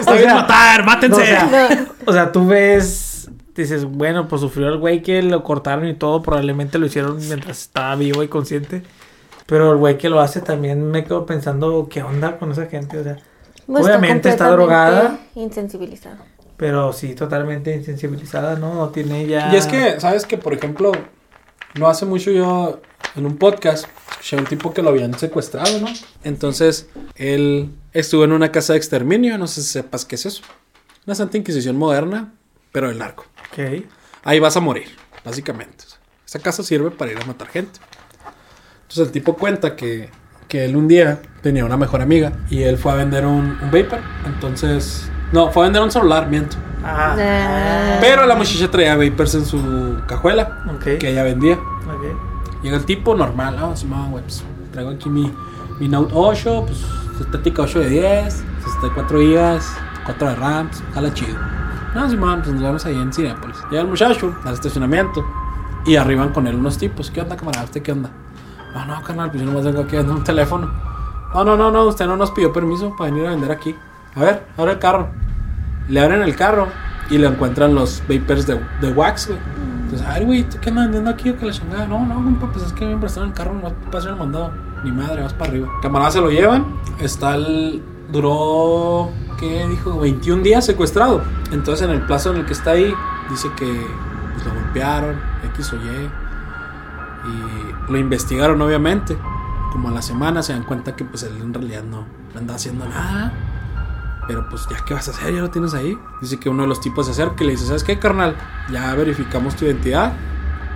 [0.00, 1.18] Está o bien sea, matar, mátense.
[1.18, 5.22] no, o sea, No, o sea, tú ves, dices, bueno, pues sufrió el güey que
[5.22, 8.82] lo cortaron y todo, probablemente lo hicieron mientras estaba vivo y consciente.
[9.46, 12.98] Pero el güey que lo hace también me quedo pensando, ¿qué onda con esa gente?
[12.98, 13.18] O sea,
[13.68, 15.20] no Obviamente está completamente drogada.
[15.36, 16.25] Insensibilizado.
[16.56, 18.74] Pero sí, totalmente insensibilizada, ¿no?
[18.74, 19.52] No tiene ya...
[19.52, 20.92] Y es que, ¿sabes que Por ejemplo,
[21.74, 22.80] no hace mucho yo
[23.14, 25.88] en un podcast escuché a un tipo que lo habían secuestrado, ¿no?
[26.24, 30.42] Entonces, él estuvo en una casa de exterminio, no sé si sepas qué es eso.
[31.06, 32.32] Una santa inquisición moderna,
[32.72, 33.26] pero del narco.
[33.52, 33.84] Ok.
[34.24, 34.88] Ahí vas a morir,
[35.24, 35.84] básicamente.
[36.26, 37.78] Esa casa sirve para ir a matar gente.
[38.82, 40.10] Entonces el tipo cuenta que,
[40.48, 43.70] que él un día tenía una mejor amiga y él fue a vender un, un
[43.70, 44.00] vapor.
[44.26, 46.56] Entonces, no, fue a vender un celular, miento.
[46.84, 47.98] Ah, Ah.
[48.00, 50.98] Pero la muchacha traía vapors en su cajuela ok.
[50.98, 51.54] que ella vendía.
[51.54, 52.62] ok.
[52.62, 55.32] Llega el tipo normal, ah, Simón, güey, pues, traigo aquí mi,
[55.80, 56.84] mi Note 8, pues
[57.20, 59.60] estética 8 de 10, 64 GB,
[60.04, 61.36] 4 de RAM, pues, jala chido.
[61.94, 63.56] No, Simón, pues nos vemos ahí en Cinepolis.
[63.70, 65.24] Llega el muchacho al estacionamiento
[65.86, 67.10] y arriban con él unos tipos.
[67.10, 67.64] ¿Qué onda, camarada?
[67.64, 68.10] ¿Usted qué onda?
[68.74, 70.70] No, no, canal, pues yo nomás vengo aquí un teléfono.
[71.34, 73.74] No, no, no, no, usted no nos pidió permiso para venir a vender aquí.
[74.16, 75.08] A ver, abre el carro.
[75.88, 76.68] Le abren el carro
[77.10, 79.38] y le encuentran los vapors de, de wax, güey.
[79.82, 81.86] Entonces, ay, güey, ¿tú qué andas vendiendo aquí o que la chingada?
[81.86, 84.52] No, no, compa, pues es que me prestaron el carro, no vas a el mandado.
[84.82, 85.68] Ni madre, vas para arriba.
[85.80, 86.66] Camarada se lo llevan.
[86.98, 87.82] Está el.
[88.10, 89.10] Duró.
[89.38, 90.00] ¿Qué dijo?
[90.00, 91.22] 21 días secuestrado.
[91.52, 92.92] Entonces, en el plazo en el que está ahí,
[93.30, 93.86] dice que
[94.34, 95.16] pues, lo golpearon,
[95.54, 96.10] X o Y.
[97.28, 99.16] Y lo investigaron, obviamente.
[99.72, 102.56] Como a la semana se dan cuenta que, pues, él en realidad no, no andaba
[102.56, 103.32] haciendo nada.
[104.26, 105.98] Pero pues ya qué vas a hacer, ya lo tienes ahí.
[106.20, 108.36] Dice que uno de los tipos se acerca y le dice, ¿sabes qué, carnal?
[108.70, 110.14] Ya verificamos tu identidad.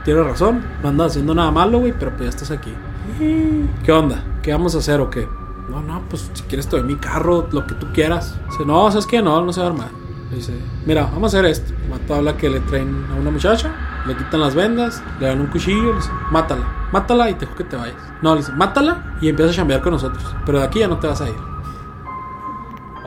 [0.04, 2.72] Tienes razón, no andas haciendo nada malo, güey, pero pues ya estás aquí.
[3.84, 4.24] ¿Qué onda?
[4.42, 5.28] ¿Qué vamos a hacer o qué?
[5.68, 8.36] No, no, pues si quieres te doy mi carro, lo que tú quieras.
[8.50, 9.22] Dice, no, ¿sabes qué?
[9.22, 9.88] No, no se va a armar.
[10.30, 10.52] Dice,
[10.86, 11.72] mira, vamos a hacer esto.
[11.90, 13.72] Vato habla que le traen a una muchacha,
[14.06, 17.56] le quitan las vendas, le dan un cuchillo, le dice, mátala, mátala y te dejo
[17.56, 17.96] que te vayas.
[18.22, 20.24] No, le dice, mátala y empieza a chambear con nosotros.
[20.46, 21.49] Pero de aquí ya no te vas a ir.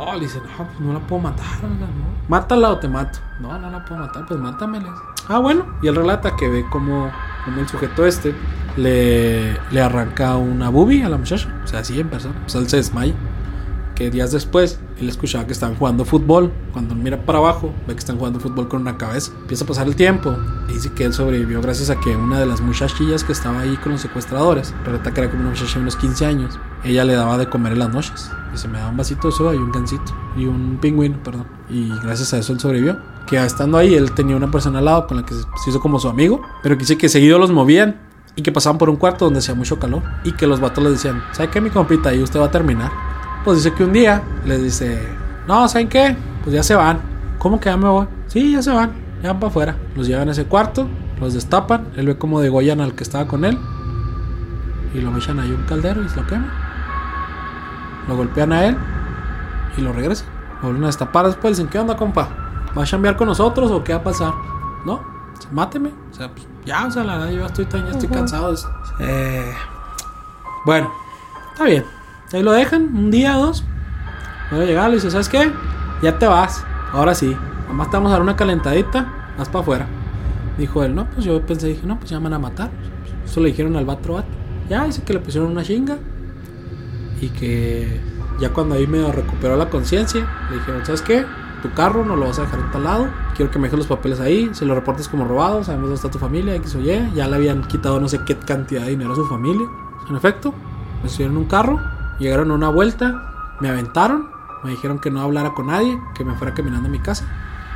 [0.05, 1.87] Oh, le dice, no, pues no la puedo matar, no.
[2.27, 3.19] Mátala o te mato.
[3.39, 4.79] No, no la puedo matar, pues mátame.
[4.79, 5.01] le dice.
[5.29, 5.65] Ah, bueno.
[5.81, 7.09] Y él relata que ve como,
[7.45, 8.35] como el sujeto este
[8.75, 11.47] le, le arranca una boobie a la muchacha.
[11.63, 12.35] O sea, así en persona.
[12.45, 13.13] O sea, él se desmaya.
[13.95, 16.51] Que días después, él escuchaba que estaban jugando fútbol.
[16.71, 19.31] Cuando mira para abajo, ve que están jugando fútbol con una cabeza.
[19.41, 20.35] Empieza a pasar el tiempo.
[20.67, 23.77] Y dice que él sobrevivió gracias a que una de las muchachillas que estaba ahí
[23.77, 27.13] con los secuestradores, relata que era como una muchacha de unos 15 años, ella le
[27.13, 28.31] daba de comer en las noches.
[28.51, 30.11] Dice, me daba un vasito de soda y un gansito.
[30.35, 31.45] Y un pingüino, perdón.
[31.69, 32.97] Y gracias a eso él sobrevivió.
[33.27, 35.79] Que estando ahí, él tenía una persona al lado con la que se se hizo
[35.79, 36.41] como su amigo.
[36.63, 37.99] Pero que dice que seguido los movían.
[38.35, 40.01] Y que pasaban por un cuarto donde hacía mucho calor.
[40.23, 42.09] Y que los vatos les decían, ¿sabe qué, mi compita?
[42.09, 43.12] Ahí usted va a terminar.
[43.43, 45.05] Pues dice que un día les dice,
[45.47, 46.15] no, ¿saben qué?
[46.43, 46.99] Pues ya se van.
[47.39, 48.07] ¿Cómo que ya me voy?
[48.27, 48.91] Sí, ya se van.
[49.21, 49.75] Ya van para afuera.
[49.95, 50.87] Los llevan a ese cuarto,
[51.19, 51.87] los destapan.
[51.95, 53.57] Él ve como degollan al que estaba con él.
[54.93, 56.49] Y lo echan ahí un caldero y se lo queman.
[58.07, 58.77] Lo golpean a él
[59.77, 60.27] y lo regresan.
[60.61, 61.57] Lo vuelven a destapar después.
[61.57, 62.29] Dicen, ¿qué onda, compa?
[62.77, 64.33] ¿Va a chambear con nosotros o qué va a pasar?
[64.85, 65.01] No,
[65.51, 65.91] máteme.
[66.11, 68.51] O sea, pues ya, o sea, la verdad, yo ya estoy, tan- ya estoy cansado
[68.53, 68.59] de.
[68.99, 69.53] Eh,
[70.65, 70.91] bueno,
[71.51, 71.85] está bien.
[72.33, 73.63] Ahí lo dejan, un día, dos.
[74.49, 75.51] Voy a llegar, le dice, ¿sabes qué?
[76.01, 76.65] Ya te vas.
[76.91, 77.37] Ahora sí.
[77.67, 79.33] Nomás te vamos a dar una calentadita.
[79.37, 79.87] Vas para afuera.
[80.57, 82.71] Dijo él, no, pues yo pensé, dije, no, pues ya me van a matar.
[83.23, 84.27] Eso le dijeron al vato, vato.
[84.67, 85.97] Ya, dice que le pusieron una chinga.
[87.21, 88.01] Y que
[88.39, 91.25] ya cuando ahí medio recuperó la conciencia, le dijeron, ¿sabes qué?
[91.61, 93.07] Tu carro no lo vas a dejar en tal lado.
[93.35, 94.49] Quiero que me dejes los papeles ahí.
[94.53, 95.63] Se lo reportes como robado.
[95.63, 97.11] Sabemos dónde está tu familia, X o Y.
[97.13, 99.67] Ya le habían quitado no sé qué cantidad de dinero a su familia.
[100.09, 100.51] En efecto,
[101.03, 101.92] me subieron un carro.
[102.19, 103.55] Llegaron a una vuelta.
[103.59, 104.27] Me aventaron.
[104.63, 107.25] Me dijeron que no hablara con nadie, que me fuera caminando a mi casa,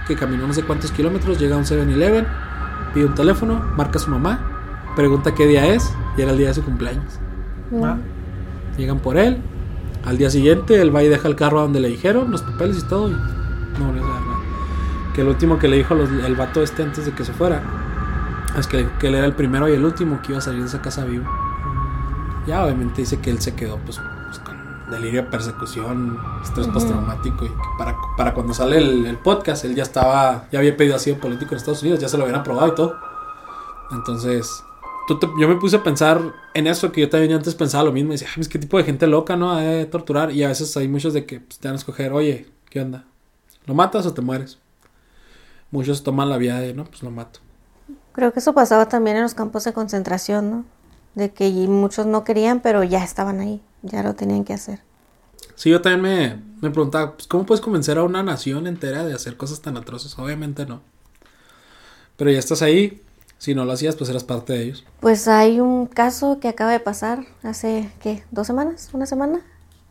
[0.08, 2.26] que caminó no sé cuántos kilómetros, llega a un 7-Eleven,
[2.94, 4.40] pide un teléfono, marca a su mamá,
[4.96, 7.20] pregunta qué día es y era el día de su cumpleaños.
[7.84, 7.98] Ah,
[8.78, 9.42] Llegan por él.
[10.06, 12.78] Al día siguiente, él va y deja el carro a donde le dijeron, los papeles
[12.80, 13.10] y todo.
[13.10, 14.38] Y no volvió a saber nada.
[15.14, 17.62] Que el último que le dijo los- el vato este antes de que se fuera
[18.58, 20.68] es que, que él era el primero y el último que iba a salir de
[20.68, 21.26] esa casa vivo.
[22.48, 24.00] Ya, obviamente dice que él se quedó pues,
[24.90, 26.74] delirio, persecución, estrés Ujú.
[26.76, 27.46] postraumático.
[27.46, 31.20] Y para, para cuando sale el, el podcast, él ya estaba, ya había pedido asilo
[31.20, 32.96] político en Estados Unidos, ya se lo habían aprobado y todo.
[33.92, 34.64] Entonces,
[35.08, 36.22] tú te- yo me puse a pensar
[36.54, 38.10] en eso, que yo también antes pensaba lo mismo.
[38.12, 39.56] Y decía, "Ay, pues qué tipo de gente loca, ¿no?
[39.56, 40.32] De torturar.
[40.32, 43.06] Y a veces hay muchos de que pues, te van a escoger, oye, ¿qué onda?
[43.66, 44.58] ¿Lo matas o te mueres?
[45.72, 47.40] Muchos toman la vía de, no, pues lo mato.
[48.14, 50.66] Creo que eso pasaba también en los campos de concentración, ¿no?
[51.18, 54.82] De que muchos no querían, pero ya estaban ahí, ya lo tenían que hacer.
[55.56, 59.16] Sí, yo también me, me preguntaba, pues, ¿cómo puedes convencer a una nación entera de
[59.16, 60.16] hacer cosas tan atroces?
[60.20, 60.82] Obviamente no.
[62.18, 63.02] Pero ya estás ahí.
[63.40, 64.86] Si no lo hacías, pues eras parte de ellos.
[65.00, 68.24] Pues hay un caso que acaba de pasar hace, ¿qué?
[68.30, 68.90] ¿Dos semanas?
[68.94, 69.42] ¿Una semana?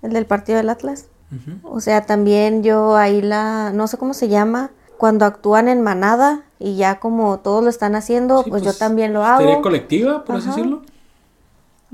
[0.02, 1.06] El del partido del Atlas.
[1.32, 1.58] Ujú.
[1.74, 6.44] O sea, también yo ahí la, no sé cómo se llama, cuando actúan en manada
[6.60, 9.60] y ya como todos lo están haciendo, Sí, pues, yo también lo hago.
[9.60, 10.56] Colectiva, por así Ajá.
[10.56, 10.82] decirlo.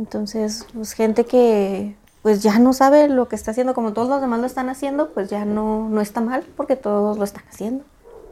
[0.03, 4.21] Entonces, pues gente que pues ya no sabe lo que está haciendo, como todos los
[4.21, 7.85] demás lo están haciendo, pues ya no, no está mal porque todos lo están haciendo.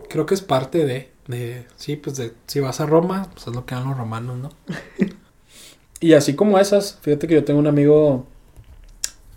[0.09, 3.55] Creo que es parte de, de, sí, pues de, si vas a Roma, pues es
[3.55, 4.51] lo que dan los romanos, ¿no?
[6.01, 8.27] y así como esas, fíjate que yo tengo un amigo,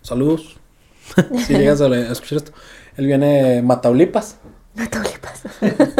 [0.01, 0.57] saludos,
[1.45, 2.51] si llegas a, a escuchar esto,
[2.97, 4.37] él viene de Mataulipas,
[5.21, 5.51] pasa.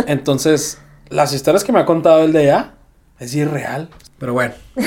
[0.07, 0.79] entonces
[1.09, 2.73] las historias que me ha contado él de allá
[3.19, 3.89] es irreal,
[4.19, 4.53] pero bueno.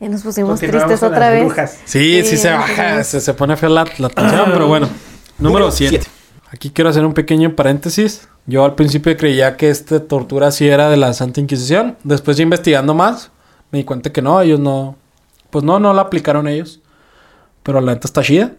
[0.00, 1.44] Ya nos pusimos tristes otra vez.
[1.44, 1.78] brujas.
[1.84, 4.88] Sí, sí, Sí, se baja, se, se pone fea la, la tensión, pero bueno.
[5.38, 6.00] Número 7.
[6.50, 8.26] Aquí quiero hacer un pequeño paréntesis.
[8.46, 11.98] Yo al principio creía que esta tortura sí era de la Santa Inquisición.
[12.02, 13.30] Después investigando más,
[13.70, 14.96] me di cuenta que no, ellos no...
[15.50, 16.80] Pues no, no la aplicaron ellos.
[17.62, 18.52] Pero la neta está chida.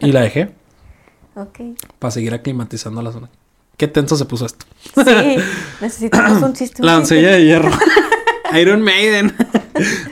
[0.00, 0.52] Y la dejé
[1.36, 1.60] Ok.
[1.98, 3.30] para seguir aclimatizando la zona.
[3.76, 4.64] Qué tenso se puso esto.
[4.94, 5.36] Sí,
[5.80, 6.82] necesitamos un chiste.
[6.82, 7.14] un La chiste.
[7.16, 7.70] doncella de hierro.
[8.60, 9.34] Iron Maiden.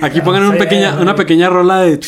[0.01, 2.01] Aquí pongan una pequeña, una pequeña rola de...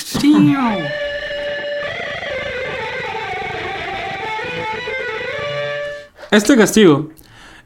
[6.30, 7.11] Este castigo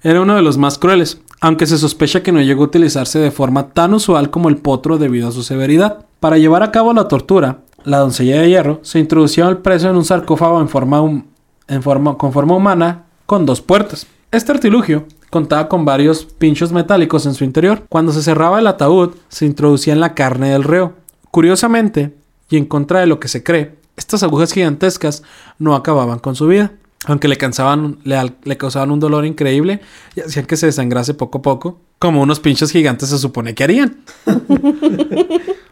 [0.03, 3.31] era uno de los más crueles, aunque se sospecha que no llegó a utilizarse de
[3.31, 6.05] forma tan usual como el potro debido a su severidad.
[6.21, 9.97] Para llevar a cabo la tortura, la doncella de hierro se introducía al preso en
[9.97, 11.25] un sarcófago en forma, hum-
[11.69, 14.07] en forma, con forma humana con dos puertas.
[14.33, 17.85] Este artilugio contaba con varios pinchos metálicos en su interior.
[17.91, 20.95] Cuando se cerraba el ataúd, se introducía en la carne del reo.
[21.31, 22.15] Curiosamente,
[22.49, 25.25] y en contra de lo que se cree, estas agujas gigantescas
[25.59, 26.73] no acababan con su vida.
[27.05, 29.81] Aunque le, cansaban, le, causaban un dolor increíble
[30.17, 33.65] y hacían que se desangrase poco a poco, como unos pinchos gigantes se supone que
[33.65, 33.99] harían.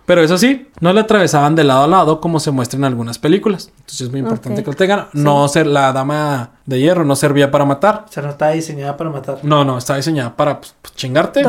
[0.07, 3.19] Pero eso sí, no le atravesaban de lado a lado como se muestra en algunas
[3.19, 3.73] películas.
[3.79, 4.65] Entonces es muy importante Ok.
[4.65, 5.07] que lo tengan.
[5.15, 8.05] No ser la dama de hierro no servía para matar.
[8.09, 9.39] O sea, no está diseñada para matar.
[9.43, 11.43] No, no, está diseñada para pues, pues, chingarte.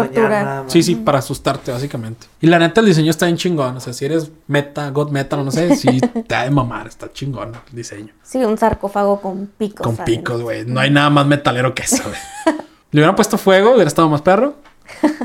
[0.68, 2.26] Sí, sí, para asustarte, básicamente.
[2.42, 3.78] Y la neta, el diseño está bien chingón.
[3.78, 6.88] O sea, si eres meta, god metal, no sé, sí te ha de mamar.
[6.88, 8.14] Está chingón el diseño.
[8.24, 9.86] Sí, un sarcófago con picos.
[9.86, 10.06] Con adentro.
[10.06, 10.66] picos, güey.
[10.66, 12.58] No hay nada más metalero que eso, güey.
[12.92, 14.56] Le hubieran puesto fuego, hubiera estado más perro.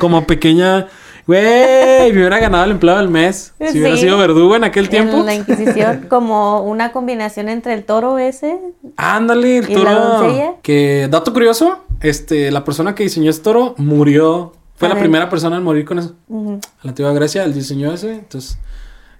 [0.01, 0.89] Como pequeña.
[1.27, 3.55] Güey, me hubiera ganado el empleo del mes.
[3.71, 5.19] Si hubiera sido verdugo en aquel tiempo.
[5.19, 8.59] En la Inquisición, como una combinación entre el toro ese.
[8.97, 9.85] Ándale, el ¿Y toro.
[9.85, 10.55] la doncella?
[10.63, 14.55] Que, dato curioso, este, la persona que diseñó este toro murió.
[14.75, 16.17] Fue la primera persona en morir con eso.
[16.29, 18.15] La antigua Grecia, el diseño ese.
[18.15, 18.59] Entonces,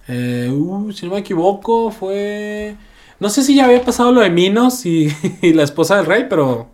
[0.09, 2.75] eh, uh, si no me equivoco, fue.
[3.21, 5.07] No sé si ya había pasado lo de Minos y,
[5.41, 6.67] y la esposa del rey, pero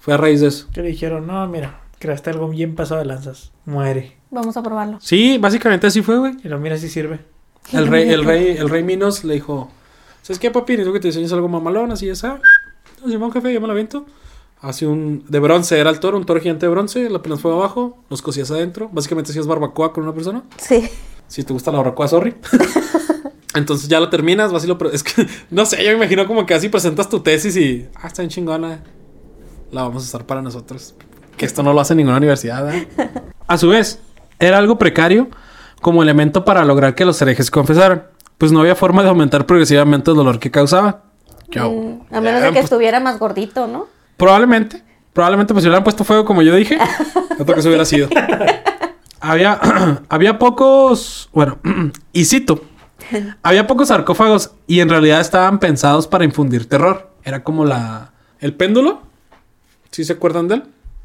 [0.00, 0.68] Fue a raíz de eso.
[0.72, 3.52] Que le dijeron, no, mira, creaste algo bien pasado de lanzas.
[3.64, 4.16] Muere.
[4.30, 4.98] Vamos a probarlo.
[5.00, 6.34] Sí, básicamente así fue, güey.
[6.42, 7.20] Y lo mira si sirve.
[7.72, 9.70] El rey, el rey, el rey Minos le dijo:
[10.22, 10.72] ¿Sabes qué, papi?
[10.72, 12.40] Necesito que te diseñes algo mamalón, así esa.
[13.04, 14.06] Nos un café, yo me lo.
[14.60, 15.24] Hace un.
[15.28, 17.08] De bronce, era el toro, un toro gigante de bronce.
[17.10, 18.88] Le pones fuego abajo, los cosías adentro.
[18.92, 20.42] Básicamente hacías barbacoa con una persona.
[20.56, 20.88] Sí.
[21.28, 22.34] Si te gusta la barbacoa, sorry.
[23.54, 24.78] Entonces ya lo terminas, vas y lo...
[24.92, 27.88] Es que, no sé, yo me imagino como que así presentas tu tesis y...
[27.94, 28.82] Ah, está bien chingona.
[29.70, 30.94] La vamos a usar para nosotros.
[31.36, 32.88] Que esto no lo hace ninguna universidad, ¿eh?
[33.46, 34.00] A su vez,
[34.38, 35.28] era algo precario
[35.82, 38.04] como elemento para lograr que los herejes confesaran.
[38.38, 41.02] Pues no había forma de aumentar progresivamente el dolor que causaba.
[41.50, 43.86] Yo- Mm, a menos de que pues, estuviera más gordito, ¿no?
[44.16, 44.82] Probablemente.
[45.12, 46.76] Probablemente, pues si hubieran puesto fuego como yo dije,
[47.38, 48.08] otro que se hubiera sido.
[49.20, 49.60] había,
[50.08, 51.28] había pocos.
[51.32, 51.58] Bueno,
[52.12, 52.60] y cito.
[53.42, 57.10] Había pocos sarcófagos y en realidad estaban pensados para infundir terror.
[57.22, 58.12] Era como la...
[58.40, 59.02] El péndulo.
[59.90, 60.62] ¿Sí se acuerdan de él?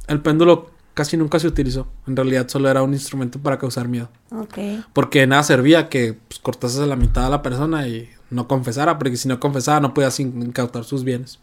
[0.08, 1.88] El péndulo casi nunca se utilizó.
[2.08, 4.10] En realidad solo era un instrumento para causar miedo.
[4.32, 4.58] Ok.
[4.94, 8.48] Porque de nada servía que pues, cortases a la mitad a la persona y no
[8.48, 11.40] confesara, porque si no confesaba no podías in- incautar sus bienes.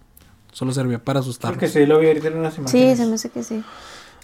[0.53, 1.57] Solo servía para asustarlos.
[1.57, 2.99] Porque sí, lo vi ahorita en unas Sí, imágenes.
[2.99, 3.63] se me hace que sí.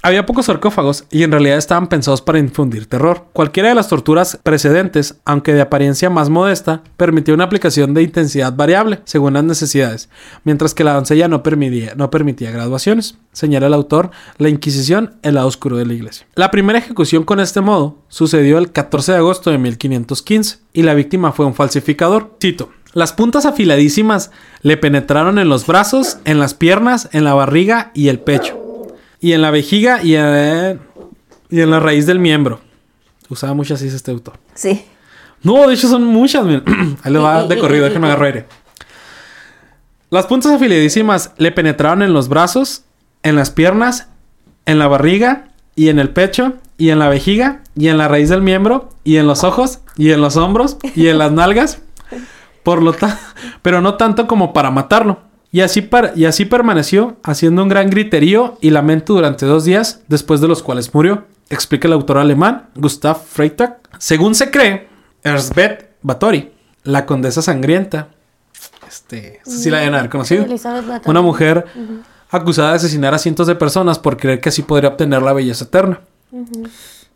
[0.05, 3.25] Había pocos sarcófagos y en realidad estaban pensados para infundir terror.
[3.33, 8.55] Cualquiera de las torturas precedentes, aunque de apariencia más modesta, permitía una aplicación de intensidad
[8.55, 10.11] variable según las necesidades,
[10.45, 13.17] mientras que la doncella no permitía, no permitía graduaciones.
[13.33, 16.27] Señala el autor, la Inquisición, el lado oscuro de la iglesia.
[16.35, 20.93] La primera ejecución con este modo sucedió el 14 de agosto de 1515 y la
[20.93, 22.37] víctima fue un falsificador.
[22.43, 22.69] Cito.
[22.93, 28.09] Las puntas afiladísimas le penetraron en los brazos, en las piernas, en la barriga y
[28.09, 28.64] el pecho
[29.25, 30.81] y en la vejiga y en,
[31.49, 32.61] y en la raíz del miembro.
[33.31, 34.35] Usaba muchas así este autor.
[34.55, 34.85] Sí.
[35.43, 36.63] No, de hecho son muchas, miren.
[37.03, 38.47] Ahí le va de corrido, déjenme agarrar aire.
[40.11, 42.85] Las puntas afilidísimas le penetraron en los brazos,
[43.23, 44.09] en las piernas,
[44.67, 48.29] en la barriga y en el pecho y en la vejiga y en la raíz
[48.29, 51.81] del miembro y en los ojos y en los hombros y en las nalgas.
[52.63, 53.19] Por lo ta-
[53.63, 55.19] pero no tanto como para matarlo.
[55.55, 60.41] Y así, y así permaneció haciendo un gran griterío y lamento durante dos días, después
[60.41, 61.27] de los cuales murió.
[61.49, 63.79] Explica el autor alemán Gustav Freytag.
[63.99, 64.89] Según se cree,
[65.23, 66.51] Erzbeth Báthory,
[66.83, 68.09] la condesa sangrienta,
[68.89, 71.03] este, sí la deben haber conocido, Bathory.
[71.07, 71.67] una mujer
[72.31, 75.67] acusada de asesinar a cientos de personas por creer que así podría obtener la belleza
[75.67, 76.01] eterna.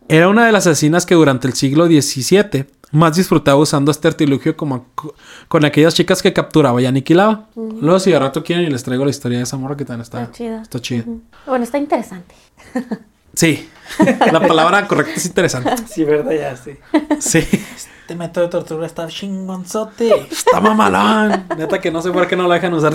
[0.06, 4.56] Era una de las asesinas que durante el siglo XVII más disfrutaba usando este artilugio
[4.56, 5.14] como co-
[5.48, 7.46] con aquellas chicas que capturaba y aniquilaba.
[7.54, 10.02] Luego si de rato quieren y les traigo la historia de esa morra que también
[10.02, 10.62] está, Está chida.
[10.62, 11.04] Está chida.
[11.46, 12.34] Bueno, está interesante.
[13.34, 13.68] Sí,
[14.32, 15.72] la palabra correcta es interesante.
[15.86, 16.72] Sí, verdad, ya, sí.
[17.20, 20.12] Sí, Este método de tortura está chingonzote.
[20.28, 21.44] está mamalón.
[21.56, 22.94] Neta que no sé por qué no la dejan usar.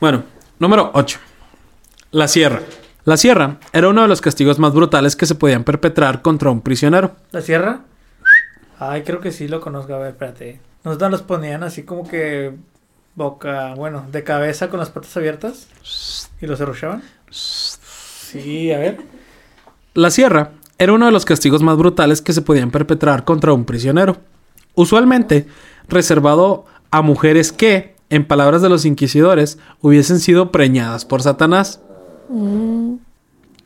[0.00, 0.22] bueno,
[0.58, 1.18] número 8.
[2.12, 2.60] La sierra.
[3.04, 6.60] La sierra era uno de los castigos más brutales que se podían perpetrar contra un
[6.62, 7.12] prisionero.
[7.32, 7.80] ¿La sierra?
[8.78, 9.94] Ay, creo que sí lo conozco.
[9.94, 10.60] A ver, espérate.
[10.84, 12.54] Nosotros los ponían así como que
[13.14, 15.68] boca, bueno, de cabeza con las patas abiertas
[16.40, 17.02] y los arrochaban.
[17.30, 19.00] Sí, a ver.
[19.94, 23.64] La sierra era uno de los castigos más brutales que se podían perpetrar contra un
[23.64, 24.16] prisionero,
[24.74, 25.46] usualmente
[25.88, 31.80] reservado a mujeres que, en palabras de los inquisidores, hubiesen sido preñadas por Satanás.
[32.28, 32.94] Mm,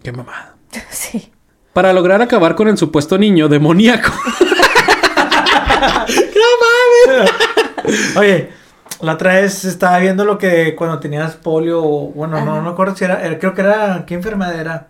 [0.03, 0.57] Qué mamada.
[0.91, 1.31] sí.
[1.73, 4.13] Para lograr acabar con el supuesto niño demoníaco.
[8.17, 8.51] Oye,
[9.01, 12.97] la otra vez estaba viendo lo que cuando tenías polio, bueno, no, no me acuerdo
[12.97, 14.87] si era, era- creo que era, ¿qué enfermedad era?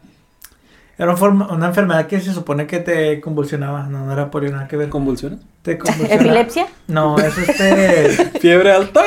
[0.98, 4.50] Era una, forma- una enfermedad que se supone que te convulsionaba, no, no era polio,
[4.52, 4.88] nada que ver.
[4.88, 5.40] ¿Convulsiones?
[5.62, 6.22] Te convulsionaba.
[6.22, 6.66] ¿Epilepsia?
[6.88, 8.08] No, es este,
[8.40, 9.02] ¿Fiebre alta?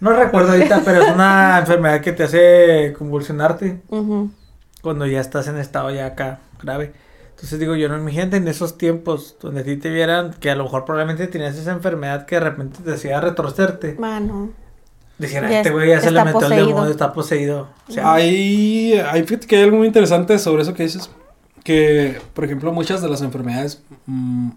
[0.00, 3.80] no recuerdo ahorita, pero es una enfermedad que te hace convulsionarte
[4.82, 6.92] cuando ya estás en estado ya acá grave.
[7.36, 10.56] Entonces digo, yo no imagínate en esos tiempos donde a ti te vieran que a
[10.56, 13.94] lo mejor probablemente tenías esa enfermedad que de repente te hacía retorcerte.
[13.98, 14.50] Mano.
[15.18, 16.66] Dijera, Ya este güey ya se le metió el poseído.
[16.68, 17.68] demonio, está poseído.
[17.88, 21.10] O sea, Hay, hay, fíjate que hay algo muy interesante sobre eso que dices.
[21.62, 24.50] Que, por ejemplo, muchas de las enfermedades mm,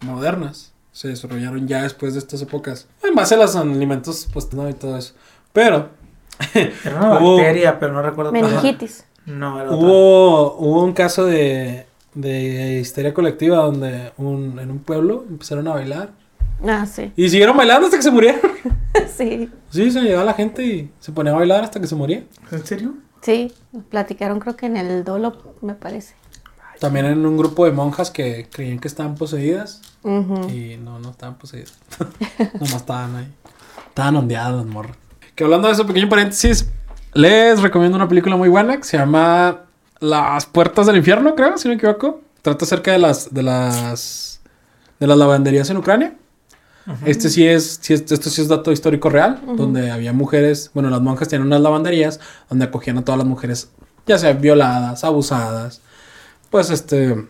[0.00, 2.86] modernas se desarrollaron ya después de estas épocas.
[3.02, 5.14] En base a los alimentos, pues no y todo eso.
[5.52, 5.88] Pero
[6.54, 8.32] era una hubo- bacteria, pero no recuerdo.
[8.32, 9.04] Meningitis.
[9.26, 9.76] No, era otra.
[9.86, 11.86] hubo, hubo un caso de,
[12.20, 16.10] de histeria colectiva donde un, en un pueblo empezaron a bailar.
[16.66, 17.12] Ah, sí.
[17.14, 18.40] Y siguieron bailando hasta que se murieron.
[19.16, 19.48] Sí.
[19.70, 22.24] Sí, se llegaba la gente y se ponía a bailar hasta que se moría.
[22.50, 22.94] ¿En serio?
[23.20, 23.52] Sí.
[23.90, 26.14] Platicaron creo que en el dolo, me parece.
[26.80, 29.82] También en un grupo de monjas que creían que estaban poseídas.
[30.04, 31.78] Y no, no estaban poseídas.
[32.54, 33.28] Nomás estaban ahí.
[33.88, 34.96] Estaban ondeadas las morras.
[35.34, 36.68] Que hablando de eso, pequeño paréntesis,
[37.12, 39.67] les recomiendo una película muy buena que se llama
[40.00, 42.20] Las Puertas del Infierno, creo, si no me equivoco.
[42.42, 44.40] Trata acerca de las, de las,
[45.00, 46.14] de las lavanderías en Ucrania.
[47.04, 50.88] Este sí es, sí es- esto sí es dato histórico real, donde había mujeres, bueno,
[50.88, 52.18] las monjas tenían unas lavanderías
[52.48, 53.70] donde acogían a todas las mujeres,
[54.06, 55.82] ya sea violadas, abusadas,
[56.48, 57.26] pues este,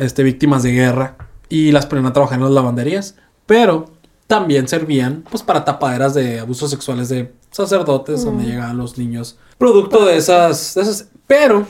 [0.00, 1.14] este, víctimas de guerra
[1.48, 3.14] y las ponían a trabajar en las lavanderías,
[3.46, 3.92] pero
[4.26, 10.04] también servían pues para tapaderas de abusos sexuales de sacerdotes donde llegaban los niños producto
[10.04, 11.66] de esas, de esas, pero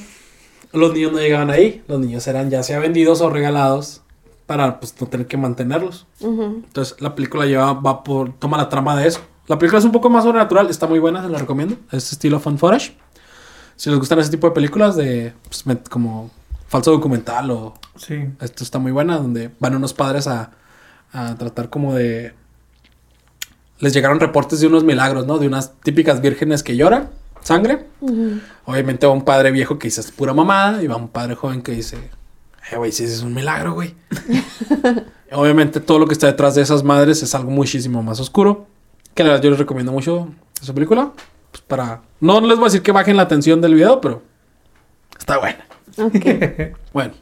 [0.72, 4.02] los niños no llegaban ahí, los niños eran ya sea vendidos o regalados
[4.46, 6.06] para pues no tener que mantenerlos.
[6.20, 9.20] Entonces la película lleva, va por, toma la trama de eso.
[9.48, 11.76] La película es un poco más sobrenatural, está muy buena, se la recomiendo.
[11.92, 12.96] Es estilo fan footage.
[13.76, 16.30] Si les gustan ese tipo de películas de pues, met- como
[16.68, 18.16] falso documental o Sí.
[18.40, 20.50] esto está muy buena, donde van unos padres a,
[21.12, 22.34] a tratar como de...
[23.78, 25.38] Les llegaron reportes de unos milagros, ¿no?
[25.38, 27.10] De unas típicas vírgenes que lloran
[27.46, 27.86] sangre.
[28.64, 31.62] Obviamente va un padre viejo que dice es pura mamada y va un padre joven
[31.62, 31.96] que dice,
[32.70, 33.94] eh, güey, ese es un milagro, güey.
[35.32, 38.66] Obviamente todo lo que está detrás de esas madres es algo muchísimo más oscuro.
[39.14, 40.28] Que la verdad yo les recomiendo mucho
[40.60, 41.12] esa película.
[41.50, 42.02] Pues para...
[42.20, 44.22] No les voy a decir que bajen la atención del video, pero
[45.18, 45.64] está buena.
[45.98, 46.76] Ok.
[46.92, 47.12] Bueno,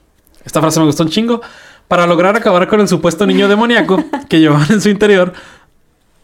[0.44, 1.40] esta frase me gustó un chingo.
[1.88, 5.34] Para lograr acabar con el supuesto niño demoníaco que llevaban en su interior,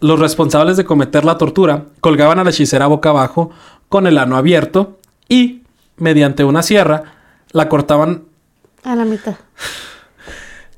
[0.01, 3.51] los responsables de cometer la tortura colgaban a la hechicera boca abajo
[3.89, 4.99] con el ano abierto
[5.29, 5.63] y,
[5.97, 7.03] mediante una sierra,
[7.53, 8.25] la cortaban.
[8.85, 9.37] A la mitad.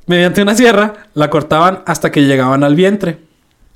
[0.07, 3.21] Mediante una sierra, la cortaban hasta que llegaban al vientre.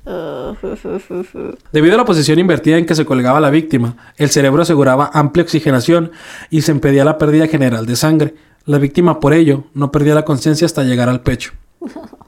[1.71, 5.43] Debido a la posición invertida en que se colgaba la víctima, el cerebro aseguraba amplia
[5.43, 6.11] oxigenación
[6.49, 8.35] y se impedía la pérdida general de sangre.
[8.65, 11.51] La víctima, por ello, no perdía la conciencia hasta llegar al pecho.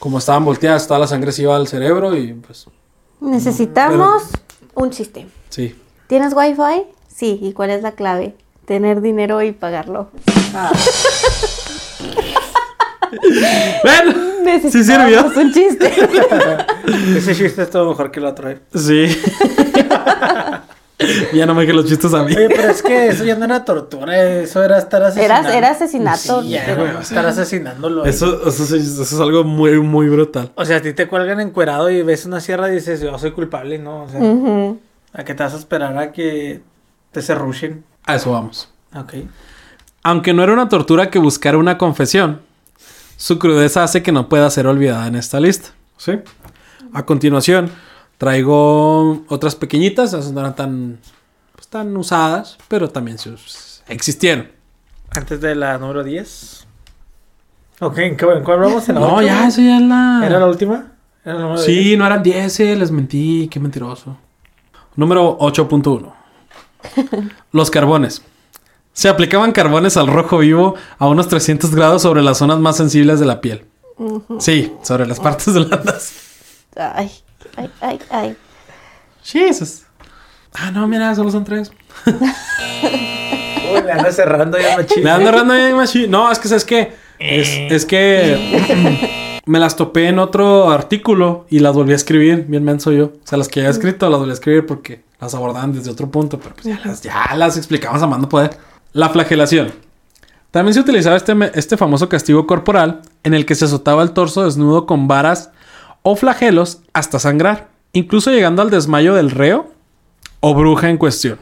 [0.00, 2.66] Como estaban volteadas, toda la sangre se iba al cerebro y pues
[3.20, 4.24] Necesitamos
[4.74, 5.28] un chiste.
[5.50, 5.76] sí.
[6.08, 6.86] ¿Tienes wifi?
[7.06, 7.38] Sí.
[7.40, 8.34] ¿Y cuál es la clave?
[8.64, 10.08] Tener dinero y pagarlo.
[13.84, 14.12] ¡Ven!
[14.12, 15.42] Sí Necesitamos sirvió.
[15.42, 15.92] un chiste.
[17.16, 18.50] Ese chiste es todo mejor que el otro.
[18.50, 18.60] ¿eh?
[18.74, 19.06] Sí.
[21.32, 22.34] ya no me dejen los chistes a mí.
[22.34, 25.48] Oye, pero es que eso ya no era tortura, eso era estar asesinando.
[25.50, 26.42] era asesinato.
[26.42, 26.64] Sí, ya,
[27.00, 28.04] estar asesinándolo.
[28.04, 30.52] Eso, eso, sí- eso es algo muy, muy brutal.
[30.54, 33.32] O sea, a ti te cuelgan encuerado y ves una sierra y dices, yo soy
[33.32, 34.04] culpable, ¿no?
[34.04, 34.20] O sea.
[35.12, 36.60] ¿a qué te vas a esperar a que
[37.12, 37.84] te serruchen?
[38.06, 38.68] A eso vamos.
[38.94, 39.14] Ok.
[40.02, 42.40] Aunque no era una tortura que buscara una confesión,
[43.16, 45.70] su crudeza hace que no pueda ser olvidada en esta lista.
[45.98, 46.12] ¿Sí?
[46.94, 47.70] A continuación,
[48.20, 50.98] traigo otras pequeñitas, esas no eran tan,
[51.54, 54.48] pues, tan usadas, pero también sus- existieron.
[55.10, 56.66] Antes de la número 10.
[57.80, 58.86] Ok, ¿en qué, en cuál hablamos?
[58.90, 60.22] ¿En la No, ya, eso ya es la...
[60.26, 60.92] ¿Era la última?
[61.24, 64.18] ¿Era la número Sí, no eran 10, eh, les mentí, qué mentiroso.
[64.96, 66.12] Número 8.1.
[67.52, 68.20] Los carbones.
[68.92, 73.18] Se aplicaban carbones al rojo vivo a unos 300 grados sobre las zonas más sensibles
[73.18, 73.64] de la piel.
[74.40, 76.12] Sí, sobre las partes blandas.
[76.76, 77.10] Ay,
[77.56, 78.36] ay, ay, ay.
[79.22, 79.82] Jesus.
[80.54, 81.70] Ah, no, mira, solo son tres.
[82.06, 85.04] Uy, me anda cerrando ya machín.
[85.04, 86.08] Me ando agarrando ahí, machi.
[86.08, 86.92] No, es que, ¿sabes qué?
[87.18, 92.46] Es, es que me las topé en otro artículo y las volví a escribir.
[92.48, 93.06] Bien menso yo.
[93.06, 96.10] O sea, las que había escrito las volví a escribir porque las abordaban desde otro
[96.10, 96.38] punto.
[96.40, 98.56] Pero pues ya las, ya las explicamos a mando poder.
[98.92, 99.72] La flagelación.
[100.50, 104.44] También se utilizaba este, este famoso castigo corporal en el que se azotaba el torso
[104.44, 105.50] desnudo con varas
[106.02, 109.70] o flagelos hasta sangrar, incluso llegando al desmayo del reo
[110.40, 111.38] o bruja en cuestión.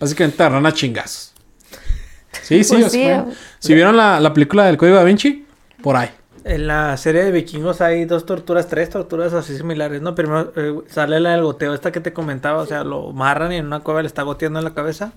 [0.00, 1.32] Básicamente agarran a chingazos.
[2.42, 3.26] Sí, sí, Pues sí, o-
[3.58, 5.46] Si vieron la, la película del Código Da Vinci,
[5.82, 6.08] por ahí.
[6.44, 10.14] En la serie de vikingos hay dos torturas, tres torturas así similares, ¿no?
[10.16, 13.56] Primero eh, sale la del goteo, esta que te comentaba, o sea, lo amarran y
[13.56, 15.12] en una cueva le está goteando en la cabeza.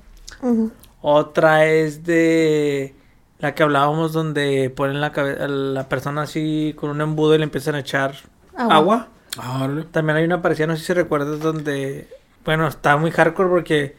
[1.01, 2.93] Otra es de
[3.39, 7.37] la que hablábamos donde ponen la, cabe- a la persona así con un embudo y
[7.39, 8.13] le empiezan a echar
[8.57, 9.07] Agua.
[9.37, 9.67] Ah.
[9.91, 12.07] También hay una parecida, no sé si recuerdas, donde,
[12.45, 13.95] bueno, está muy hardcore porque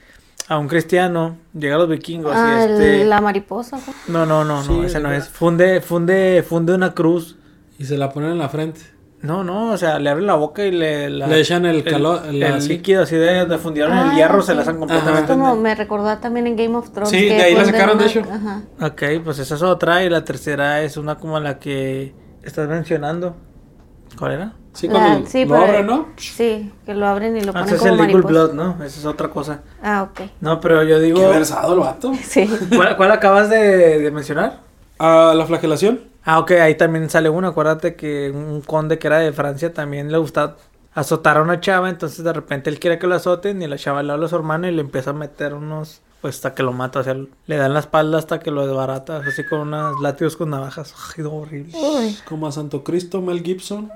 [0.49, 3.03] a un cristiano llega a los vikingos Ah, y este...
[3.03, 3.79] el- la mariposa.
[4.09, 4.25] ¿no?
[4.27, 5.29] No, no, no, ese no es.
[5.29, 7.37] Funde, funde, funde una cruz.
[7.79, 8.81] Y se la ponen en la frente.
[9.21, 11.11] No, no, o sea, le abren la boca y le...
[11.11, 14.41] la- Le echan el calor- El, la- líquido así de donde fundieron Ah, el hierro,
[14.41, 15.33] se la hacen completamente.
[15.33, 17.11] Como me recordó también en Game of Thrones.
[17.11, 18.23] Sí, que de ahí la sacaron, de una- hecho.
[18.33, 18.63] Ajá.
[18.81, 20.05] Ok, pues esa es otra.
[20.05, 23.37] Y la tercera es una como la que estás mencionando.
[24.19, 24.53] ¿Cuál era?
[24.73, 26.09] Sí, La- cuando sí, lo pero- abren, ¿no?
[26.17, 28.29] Sí, que lo abren y lo Ah, ponen ese es el mariposa.
[28.29, 28.73] Blood, ¿no?
[28.85, 29.61] Esa es otra cosa.
[29.83, 30.29] Ah, ok.
[30.41, 31.19] No, pero yo digo...
[31.21, 32.13] Qué versado el vato.
[32.23, 32.47] Sí.
[32.75, 34.61] ¿Cuál, cuál acabas de, de mencionar?
[34.99, 36.01] Ah, la flagelación.
[36.25, 37.49] Ah, ok, ahí también sale uno.
[37.49, 40.57] Acuérdate que un conde que era de Francia también le gusta
[40.95, 41.89] azotar a una chava.
[41.89, 44.37] Entonces de repente él quiere que lo azoten y la chava le habla a su
[44.37, 46.03] hermano y le empieza a meter unos.
[46.27, 46.99] Pues hasta que lo mata.
[46.99, 49.18] O sea, le dan la espalda hasta que lo desbarata.
[49.18, 50.93] Así con unos látigos con navajas.
[51.16, 51.72] Ay, no, horrible.
[51.79, 52.16] Uy.
[52.29, 53.91] Como a Santo Cristo, Mel Gibson.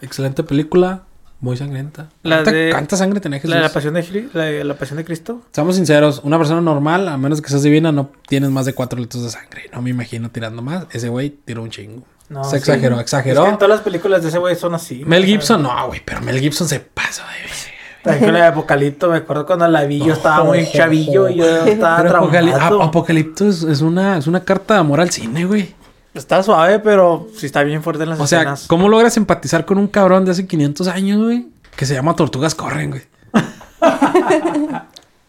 [0.00, 1.02] Excelente película.
[1.40, 2.08] Muy sangrienta.
[2.22, 3.54] La ¿Cuánta, de- cuánta sangre tenía Jesús?
[3.54, 5.42] La, la pasión de, la, la pasión de Cristo.
[5.52, 8.98] Seamos sinceros, una persona normal, a menos que seas divina, no tienes más de 4
[8.98, 9.68] litros de sangre.
[9.74, 10.86] No me imagino tirando más.
[10.92, 12.04] Ese güey tiró un chingo.
[12.30, 12.56] No, se sí.
[12.56, 13.44] exageró, Es exageró.
[13.58, 15.04] todas las películas de ese güey son así.
[15.04, 15.26] Mel.
[15.26, 17.46] Gibson, no, güey, pero Mel Gibson se pasó de
[18.06, 21.36] También con la de Apocalipto, me acuerdo cuando la vi, yo estaba muy chavillo y
[21.36, 21.98] yo estaba.
[22.08, 25.74] Ap- Apocalipto es, es una, es una carta de amor al cine, güey.
[26.14, 28.64] Está suave, pero sí está bien fuerte en las O sea, escenas.
[28.68, 31.46] ¿cómo logras empatizar con un cabrón de hace 500 años, güey?
[31.76, 33.02] Que se llama Tortugas Corren, güey.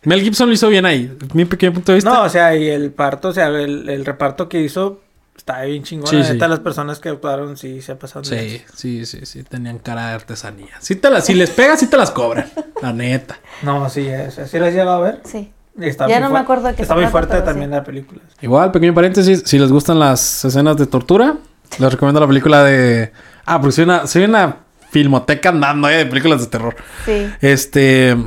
[0.03, 1.11] Mel Gibson lo hizo bien ahí.
[1.33, 2.09] Mi pequeño punto de vista.
[2.13, 5.01] No, o sea, y el parto, o sea, el, el reparto que hizo
[5.47, 6.09] está bien chingona.
[6.09, 6.33] Sí, la sí.
[6.33, 8.29] neta, las personas que actuaron sí se pasaron.
[8.29, 9.43] de Sí, sí, sí, sí.
[9.43, 10.75] Tenían cara de artesanía.
[10.79, 12.49] Si, te las, si les pegas, sí te las cobran.
[12.81, 13.39] La neta.
[13.63, 15.21] No, sí, es, ¿sí las has llegado a ver?
[15.23, 15.51] Sí.
[15.79, 17.75] Está Ya no me acuerdo qué Está se muy fuerte también sí.
[17.75, 18.21] la película.
[18.41, 19.43] Igual, pequeño paréntesis.
[19.45, 21.37] Si les gustan las escenas de tortura,
[21.79, 23.13] les recomiendo la película de.
[23.45, 24.57] Ah, porque soy una, soy una
[24.89, 26.75] filmoteca andando eh, de películas de terror.
[27.05, 27.29] Sí.
[27.41, 28.17] Este.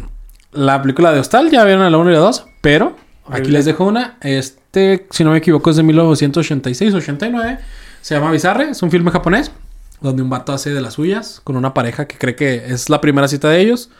[0.53, 2.97] La película de Hostal, ya vieron la 1 y la 2, pero
[3.29, 4.17] aquí les dejo una.
[4.21, 7.59] Este, si no me equivoco, es de 1986-89.
[8.03, 9.51] Se llama Bizarre, es un filme japonés.
[10.01, 13.03] Donde un vato hace de las suyas con una pareja que cree que es la
[13.03, 13.91] primera cita de ellos.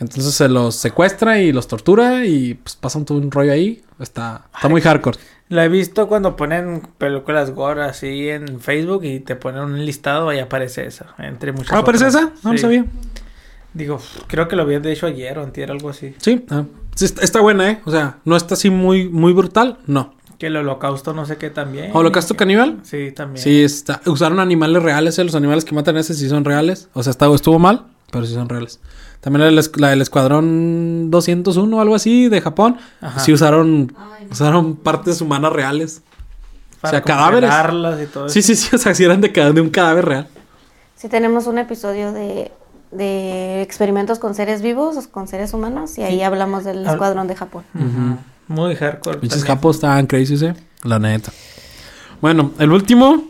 [0.00, 3.82] Entonces se los secuestra y los tortura y pues pasan todo un rollo ahí.
[4.00, 5.18] Está, está muy hardcore.
[5.50, 10.32] La he visto cuando ponen películas gore así en Facebook y te ponen un listado
[10.32, 11.14] y aparece esa.
[11.18, 12.22] Entre muchas ¿Ah, aparece otras.
[12.22, 12.32] esa?
[12.42, 12.62] No lo Sí.
[12.62, 12.86] sabía.
[13.74, 16.14] Digo, creo que lo había de hecho ayer o antier, algo así.
[16.18, 16.64] Sí, ah,
[17.00, 17.80] está, está buena, ¿eh?
[17.84, 20.14] O sea, no está así muy, muy brutal, no.
[20.38, 21.90] Que el holocausto no sé qué también.
[21.94, 22.80] ¿Holocausto caníbal?
[22.82, 23.42] Sí, también.
[23.42, 24.00] Sí, está.
[24.06, 25.24] Usaron animales reales, ¿eh?
[25.24, 26.88] Los animales que matan ese sí son reales.
[26.92, 28.80] O sea, está, estuvo mal, pero sí son reales.
[29.20, 32.76] También la del Escuadrón 201 o algo así de Japón.
[33.00, 33.20] Ajá.
[33.20, 33.94] Sí usaron,
[34.30, 36.02] usaron partes humanas reales.
[36.80, 37.48] Para o sea, cadáveres.
[37.48, 38.48] congelarlas y todo Sí, eso.
[38.48, 38.76] sí, sí.
[38.76, 40.28] O sea, si eran de, de un cadáver real.
[40.96, 42.52] Sí, tenemos un episodio de,
[42.94, 47.64] de experimentos con seres vivos, con seres humanos, y ahí hablamos del escuadrón de Japón.
[47.74, 48.18] Ujú.
[48.48, 49.18] Muy hardcore.
[49.18, 49.56] Pinches también.
[49.56, 50.54] capos estaban crazy, ¿eh?
[50.82, 51.32] La neta.
[52.20, 53.24] Bueno, el último.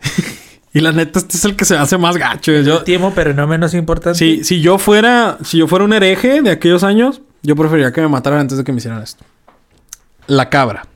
[0.72, 2.52] y la neta, este es el que se hace más gacho.
[2.52, 4.18] Yo, Tiempo, pero no menos importante.
[4.18, 5.38] si, si yo fuera.
[5.44, 8.64] Si yo fuera un hereje de aquellos años, yo preferiría que me mataran antes de
[8.64, 9.24] que me hicieran esto.
[10.26, 10.86] La cabra.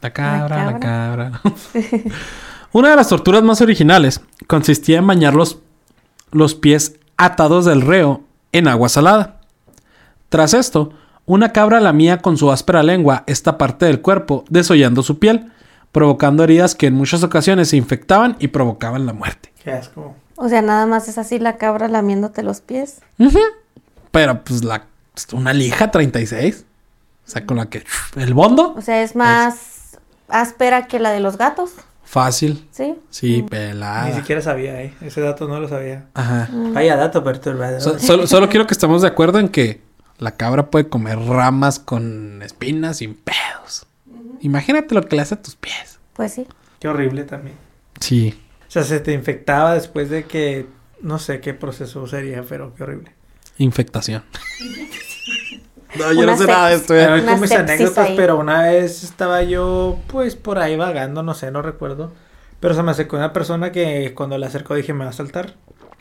[0.00, 1.40] La cabra, la cabra.
[2.72, 5.58] Una de las torturas más originales consistía en bañar los,
[6.34, 8.22] los pies atados del reo
[8.52, 9.40] en agua salada.
[10.28, 10.92] Tras esto,
[11.26, 15.52] una cabra lamía con su áspera lengua esta parte del cuerpo, desollando su piel,
[15.92, 19.52] provocando heridas que en muchas ocasiones se infectaban y provocaban la muerte.
[19.62, 20.14] Qué asco.
[20.36, 23.00] O sea, nada más es así la cabra lamiéndote los pies.
[24.10, 24.86] Pero pues la
[25.32, 26.64] una lija 36,
[27.24, 27.84] o sea, con la que
[28.16, 29.96] el bondo O sea, es más
[30.28, 31.70] áspera que la de los gatos,
[32.04, 32.94] fácil, ¿sí?
[33.10, 34.14] sí, Ni pelada.
[34.14, 34.94] siquiera sabía, ¿eh?
[35.00, 36.06] Ese dato no lo sabía.
[36.14, 36.48] Ajá.
[36.72, 37.80] Vaya dato perturbador.
[37.80, 39.80] So- solo, solo quiero que estemos de acuerdo en que
[40.18, 43.86] la cabra puede comer ramas con espinas sin pedos.
[44.40, 45.98] Imagínate lo que le hace a tus pies.
[46.12, 46.46] Pues sí.
[46.78, 47.56] Qué horrible también.
[48.00, 48.38] Sí.
[48.68, 50.66] O sea, se te infectaba después de que...
[51.00, 53.12] No sé qué proceso sería, pero qué horrible.
[53.58, 54.22] Infectación.
[55.98, 56.94] no, yo no sé nada de esto.
[56.94, 58.14] Una con mis anécdotas, ahí.
[58.16, 62.12] pero una vez estaba yo, pues, por ahí vagando, no sé, no recuerdo.
[62.60, 65.54] Pero se me acercó una persona que cuando la acercó dije, me va a saltar.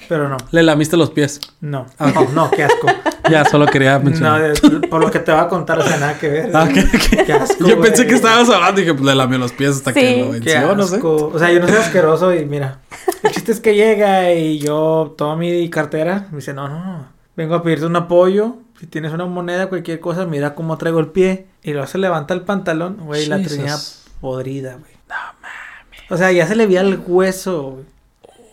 [0.10, 1.40] Pero no, Le lamiste los pies.
[1.62, 2.88] no, Ah, no, no, qué asco.
[3.30, 4.42] Ya, solo quería No, mencionar.
[4.54, 6.50] de- por lo que te va a contar, o sea, nada que ver.
[6.54, 7.26] Ah, ok, ok.
[7.26, 9.94] Qué asco, Yo pensé que estabas hablando y dije, pues le lamió los pies hasta
[9.94, 10.00] Sí.
[10.02, 11.00] que lo Qué venció, no sé.
[11.02, 12.80] O sea, yo no soy asqueroso y mira,
[13.24, 16.28] el chiste es que llega y yo tomo mi cartera.
[16.32, 18.58] Me dice, no, no, no, vengo a pedirte un apoyo.
[18.84, 21.46] Si tienes una moneda, cualquier cosa, mira cómo traigo el pie.
[21.64, 23.78] Y luego se levanta el pantalón, güey, y la tenía
[24.20, 24.92] podrida, güey.
[25.08, 26.12] No mames.
[26.12, 27.78] O sea, ya se le veía el hueso,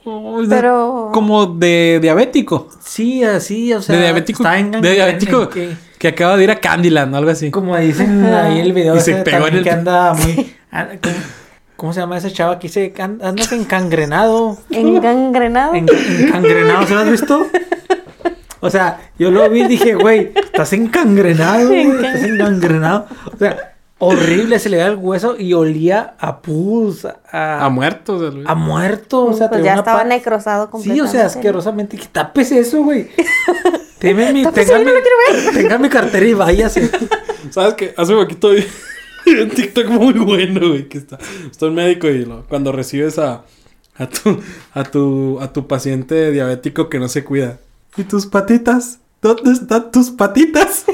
[0.05, 0.47] güey.
[0.47, 1.11] De- Pero...
[1.13, 2.69] Como de diabético.
[2.81, 3.97] Sí, así, o sea.
[3.97, 4.45] de diabético.
[4.45, 7.51] está de diabético en- que- que acaba de ir a Candyland o algo así.
[7.51, 10.15] como dicen ahí en el video, Y se ese pegó en también el- que anda
[10.15, 10.55] muy.
[11.75, 12.95] ¿Cómo, se llama esa chava que dice?
[12.99, 14.59] Andas encangrenado.
[14.71, 15.75] Engangrenado.
[15.75, 15.89] En-
[16.21, 17.47] encangrenado, ¿se lo has visto?
[18.61, 23.07] O sea, yo lo vi y dije, güey, estás encangrenado, güey, estás encangrenado.
[23.33, 28.35] O sea, horrible, se le da el hueso y olía a pus, a, A muertos.
[28.35, 29.25] el- a muerto.
[29.27, 31.09] O sea, pues ya una estaba necrosado Sí, completamente.
[31.09, 31.97] o sea, asquerosamente.
[31.97, 33.09] Dije, tapes eso, güey.
[34.01, 36.91] Deme mi, tenga, mi, lo quiero tenga mi cartera y váyase.
[37.51, 37.95] ¿Sabes qué?
[37.97, 38.65] Hace poquito vi
[39.43, 40.89] un TikTok muy bueno, güey.
[40.89, 41.19] Que está,
[41.51, 43.43] está un médico y lo- cuando recibes a,
[43.99, 44.41] a, tu,
[44.73, 47.59] a, tu, a tu paciente diabético que no se cuida.
[47.97, 48.99] ¿Y tus patitas?
[49.21, 50.85] ¿Dónde están tus patitas?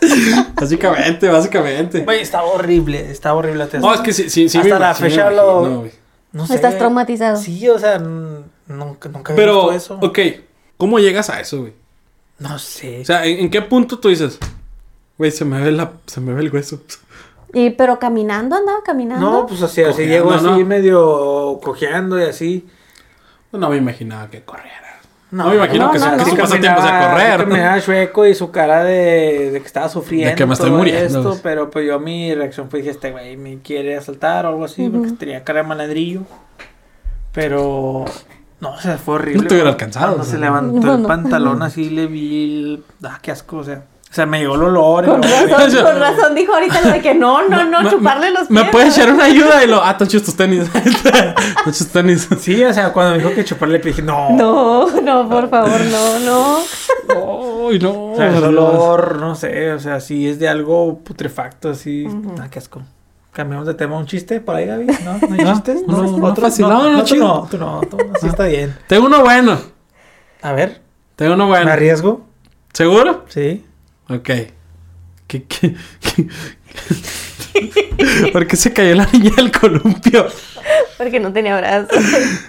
[0.54, 2.00] básicamente, básicamente.
[2.04, 3.66] Güey, está horrible, está horrible.
[3.66, 4.58] te- No, es que sí, sí, sí.
[4.58, 5.84] Hasta la fecha lo-.
[6.32, 6.54] No sé.
[6.54, 7.36] Estás traumatizado.
[7.36, 10.06] Sí, o sea, nunca, nunca había Pero, visto eso.
[10.06, 10.18] ok,
[10.76, 11.72] ¿cómo llegas a eso, güey?
[12.38, 13.00] No sé.
[13.00, 14.38] O sea, ¿en, en qué punto tú dices,
[15.18, 16.80] güey, se me ve la, se me ve el hueso?
[17.52, 19.28] Y pero caminando, andaba caminando.
[19.28, 20.56] no, pues así, así llego así ¿no?
[20.64, 22.68] medio cojeando y así.
[23.52, 24.89] No me imaginaba que corriera.
[25.32, 26.42] No me imagino no, que, no, su, que no.
[26.42, 27.40] pasatiempo sea caminaba- correr.
[27.40, 30.30] sí caminaba chueco y su cara de, de que estaba sufriendo.
[30.30, 33.12] De que me estoy todo muriendo, Esto, pero pues yo mi reacción fue dije, este
[33.12, 35.16] güey me quiere asaltar o algo así, porque Ujú.
[35.16, 36.22] tenía cara de malandrillo.
[37.32, 38.04] Pero
[38.60, 39.42] no, o sea, fue horrible.
[39.42, 40.34] No te hubiera alcanzado, Cuando o sea.
[40.34, 41.08] se levantó No, el no.
[41.08, 42.84] pantalón así le vi el...
[43.04, 43.82] Ah, qué asco, o sea.
[44.10, 45.04] O sea, me llegó el olor.
[45.06, 48.48] Con razón, con razón dijo ahorita lo de que no, no, no, Me- chuparle los
[48.48, 48.50] pies.
[48.50, 49.62] ¿Me puedes echar una ayuda?
[49.62, 50.68] Y lo, ah, tochos tus tenis.
[51.64, 52.28] tochos tenis.
[52.40, 54.30] Sí, o sea, cuando me dijo que chuparle el pie, dije, no.
[54.30, 56.58] No, no, por favor, no, no.
[57.70, 58.12] Ay, no.
[58.12, 62.06] O sea, el olor, no sé, o sea, si es de algo putrefacto, así.
[62.40, 62.82] Ah, qué asco.
[63.32, 64.86] Cambiamos de tema, un chiste por ahí, Gaby.
[65.04, 65.86] No, no hay No, chistes.
[65.86, 66.66] no, no, fácil.
[66.68, 68.76] No, no, tú no, tú no, tú no, así está bien.
[68.88, 69.56] Tengo uno bueno.
[70.42, 70.80] A ver,
[71.14, 71.70] Tengo uno ¿me bueno.
[71.70, 72.26] arriesgo?
[72.72, 73.24] ¿Seguro?
[73.28, 73.64] Sí.
[74.10, 74.30] Ok.
[75.26, 76.26] ¿Qué, qué, qué?
[78.32, 80.26] ¿Por qué se cayó la niña del columpio?
[80.98, 81.88] Porque no tenía brazos.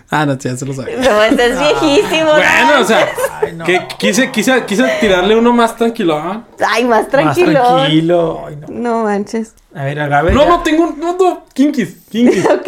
[0.10, 0.98] Ah, no, ya se lo sabía.
[0.98, 2.32] No, este es viejísimo.
[2.32, 2.82] Bueno, ¿no?
[2.82, 3.08] o sea,
[3.42, 3.64] Ay, no.
[3.66, 6.44] que quise, quise, quise tirarle uno más tranquilo.
[6.68, 7.54] Ay, más tranquilo.
[7.64, 8.46] Más tranquilo.
[8.48, 8.68] Ay, no.
[8.70, 9.54] No manches.
[9.74, 10.34] A ver, a Gaby.
[10.34, 11.00] No, ya- no, tengo un.
[11.00, 12.46] No, no, kinkis, kinkis.
[12.50, 12.68] Ok.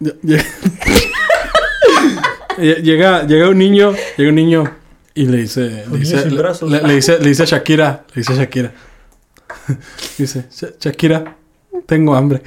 [0.00, 0.44] Lle- lle-
[2.58, 4.70] Lle- llega, llega un niño, llega un niño
[5.14, 6.70] y le dice, le dice, le, brazos.
[6.70, 8.72] le- le dice, le dice a Shakira, le dice a Shakira,
[10.18, 11.36] dice, "Sha- Shakira,
[11.86, 12.42] tengo hambre.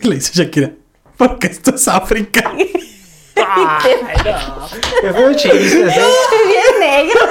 [0.00, 0.70] Y le dice Shakira,
[1.16, 2.52] porque esto es África.
[3.36, 4.68] Ay, no.
[5.00, 6.00] Qué feo chiste, ¿eh?
[6.46, 7.30] Bien negros.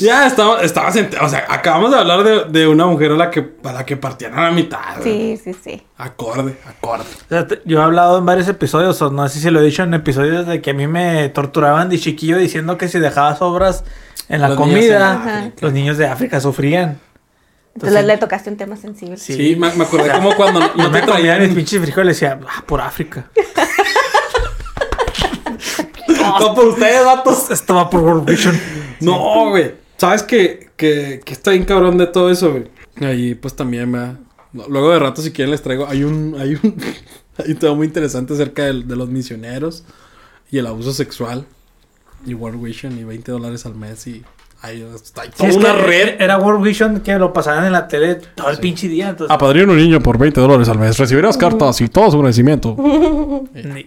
[0.00, 3.52] Ya estaba, estaba o sea, acabamos de hablar de, de una mujer a la que,
[3.64, 4.78] a la que partían a la mitad.
[5.02, 5.82] Sí, sí, sí.
[5.96, 7.04] Acorde, acorde.
[7.04, 9.64] O sea, te- yo he hablado en varios episodios, o no sé si lo he
[9.64, 13.36] dicho en episodios de que a mí me torturaban de chiquillo diciendo que si dejaba
[13.36, 13.84] sobras
[14.28, 17.00] en la Los niños en comida, los niños de África sufrían.
[17.74, 19.16] Entonces le tocaste un tema sensible.
[19.16, 19.34] Sí.
[19.34, 22.64] Sí, me, me acordé como cuando no, me traían mis pinches frijoles y decía, ah,
[22.66, 23.26] por África.
[26.40, 27.50] No, por ustedes, vatos.
[27.50, 28.60] Esto va por World Vision.
[29.00, 29.74] No, güey.
[29.96, 32.64] ¿Sabes que, que, que está bien cabrón de todo eso, güey?
[33.00, 34.18] Ahí, pues también, va.
[34.52, 35.86] Luego de rato, si quieren, les traigo.
[35.86, 36.36] Hay un.
[36.38, 36.74] Hay un.
[37.38, 39.84] hay un tema muy interesante acerca del- de, los misioneros
[40.50, 41.46] y el abuso sexual.
[42.26, 44.06] Y World Vision y 20 dólares al mes.
[44.06, 44.24] Y
[44.60, 44.82] hay,
[45.20, 46.20] hay toda una red.
[46.20, 49.10] Era World Vision que lo pasaban en la tele todo el pinche día.
[49.10, 50.98] Entonces, Apadrina un niño por 20 dólares al mes.
[50.98, 52.76] Recibirás cartas y todo su agradecimiento.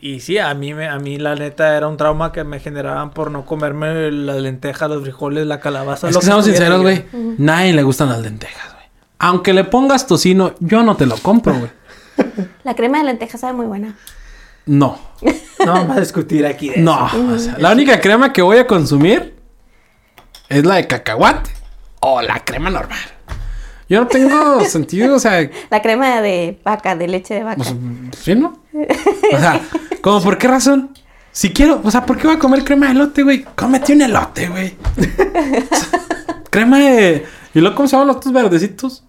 [0.01, 2.59] y, y sí, a mí, me, a mí la neta era un trauma que me
[2.59, 6.07] generaban por no comerme las lentejas, los frijoles, la calabaza.
[6.07, 7.05] Es lo que seamos sinceros, güey.
[7.37, 8.85] Nadie le gustan las lentejas, güey.
[9.19, 11.71] Aunque le pongas tocino, yo no te lo compro, güey.
[12.63, 13.95] La crema de lentejas sabe muy buena.
[14.65, 14.97] No.
[15.65, 17.27] No vamos a discutir aquí de No, eso.
[17.33, 19.35] o sea, la única crema que voy a consumir
[20.51, 21.49] es la de cacahuate
[21.99, 22.99] o la crema normal.
[23.89, 27.57] Yo no tengo sentido, o sea, La crema de vaca, de leche de vaca.
[27.57, 27.73] pues,
[28.21, 28.59] ¿sí, no?
[29.33, 29.61] O sea,
[30.01, 30.91] ¿como por qué razón?
[31.33, 33.43] Si quiero, o sea, ¿por qué voy a comer crema de elote, güey?
[33.55, 34.75] Cómete un elote, güey.
[34.97, 35.01] O
[35.75, 37.25] sea, crema de...
[37.53, 39.03] ¿Y luego cómo se llaman los otros verdecitos?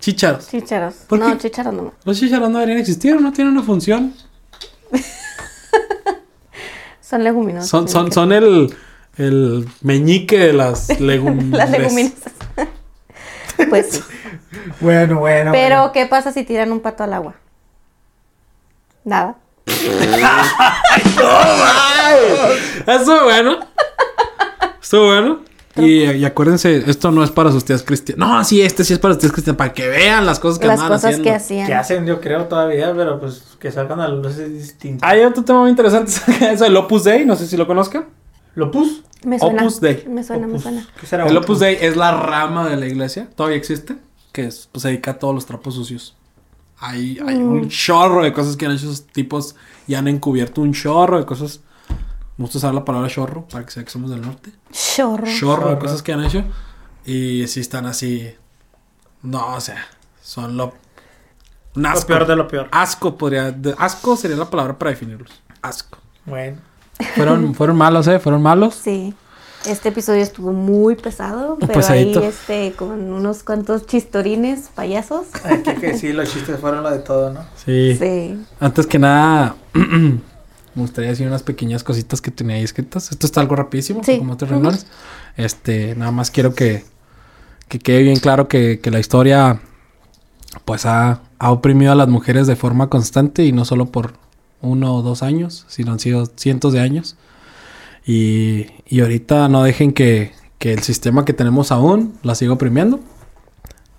[0.00, 0.48] Chícharos.
[0.48, 0.94] Chícharos.
[1.08, 1.38] ¿Por No, qué?
[1.38, 1.92] chícharos no.
[2.04, 4.14] Los chícharos no deberían existir, no tienen una función.
[7.00, 7.68] Son leguminosas.
[7.68, 8.74] Son, son, son el,
[9.18, 11.50] el meñique de las legumbres.
[11.58, 12.32] Las leguminosas.
[13.68, 14.00] pues sí.
[14.80, 15.52] Bueno, bueno.
[15.52, 17.34] Pero, ¿qué pasa si tiran un pato al agua?
[19.04, 19.36] Nada.
[22.86, 23.58] Estuvo bueno.
[24.82, 25.40] Estuvo bueno.
[25.76, 28.26] Y, y acuérdense, esto no es para sus tías cristianas.
[28.26, 29.58] No, sí, este sí es para sus tías cristianas.
[29.58, 31.24] Para que vean las cosas que Las andan cosas haciendo.
[31.24, 31.66] que hacían.
[31.66, 35.04] Que hacen, yo creo, todavía, pero pues que salgan a la luz es distinto.
[35.06, 36.12] Hay otro tema muy interesante.
[36.52, 37.26] Eso del Opus Dei.
[37.26, 38.06] No sé si lo conozcan.
[38.54, 39.02] ¿Lo pus?
[39.24, 39.62] Me suena.
[39.62, 40.04] Opus Dei.
[40.08, 40.62] Me suena, me Opus.
[40.62, 40.86] suena.
[41.00, 43.28] ¿Qué será El Opus Dei es la rama de la iglesia.
[43.34, 43.96] Todavía existe.
[44.32, 46.14] Que es, pues, se dedica a todos los trapos sucios.
[46.78, 47.48] Hay, hay Mm.
[47.52, 49.56] un chorro de cosas que han hecho esos tipos.
[49.88, 51.60] Y han encubierto un chorro de cosas.
[52.36, 54.52] Me gusta usar la palabra chorro para que sea que somos del norte.
[54.70, 55.26] Chorro.
[55.38, 56.44] chorro de cosas que han hecho.
[57.06, 58.34] Y sí están así.
[59.22, 59.86] No, o sea,
[60.22, 60.74] son lo.
[61.74, 62.06] Un Lo asco.
[62.08, 62.68] peor de lo peor.
[62.72, 63.50] Asco podría.
[63.52, 65.30] de- asco sería la palabra para definirlos.
[65.62, 65.98] Asco.
[66.26, 66.58] Bueno.
[67.14, 68.18] Fueron, fueron malos, ¿eh?
[68.18, 68.74] Fueron malos.
[68.82, 69.14] Sí.
[69.66, 72.20] Este episodio estuvo muy pesado, pero Pesadito.
[72.20, 75.26] ahí este, con unos cuantos chistorines payasos.
[75.44, 77.40] Hay que, que sí, los chistes fueron lo de todo, ¿no?
[77.64, 77.96] Sí.
[77.98, 78.38] Sí.
[78.60, 80.20] Antes que nada, me
[80.76, 83.10] gustaría decir unas pequeñas cositas que tenía ahí escritas.
[83.10, 84.18] Esto está algo rapidísimo, Sí.
[84.18, 84.86] como otros renglones.
[85.36, 86.84] Este, nada más quiero que,
[87.66, 89.60] que quede bien claro que, que la historia,
[90.64, 94.12] pues, ha, ha oprimido a las mujeres de forma constante y no solo por
[94.60, 97.16] uno o dos años, sino han sido cientos de años.
[98.06, 103.00] Y, y ahorita no dejen que, que el sistema que tenemos aún la siga oprimiendo.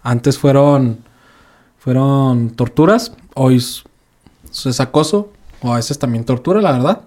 [0.04, 1.00] Antes fueron,
[1.78, 3.84] fueron torturas, hoy es,
[4.80, 5.32] acoso,
[5.62, 7.02] o a veces también tortura, la verdad.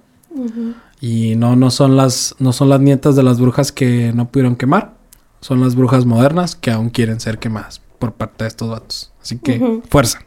[1.00, 4.56] Y no, no son las, no son las nietas de las brujas que no pudieron
[4.56, 4.94] quemar.
[5.40, 9.12] Son las brujas modernas que aún quieren ser quemadas por parte de estos vatos.
[9.22, 10.20] Así que, fuerza.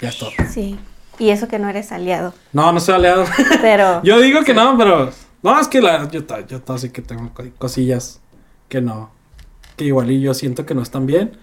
[0.00, 0.30] Ya es todo.
[0.52, 0.78] Sí.
[1.18, 2.34] Y eso que no eres aliado.
[2.52, 3.24] No, no soy aliado.
[3.60, 4.02] Pero.
[4.02, 5.10] yo digo que no, pero.
[5.42, 8.20] No, es que la, yo, yo sí que tengo co- cosillas
[8.68, 9.10] que no.
[9.76, 11.36] Que igual y yo siento que no están bien,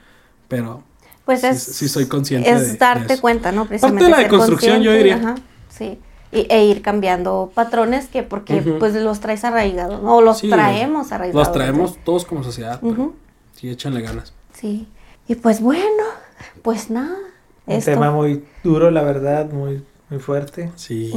[0.48, 0.84] pero
[1.26, 3.22] Pues Sí, es, sí soy consciente es de- de darte eso.
[3.22, 3.65] cuenta, ¿no?
[3.65, 5.15] Parte de la ser deconstrucción, yo diría.
[5.18, 5.35] ajá,
[5.69, 5.99] sí.
[6.31, 10.15] Y, e ir cambiando patrones que porque pues los traes arraigados, ¿no?
[10.18, 11.48] O los Sí, traemos arraigados.
[11.48, 12.80] los traemos todos como sociedad.
[12.81, 13.14] Ujú.
[13.53, 14.34] Sí, échanle ganas.
[14.53, 14.88] Sí.
[15.27, 16.03] Y pues bueno,
[16.64, 17.18] pues nada.
[17.65, 17.91] Un Esto.
[17.91, 20.71] tema muy duro, la verdad, muy, muy fuerte.
[20.75, 21.11] Sí.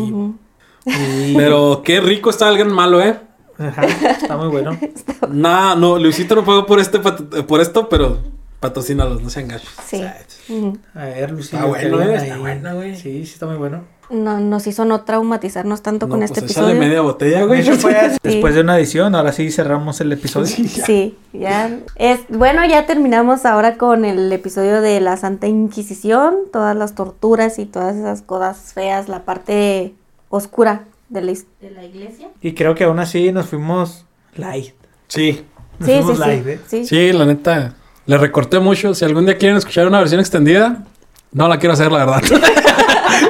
[0.86, 3.18] Y- Pero qué rico está alguien malo, ¿eh?
[3.58, 4.76] Ajá, está muy bueno.
[5.30, 8.18] Nah, no, Luisito no pagó por este pat- por esto, pero
[8.60, 9.70] patrocínalos, no sean gachos.
[9.86, 9.96] Sí.
[9.96, 10.18] O sea,
[10.50, 10.78] Ujú.
[10.94, 11.58] A ver, Lucía.
[11.60, 12.94] Está bueno, eh, está bueno, güey.
[12.96, 13.84] Sí, sí, está muy bueno.
[14.10, 16.74] No, nos hizo no traumatizarnos tanto no, con pues este episodio.
[16.78, 17.60] media botella, De güey.
[17.62, 18.16] hecho, fue Sí.
[18.22, 20.46] después de una edición, ahora sí cerramos el episodio.
[20.46, 21.70] Sí, ya.
[21.96, 27.58] Es, bueno, ya terminamos ahora con el episodio de la Santa Inquisición, todas las torturas
[27.58, 29.94] y todas esas cosas feas, la parte
[30.28, 32.28] oscura de la, de la iglesia.
[32.42, 34.04] Y creo que aún así nos fuimos
[34.36, 34.74] light.
[35.08, 35.44] Sí.
[35.78, 36.60] Nos Sí, sí, fuimos sí, light, ¿eh?
[36.66, 36.86] sí.
[36.86, 37.74] Sí, la neta.
[38.06, 38.94] Le recorté mucho.
[38.94, 40.84] Si algún día quieren escuchar una versión extendida,
[41.32, 42.22] no la quiero hacer, la verdad.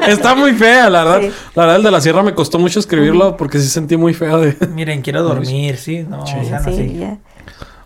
[0.09, 1.21] Está muy fea, la verdad.
[1.23, 1.31] Sí.
[1.55, 4.41] La verdad, el de la sierra me costó mucho escribirlo porque sí sentí muy feo
[4.41, 4.57] de.
[4.69, 6.35] Miren, quiero dormir, sí, no, Sí.
[6.41, 6.99] o sea, no, Sí, sí.
[6.99, 7.19] ya.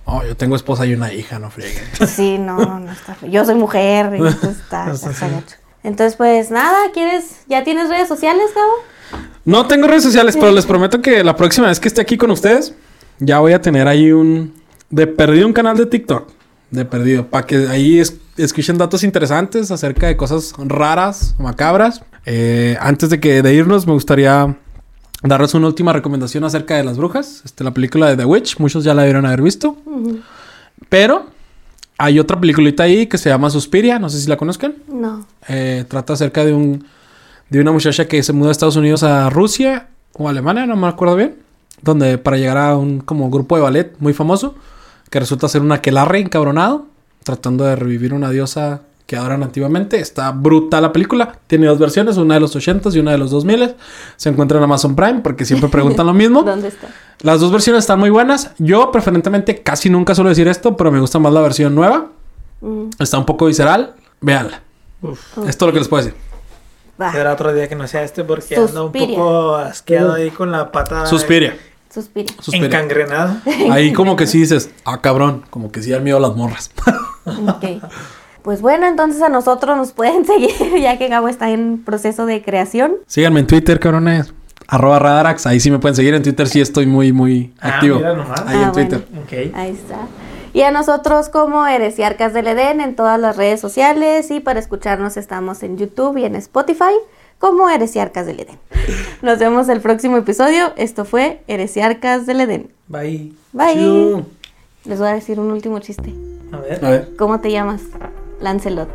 [0.05, 1.83] Oh, yo tengo esposa y una hija, no frieguen.
[2.09, 3.17] Sí, no, no está.
[3.27, 5.57] Yo soy mujer, y entonces está, está, gacho.
[5.85, 7.41] Entonces, pues nada, ¿quieres?
[7.47, 9.23] ¿Ya tienes redes sociales, Gabo?
[9.45, 12.31] No tengo redes sociales, pero les prometo que la próxima vez que esté aquí con
[12.31, 12.75] ustedes,
[13.19, 14.55] ya voy a tener ahí un.
[14.91, 16.31] De perdido un canal de TikTok.
[16.71, 17.27] De perdido.
[17.27, 22.03] Para que ahí es- escuchen datos interesantes acerca de cosas raras, macabras.
[22.27, 24.57] Eh, antes de que de irnos, me gustaría
[25.23, 27.43] darles una última recomendación acerca de las brujas.
[27.45, 28.59] Este, la película de The Witch.
[28.59, 29.77] Muchos ya la debieron haber visto.
[30.89, 31.27] Pero
[31.97, 33.99] hay otra peliculita ahí que se llama Suspiria.
[33.99, 34.75] No sé si la conozcan.
[34.93, 35.27] No.
[35.49, 36.85] Eh, trata acerca de un
[37.51, 40.87] de una muchacha que se muda de Estados Unidos a Rusia o Alemania, no me
[40.87, 41.37] acuerdo bien,
[41.81, 44.55] donde para llegar a un como grupo de ballet muy famoso,
[45.11, 46.87] que resulta ser un aquelarre encabronado,
[47.25, 49.99] tratando de revivir una diosa que adoran antiguamente.
[50.01, 51.39] Está brutal la película.
[51.47, 53.75] Tiene dos versiones, una de los 80s y una de los 2000.
[54.17, 56.43] Se encuentra en Amazon Prime porque siempre preguntan lo mismo.
[56.45, 56.89] ¿Dónde está?
[57.23, 58.51] Las dos versiones están muy buenas.
[58.59, 62.09] Yo preferentemente casi nunca suelo decir esto, pero me gusta más la versión nueva.
[62.61, 63.95] Mm, Está un poco visceral.
[64.21, 64.61] Véanla.
[65.01, 65.39] Uf.
[65.49, 66.19] Es lo que les puedo decir.
[67.13, 69.17] Será otro día que no sea este porque anda un Suspiria.
[69.17, 71.57] poco asqueado ahí con la pata Suspiria.
[71.93, 72.33] Suspira.
[72.41, 72.67] Suspiria.
[72.67, 73.43] encangrenada.
[73.71, 76.71] Ahí como que sí dices, ah, cabrón, como que sí dan miedo a las morras.
[77.27, 77.83] Ok.
[78.43, 80.51] Pues bueno, entonces a nosotros nos pueden seguir,
[80.81, 82.95] ya que Gabo está en proceso de creación.
[83.07, 84.33] Síganme en Twitter, cabrones.
[84.67, 85.47] Arroba Radarax.
[85.47, 86.15] Ahí sí me pueden seguir.
[86.15, 87.97] En Twitter sí estoy muy, muy Ah, activo.
[87.97, 88.41] mira nomás.
[88.47, 89.07] Ahí Ah, en Twitter.
[89.23, 89.55] Ok.
[89.55, 89.97] Ahí está.
[90.55, 95.17] Y a nosotros como Heresiarcas del Edén en todas las redes sociales y para escucharnos
[95.19, 96.95] estamos en YouTube y en Spotify
[97.39, 98.59] como Heresiarcas del Edén.
[99.23, 100.73] Nos vemos el próximo episodio.
[100.77, 102.73] Esto fue Heresiarcas del Edén.
[102.89, 103.33] Bye.
[103.53, 104.25] Bye.
[104.85, 106.15] Les voy a decir un último chiste.
[106.53, 106.85] A ver.
[106.85, 107.17] A ver.
[107.17, 107.83] ¿Cómo te llamas?
[108.41, 108.89] Lancelot.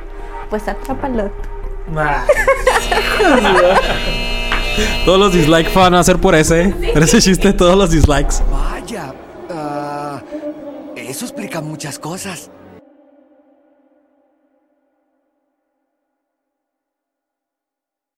[0.49, 1.31] Pues atrápalo.
[1.95, 2.25] Ah.
[5.05, 6.63] Todos los dislikes van a ser por ese.
[6.63, 6.91] ¿eh?
[6.93, 8.37] Por ese chiste, todos los dislikes.
[8.51, 9.13] Vaya,
[9.51, 10.21] ah,
[10.95, 12.49] eso explica muchas cosas.